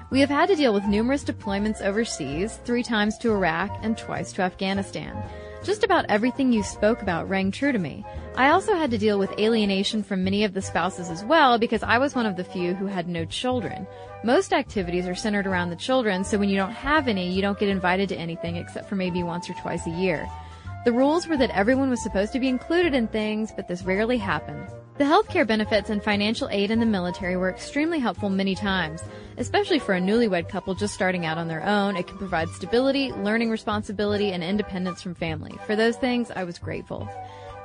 We 0.09 0.19
have 0.19 0.29
had 0.29 0.47
to 0.49 0.55
deal 0.55 0.73
with 0.73 0.85
numerous 0.85 1.23
deployments 1.23 1.81
overseas, 1.81 2.59
three 2.65 2.83
times 2.83 3.17
to 3.17 3.31
Iraq 3.31 3.71
and 3.81 3.97
twice 3.97 4.31
to 4.33 4.43
Afghanistan. 4.43 5.21
Just 5.63 5.85
about 5.85 6.05
everything 6.09 6.51
you 6.51 6.61
spoke 6.61 7.01
about 7.01 7.29
rang 7.29 7.49
true 7.49 7.71
to 7.71 7.79
me. 7.79 8.03
I 8.35 8.49
also 8.49 8.75
had 8.75 8.91
to 8.91 8.97
deal 8.97 9.17
with 9.17 9.39
alienation 9.39 10.03
from 10.03 10.21
many 10.21 10.43
of 10.43 10.53
the 10.53 10.61
spouses 10.61 11.09
as 11.09 11.23
well 11.23 11.57
because 11.57 11.83
I 11.83 11.97
was 11.99 12.13
one 12.13 12.25
of 12.25 12.35
the 12.35 12.43
few 12.43 12.73
who 12.73 12.85
had 12.85 13.07
no 13.07 13.23
children. 13.23 13.87
Most 14.25 14.51
activities 14.51 15.07
are 15.07 15.15
centered 15.15 15.47
around 15.47 15.69
the 15.69 15.77
children, 15.77 16.25
so 16.25 16.37
when 16.37 16.49
you 16.49 16.57
don't 16.57 16.71
have 16.73 17.07
any, 17.07 17.31
you 17.31 17.41
don't 17.41 17.57
get 17.57 17.69
invited 17.69 18.09
to 18.09 18.17
anything 18.17 18.57
except 18.57 18.89
for 18.89 18.95
maybe 18.95 19.23
once 19.23 19.49
or 19.49 19.53
twice 19.53 19.87
a 19.87 19.91
year. 19.91 20.29
The 20.83 20.91
rules 20.91 21.27
were 21.27 21.37
that 21.37 21.51
everyone 21.51 21.89
was 21.89 22.03
supposed 22.03 22.33
to 22.33 22.41
be 22.41 22.49
included 22.49 22.93
in 22.93 23.07
things, 23.07 23.53
but 23.55 23.69
this 23.69 23.83
rarely 23.83 24.17
happened. 24.17 24.67
The 24.95 25.05
healthcare 25.05 25.47
benefits 25.47 25.89
and 25.89 26.03
financial 26.03 26.47
aid 26.49 26.69
in 26.69 26.79
the 26.79 26.85
military 26.85 27.35
were 27.35 27.49
extremely 27.49 27.97
helpful 27.97 28.29
many 28.29 28.53
times, 28.53 29.01
especially 29.39 29.79
for 29.79 29.95
a 29.95 29.99
newlywed 29.99 30.49
couple 30.49 30.75
just 30.75 30.93
starting 30.93 31.25
out 31.25 31.39
on 31.39 31.47
their 31.47 31.63
own. 31.63 31.97
It 31.97 32.05
can 32.05 32.19
provide 32.19 32.47
stability, 32.49 33.11
learning 33.11 33.49
responsibility, 33.49 34.33
and 34.33 34.43
independence 34.43 35.01
from 35.01 35.15
family. 35.15 35.57
For 35.65 35.75
those 35.75 35.97
things, 35.97 36.29
I 36.29 36.43
was 36.43 36.59
grateful. 36.59 37.09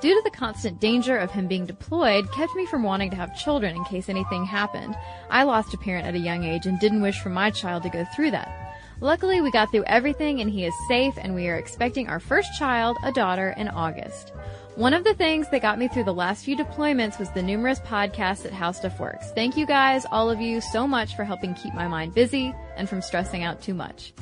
Due 0.01 0.15
to 0.15 0.23
the 0.25 0.35
constant 0.35 0.81
danger 0.81 1.19
of 1.19 1.31
him 1.31 1.47
being 1.49 1.67
deployed 1.67 2.33
kept 2.33 2.55
me 2.55 2.65
from 2.65 2.83
wanting 2.83 3.11
to 3.11 3.17
have 3.17 3.37
children 3.37 3.77
in 3.77 3.85
case 3.85 4.09
anything 4.09 4.47
happened. 4.47 4.97
I 5.29 5.43
lost 5.43 5.75
a 5.75 5.79
parent 5.79 6.07
at 6.07 6.15
a 6.15 6.19
young 6.19 6.45
age 6.45 6.65
and 6.65 6.81
didn't 6.81 7.03
wish 7.03 7.21
for 7.21 7.29
my 7.29 7.51
child 7.51 7.83
to 7.83 7.91
go 7.91 8.07
through 8.17 8.31
that. 8.31 8.68
Luckily, 9.01 9.41
we 9.41 9.53
got 9.53 9.71
through 9.71 9.85
everything 9.85 10.41
and 10.41 10.51
he 10.51 10.65
is 10.65 10.75
safe 10.89 11.15
and 11.19 11.35
we 11.35 11.49
are 11.49 11.57
expecting 11.57 12.09
our 12.09 12.19
first 12.19 12.59
child, 12.59 12.97
a 13.05 13.13
daughter, 13.13 13.55
in 13.57 13.69
August. 13.69 14.33
One 14.75 14.93
of 14.93 15.05
the 15.05 15.15
things 15.15 15.49
that 15.51 15.63
got 15.63 15.79
me 15.79 15.87
through 15.87 16.05
the 16.05 16.15
last 16.15 16.45
few 16.45 16.57
deployments 16.57 17.19
was 17.19 17.31
the 17.31 17.43
numerous 17.43 17.79
podcasts 17.81 18.45
at 18.45 18.53
How 18.53 18.73
Stuff 18.73 18.99
Works. 18.99 19.31
Thank 19.33 19.57
you 19.57 19.67
guys, 19.67 20.05
all 20.11 20.31
of 20.31 20.41
you, 20.41 20.61
so 20.61 20.87
much 20.87 21.15
for 21.15 21.25
helping 21.25 21.55
keep 21.55 21.75
my 21.75 21.87
mind 21.87 22.15
busy 22.15 22.55
and 22.77 22.89
from 22.89 23.01
stressing 23.01 23.45
out 23.45 23.61
too 23.61 23.75
much. 23.75 24.13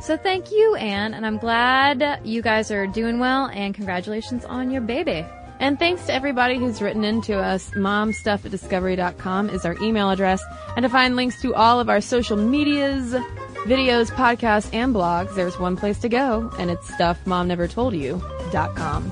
So 0.00 0.16
thank 0.16 0.50
you, 0.50 0.74
Anne, 0.74 1.14
and 1.14 1.24
I'm 1.24 1.38
glad 1.38 2.20
you 2.24 2.42
guys 2.42 2.70
are 2.70 2.86
doing 2.86 3.18
well 3.18 3.46
and 3.46 3.74
congratulations 3.74 4.44
on 4.44 4.70
your 4.70 4.82
baby. 4.82 5.24
And 5.58 5.78
thanks 5.78 6.04
to 6.06 6.12
everybody 6.12 6.58
who's 6.58 6.82
written 6.82 7.02
into 7.02 7.38
us. 7.38 7.70
Momstuff 7.70 8.44
at 8.44 8.50
discovery.com 8.50 9.48
is 9.48 9.64
our 9.64 9.74
email 9.80 10.10
address. 10.10 10.42
And 10.76 10.82
to 10.82 10.90
find 10.90 11.16
links 11.16 11.40
to 11.42 11.54
all 11.54 11.80
of 11.80 11.88
our 11.88 12.02
social 12.02 12.36
medias, 12.36 13.14
videos, 13.64 14.10
podcasts, 14.10 14.70
and 14.72 14.94
blogs, 14.94 15.34
there's 15.34 15.58
one 15.58 15.76
place 15.76 15.98
to 16.00 16.08
go, 16.08 16.50
and 16.58 16.70
it's 16.70 16.90
stuffmomnevertoldyou.com. 16.92 19.10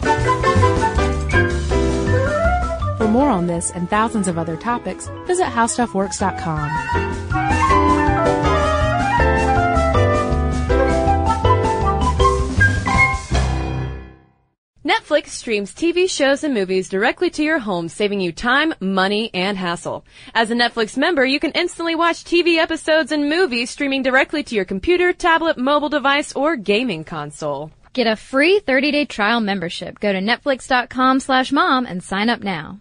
For 2.99 3.09
more 3.09 3.29
on 3.29 3.47
this 3.47 3.71
and 3.73 3.91
thousands 3.91 4.29
of 4.29 4.39
other 4.39 4.57
topics, 4.57 5.09
visit 5.27 5.47
howstuffworks.com. 5.47 7.84
Netflix 14.85 15.29
streams 15.29 15.73
TV 15.73 16.11
shows 16.11 16.45
and 16.45 16.53
movies 16.53 16.91
directly 16.91 17.31
to 17.31 17.43
your 17.43 17.59
home, 17.59 17.89
saving 17.89 18.21
you 18.21 18.33
time, 18.33 18.75
money, 18.81 19.31
and 19.33 19.57
hassle. 19.57 20.05
As 20.35 20.51
a 20.51 20.55
Netflix 20.55 20.99
member, 20.99 21.25
you 21.25 21.41
can 21.41 21.53
instantly 21.53 21.95
watch 21.95 22.23
TV 22.23 22.59
episodes 22.59 23.11
and 23.11 23.31
movies 23.31 23.71
streaming 23.71 24.03
directly 24.03 24.43
to 24.43 24.55
your 24.55 24.67
computer, 24.67 25.15
tablet, 25.15 25.57
mobile 25.57 25.89
device, 25.89 26.35
or 26.35 26.57
gaming 26.57 27.03
console. 27.03 27.71
Get 27.95 28.07
a 28.07 28.15
free 28.15 28.61
30-day 28.61 29.07
trial 29.07 29.41
membership. 29.41 30.01
Go 30.01 30.13
to 30.13 30.19
netflix.com 30.19 31.21
slash 31.21 31.51
mom 31.51 31.87
and 31.87 32.03
sign 32.03 32.29
up 32.29 32.43
now. 32.43 32.81